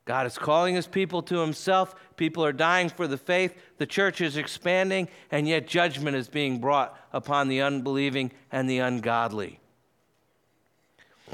God 0.06 0.28
is 0.28 0.38
calling 0.38 0.76
his 0.76 0.88
people 0.88 1.22
to 1.24 1.40
himself. 1.40 1.96
People 2.18 2.44
are 2.44 2.52
dying 2.52 2.90
for 2.90 3.08
the 3.08 3.18
faith. 3.18 3.56
The 3.78 3.86
church 3.86 4.20
is 4.20 4.36
expanding, 4.36 5.08
and 5.32 5.48
yet 5.48 5.68
judgment 5.68 6.18
is 6.18 6.28
being 6.28 6.60
brought 6.60 6.98
upon 7.14 7.48
the 7.48 7.62
unbelieving 7.62 8.32
and 8.52 8.70
the 8.70 8.80
ungodly. 8.80 9.60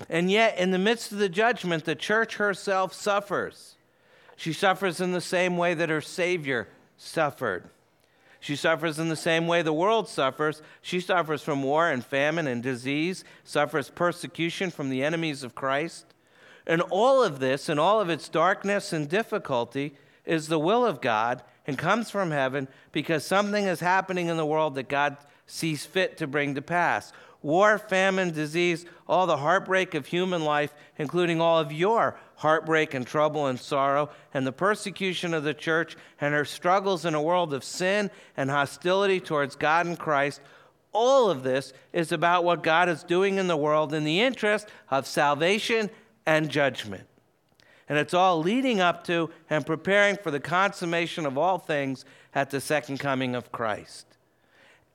And 0.07 0.29
yet, 0.29 0.57
in 0.57 0.71
the 0.71 0.77
midst 0.77 1.11
of 1.11 1.17
the 1.17 1.29
judgment, 1.29 1.85
the 1.85 1.95
church 1.95 2.35
herself 2.35 2.93
suffers. 2.93 3.75
She 4.35 4.53
suffers 4.53 5.01
in 5.01 5.11
the 5.11 5.21
same 5.21 5.57
way 5.57 5.73
that 5.73 5.89
her 5.89 6.01
Savior 6.01 6.69
suffered. 6.95 7.69
She 8.39 8.55
suffers 8.55 8.99
in 8.99 9.09
the 9.09 9.15
same 9.15 9.47
way 9.47 9.61
the 9.61 9.73
world 9.73 10.07
suffers. 10.07 10.61
She 10.81 11.01
suffers 11.01 11.41
from 11.41 11.63
war 11.63 11.89
and 11.89 12.05
famine 12.05 12.47
and 12.47 12.63
disease, 12.63 13.25
suffers 13.43 13.89
persecution 13.89 14.69
from 14.69 14.89
the 14.89 15.03
enemies 15.03 15.43
of 15.43 15.55
Christ. 15.55 16.05
And 16.69 16.83
all 16.83 17.23
of 17.23 17.39
this, 17.39 17.67
and 17.67 17.79
all 17.79 17.99
of 17.99 18.11
its 18.11 18.29
darkness 18.29 18.93
and 18.93 19.09
difficulty, 19.09 19.95
is 20.23 20.47
the 20.47 20.59
will 20.59 20.85
of 20.85 21.01
God 21.01 21.41
and 21.65 21.79
comes 21.79 22.11
from 22.11 22.29
heaven 22.29 22.67
because 22.91 23.25
something 23.25 23.65
is 23.65 23.79
happening 23.79 24.27
in 24.27 24.37
the 24.37 24.45
world 24.45 24.75
that 24.75 24.87
God 24.87 25.17
sees 25.47 25.83
fit 25.87 26.15
to 26.17 26.27
bring 26.27 26.53
to 26.53 26.61
pass 26.61 27.11
war, 27.41 27.77
famine, 27.77 28.31
disease, 28.31 28.85
all 29.07 29.25
the 29.25 29.37
heartbreak 29.37 29.95
of 29.95 30.05
human 30.05 30.43
life, 30.43 30.73
including 30.97 31.41
all 31.41 31.57
of 31.57 31.71
your 31.71 32.19
heartbreak 32.35 32.93
and 32.93 33.07
trouble 33.07 33.47
and 33.47 33.59
sorrow, 33.59 34.09
and 34.33 34.45
the 34.45 34.51
persecution 34.51 35.33
of 35.33 35.43
the 35.43 35.53
church 35.53 35.95
and 36.21 36.33
her 36.33 36.45
struggles 36.45 37.05
in 37.05 37.15
a 37.15 37.21
world 37.21 37.53
of 37.53 37.63
sin 37.63 38.11
and 38.37 38.49
hostility 38.49 39.19
towards 39.19 39.55
God 39.55 39.85
and 39.85 39.97
Christ. 39.97 40.41
All 40.91 41.29
of 41.29 41.43
this 41.43 41.71
is 41.93 42.11
about 42.11 42.43
what 42.43 42.63
God 42.63 42.89
is 42.89 43.03
doing 43.03 43.37
in 43.37 43.47
the 43.47 43.57
world 43.57 43.93
in 43.93 44.03
the 44.03 44.21
interest 44.21 44.67
of 44.89 45.07
salvation 45.07 45.89
and 46.29 46.47
judgment. 46.51 47.07
And 47.89 47.97
it's 47.97 48.13
all 48.13 48.39
leading 48.39 48.79
up 48.79 49.03
to 49.05 49.31
and 49.49 49.65
preparing 49.65 50.15
for 50.15 50.29
the 50.29 50.39
consummation 50.39 51.25
of 51.25 51.39
all 51.39 51.57
things 51.57 52.05
at 52.35 52.51
the 52.51 52.61
second 52.61 52.99
coming 52.99 53.33
of 53.33 53.51
Christ. 53.51 54.05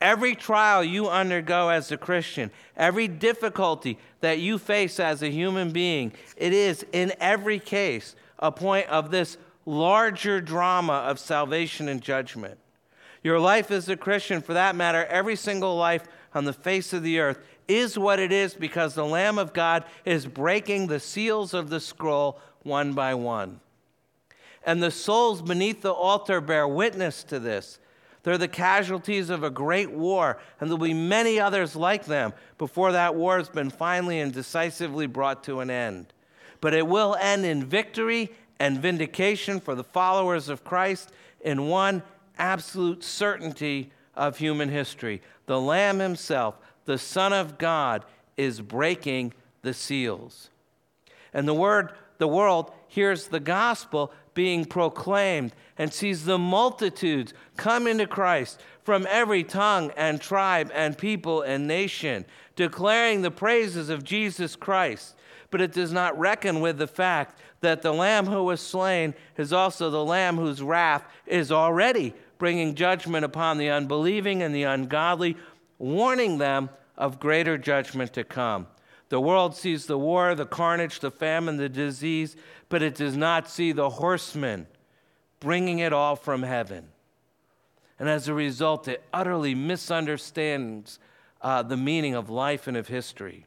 Every 0.00 0.36
trial 0.36 0.84
you 0.84 1.08
undergo 1.08 1.70
as 1.70 1.90
a 1.90 1.96
Christian, 1.96 2.52
every 2.76 3.08
difficulty 3.08 3.98
that 4.20 4.38
you 4.38 4.58
face 4.58 5.00
as 5.00 5.24
a 5.24 5.28
human 5.28 5.72
being, 5.72 6.12
it 6.36 6.52
is 6.52 6.86
in 6.92 7.12
every 7.18 7.58
case 7.58 8.14
a 8.38 8.52
point 8.52 8.86
of 8.88 9.10
this 9.10 9.36
larger 9.66 10.40
drama 10.40 10.92
of 10.92 11.18
salvation 11.18 11.88
and 11.88 12.00
judgment. 12.00 12.58
Your 13.24 13.40
life 13.40 13.72
as 13.72 13.88
a 13.88 13.96
Christian, 13.96 14.40
for 14.40 14.54
that 14.54 14.76
matter, 14.76 15.04
every 15.06 15.34
single 15.34 15.76
life 15.76 16.04
on 16.32 16.44
the 16.44 16.52
face 16.52 16.92
of 16.92 17.02
the 17.02 17.18
earth, 17.18 17.38
is 17.68 17.98
what 17.98 18.18
it 18.18 18.32
is 18.32 18.54
because 18.54 18.94
the 18.94 19.04
Lamb 19.04 19.38
of 19.38 19.52
God 19.52 19.84
is 20.04 20.26
breaking 20.26 20.86
the 20.86 21.00
seals 21.00 21.54
of 21.54 21.70
the 21.70 21.80
scroll 21.80 22.40
one 22.62 22.92
by 22.92 23.14
one. 23.14 23.60
And 24.64 24.82
the 24.82 24.90
souls 24.90 25.42
beneath 25.42 25.82
the 25.82 25.92
altar 25.92 26.40
bear 26.40 26.66
witness 26.66 27.22
to 27.24 27.38
this. 27.38 27.78
They're 28.22 28.38
the 28.38 28.48
casualties 28.48 29.28
of 29.28 29.42
a 29.42 29.50
great 29.50 29.90
war, 29.90 30.38
and 30.58 30.70
there'll 30.70 30.82
be 30.82 30.94
many 30.94 31.38
others 31.38 31.76
like 31.76 32.06
them 32.06 32.32
before 32.56 32.92
that 32.92 33.14
war 33.14 33.36
has 33.36 33.50
been 33.50 33.68
finally 33.68 34.20
and 34.20 34.32
decisively 34.32 35.06
brought 35.06 35.44
to 35.44 35.60
an 35.60 35.70
end. 35.70 36.06
But 36.62 36.72
it 36.72 36.86
will 36.86 37.16
end 37.20 37.44
in 37.44 37.66
victory 37.66 38.32
and 38.58 38.80
vindication 38.80 39.60
for 39.60 39.74
the 39.74 39.84
followers 39.84 40.48
of 40.48 40.64
Christ 40.64 41.12
in 41.42 41.68
one 41.68 42.02
absolute 42.38 43.04
certainty 43.04 43.90
of 44.16 44.38
human 44.38 44.70
history. 44.70 45.20
The 45.44 45.60
Lamb 45.60 45.98
Himself, 45.98 46.56
the 46.84 46.98
Son 46.98 47.32
of 47.32 47.58
God, 47.58 48.04
is 48.36 48.60
breaking 48.60 49.32
the 49.62 49.74
seals. 49.74 50.50
And 51.32 51.46
the 51.48 51.54
word, 51.54 51.92
the 52.18 52.28
world 52.28 52.72
hears 52.88 53.28
the 53.28 53.40
gospel 53.40 54.12
being 54.34 54.64
proclaimed 54.64 55.52
and 55.78 55.92
sees 55.92 56.24
the 56.24 56.38
multitudes 56.38 57.32
come 57.56 57.86
into 57.86 58.06
Christ 58.06 58.60
from 58.82 59.06
every 59.08 59.42
tongue 59.42 59.92
and 59.96 60.20
tribe 60.20 60.70
and 60.74 60.96
people 60.98 61.42
and 61.42 61.66
nation, 61.66 62.24
declaring 62.56 63.22
the 63.22 63.30
praises 63.30 63.88
of 63.88 64.04
Jesus 64.04 64.56
Christ. 64.56 65.16
But 65.50 65.60
it 65.60 65.72
does 65.72 65.92
not 65.92 66.18
reckon 66.18 66.60
with 66.60 66.78
the 66.78 66.86
fact 66.86 67.38
that 67.60 67.82
the 67.82 67.92
Lamb 67.92 68.26
who 68.26 68.44
was 68.44 68.60
slain 68.60 69.14
is 69.36 69.52
also 69.52 69.90
the 69.90 70.04
Lamb 70.04 70.36
whose 70.36 70.62
wrath 70.62 71.04
is 71.26 71.50
already 71.50 72.12
bringing 72.38 72.74
judgment 72.74 73.24
upon 73.24 73.58
the 73.58 73.70
unbelieving 73.70 74.42
and 74.42 74.54
the 74.54 74.64
ungodly, 74.64 75.36
warning 75.84 76.38
them 76.38 76.70
of 76.96 77.20
greater 77.20 77.58
judgment 77.58 78.14
to 78.14 78.24
come. 78.24 78.66
The 79.10 79.20
world 79.20 79.54
sees 79.54 79.84
the 79.84 79.98
war, 79.98 80.34
the 80.34 80.46
carnage, 80.46 81.00
the 81.00 81.10
famine, 81.10 81.58
the 81.58 81.68
disease, 81.68 82.36
but 82.70 82.82
it 82.82 82.94
does 82.94 83.16
not 83.16 83.50
see 83.50 83.70
the 83.70 83.90
horsemen 83.90 84.66
bringing 85.40 85.80
it 85.80 85.92
all 85.92 86.16
from 86.16 86.42
heaven. 86.42 86.88
And 87.98 88.08
as 88.08 88.28
a 88.28 88.34
result, 88.34 88.88
it 88.88 89.04
utterly 89.12 89.54
misunderstands 89.54 90.98
uh, 91.42 91.62
the 91.62 91.76
meaning 91.76 92.14
of 92.14 92.30
life 92.30 92.66
and 92.66 92.78
of 92.78 92.88
history. 92.88 93.44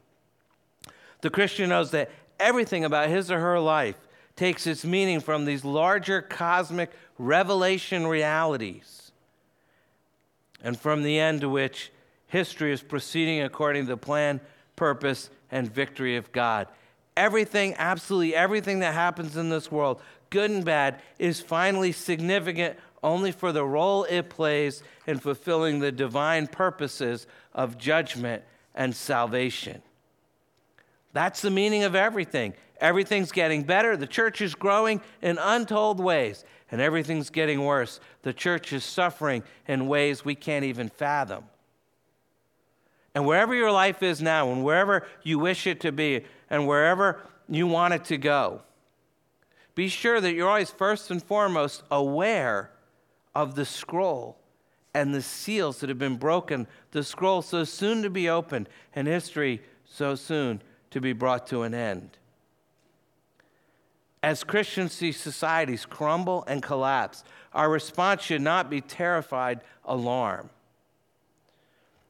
The 1.22 1.30
Christian 1.30 1.70
knows 1.70 1.90
that 1.90 2.10
everything 2.38 2.84
about 2.84 3.08
his 3.08 3.32
or 3.32 3.40
her 3.40 3.58
life 3.58 3.98
takes 4.36 4.64
its 4.68 4.84
meaning 4.84 5.18
from 5.18 5.44
these 5.44 5.64
larger 5.64 6.22
cosmic 6.22 6.92
revelation 7.18 8.06
realities, 8.06 9.10
and 10.62 10.78
from 10.78 11.02
the 11.02 11.18
end 11.18 11.40
to 11.40 11.48
which 11.48 11.90
history 12.28 12.72
is 12.72 12.82
proceeding 12.82 13.42
according 13.42 13.84
to 13.84 13.90
the 13.90 13.96
plan, 13.96 14.40
purpose, 14.76 15.30
and 15.50 15.72
victory 15.72 16.16
of 16.16 16.30
God. 16.32 16.68
Everything, 17.16 17.74
absolutely 17.78 18.34
everything 18.34 18.78
that 18.78 18.94
happens 18.94 19.36
in 19.36 19.50
this 19.50 19.72
world, 19.72 20.00
good 20.30 20.50
and 20.50 20.64
bad, 20.64 21.00
is 21.18 21.40
finally 21.40 21.90
significant 21.90 22.78
only 23.02 23.32
for 23.32 23.52
the 23.52 23.64
role 23.64 24.04
it 24.04 24.28
plays 24.28 24.82
in 25.06 25.18
fulfilling 25.18 25.80
the 25.80 25.92
divine 25.92 26.46
purposes 26.46 27.26
of 27.54 27.78
judgment 27.78 28.42
and 28.74 28.94
salvation. 28.94 29.82
That's 31.12 31.40
the 31.40 31.50
meaning 31.50 31.82
of 31.82 31.94
everything. 31.94 32.54
Everything's 32.80 33.32
getting 33.32 33.64
better. 33.64 33.96
The 33.96 34.06
church 34.06 34.40
is 34.40 34.54
growing 34.54 35.00
in 35.20 35.38
untold 35.38 35.98
ways, 35.98 36.44
and 36.70 36.80
everything's 36.80 37.30
getting 37.30 37.64
worse. 37.64 37.98
The 38.22 38.32
church 38.32 38.72
is 38.72 38.84
suffering 38.84 39.42
in 39.66 39.88
ways 39.88 40.24
we 40.24 40.34
can't 40.34 40.64
even 40.64 40.88
fathom. 40.88 41.44
And 43.14 43.26
wherever 43.26 43.54
your 43.54 43.72
life 43.72 44.02
is 44.02 44.20
now, 44.20 44.50
and 44.50 44.64
wherever 44.64 45.06
you 45.22 45.38
wish 45.38 45.66
it 45.66 45.80
to 45.80 45.92
be, 45.92 46.24
and 46.50 46.66
wherever 46.66 47.20
you 47.48 47.66
want 47.66 47.94
it 47.94 48.04
to 48.06 48.18
go, 48.18 48.62
be 49.74 49.88
sure 49.88 50.20
that 50.20 50.34
you're 50.34 50.48
always 50.48 50.70
first 50.70 51.10
and 51.10 51.22
foremost 51.22 51.82
aware 51.90 52.70
of 53.34 53.54
the 53.54 53.64
scroll 53.64 54.36
and 54.94 55.14
the 55.14 55.22
seals 55.22 55.80
that 55.80 55.88
have 55.88 55.98
been 55.98 56.16
broken, 56.16 56.66
the 56.90 57.02
scroll 57.02 57.42
so 57.42 57.64
soon 57.64 58.02
to 58.02 58.10
be 58.10 58.28
opened, 58.28 58.68
and 58.94 59.06
history 59.06 59.62
so 59.84 60.14
soon 60.14 60.60
to 60.90 61.00
be 61.00 61.12
brought 61.12 61.46
to 61.46 61.62
an 61.62 61.74
end. 61.74 62.10
As 64.22 64.42
Christians 64.42 64.92
see 64.92 65.12
societies 65.12 65.86
crumble 65.86 66.44
and 66.48 66.62
collapse, 66.62 67.22
our 67.52 67.70
response 67.70 68.22
should 68.22 68.42
not 68.42 68.68
be 68.68 68.80
terrified 68.80 69.60
alarm 69.84 70.50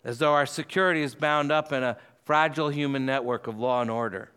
as 0.05 0.19
though 0.19 0.33
our 0.33 0.47
security 0.47 1.03
is 1.03 1.15
bound 1.15 1.51
up 1.51 1.73
in 1.73 1.83
a 1.83 1.97
fragile 2.25 2.69
human 2.69 3.07
network 3.07 3.47
of 3.47 3.59
law 3.59 3.81
and 3.81 3.91
order. 3.91 4.31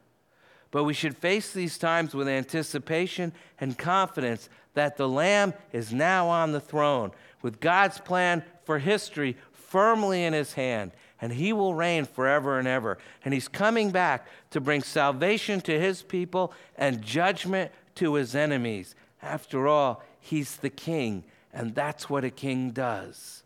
But 0.71 0.85
we 0.85 0.93
should 0.93 1.17
face 1.17 1.51
these 1.51 1.77
times 1.77 2.13
with 2.13 2.27
anticipation 2.27 3.33
and 3.59 3.77
confidence 3.77 4.49
that 4.73 4.95
the 4.95 5.09
Lamb 5.09 5.53
is 5.73 5.91
now 5.91 6.29
on 6.29 6.53
the 6.53 6.61
throne, 6.61 7.11
with 7.41 7.59
God's 7.59 7.99
plan 7.99 8.43
for 8.63 8.79
history 8.79 9.35
firmly 9.51 10.23
in 10.23 10.33
his 10.33 10.53
hand, 10.53 10.91
and 11.19 11.33
he 11.33 11.53
will 11.53 11.73
reign 11.73 12.05
forever 12.05 12.57
and 12.57 12.67
ever. 12.67 12.97
And 13.25 13.33
he's 13.33 13.47
coming 13.47 13.91
back 13.91 14.27
to 14.51 14.61
bring 14.61 14.81
salvation 14.81 15.61
to 15.61 15.79
his 15.79 16.01
people 16.01 16.53
and 16.77 17.01
judgment 17.01 17.71
to 17.95 18.13
his 18.15 18.33
enemies. 18.35 18.95
After 19.21 19.67
all, 19.67 20.03
he's 20.19 20.55
the 20.55 20.69
king, 20.69 21.23
and 21.53 21.75
that's 21.75 22.09
what 22.09 22.23
a 22.23 22.29
king 22.29 22.71
does. 22.71 23.40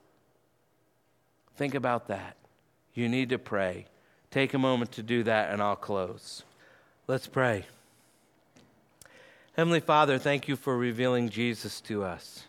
Think 1.55 1.75
about 1.75 2.07
that. 2.07 2.35
You 2.93 3.09
need 3.09 3.29
to 3.29 3.37
pray. 3.37 3.85
Take 4.31 4.53
a 4.53 4.59
moment 4.59 4.91
to 4.93 5.03
do 5.03 5.23
that, 5.23 5.51
and 5.51 5.61
I'll 5.61 5.75
close. 5.75 6.43
Let's 7.07 7.27
pray. 7.27 7.65
Heavenly 9.55 9.79
Father, 9.79 10.17
thank 10.17 10.47
you 10.47 10.57
for 10.57 10.77
revealing 10.77 11.29
Jesus 11.29 11.79
to 11.81 12.03
us. 12.03 12.45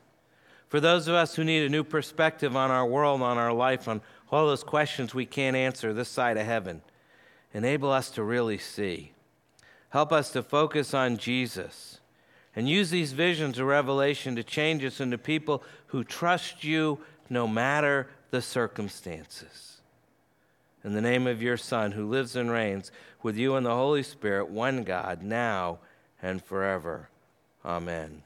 For 0.69 0.81
those 0.81 1.07
of 1.07 1.15
us 1.15 1.37
who 1.37 1.45
need 1.45 1.65
a 1.65 1.69
new 1.69 1.85
perspective 1.85 2.57
on 2.57 2.73
our 2.73 2.85
world, 2.85 3.23
on 3.23 3.39
our 3.39 3.53
life, 3.53 3.87
on 3.87 4.01
all 4.33 4.47
those 4.49 4.65
questions 4.65 5.15
we 5.15 5.25
can't 5.25 5.55
answer 5.55 5.93
this 5.93 6.09
side 6.09 6.37
of 6.37 6.45
heaven, 6.45 6.83
enable 7.55 7.93
us 7.93 8.11
to 8.11 8.25
really 8.25 8.59
see. 8.59 9.13
Help 9.91 10.13
us 10.13 10.33
to 10.33 10.43
focus 10.43 10.93
on 10.93 11.17
Jesus 11.17 12.01
and 12.57 12.69
use 12.69 12.91
these 12.91 13.13
visions 13.13 13.59
of 13.59 13.67
revelation 13.67 14.35
to 14.35 14.43
change 14.43 14.85
us 14.85 15.01
into 15.01 15.17
people 15.17 15.63
who 15.89 16.03
trust 16.03 16.65
you 16.65 16.99
no 17.31 17.47
matter 17.47 18.09
the 18.31 18.43
circumstances. 18.43 19.81
In 20.85 20.95
the 20.95 21.01
name 21.01 21.27
of 21.27 21.43
your 21.43 21.57
Son, 21.57 21.93
who 21.93 22.09
lives 22.09 22.37
and 22.37 22.51
reigns 22.51 22.93
with 23.23 23.37
you 23.37 23.57
and 23.57 23.67
the 23.67 23.75
Holy 23.75 24.03
Spirit, 24.03 24.49
one 24.49 24.85
God, 24.85 25.23
now 25.23 25.79
and 26.23 26.43
forever. 26.43 27.09
Amen. 27.65 28.23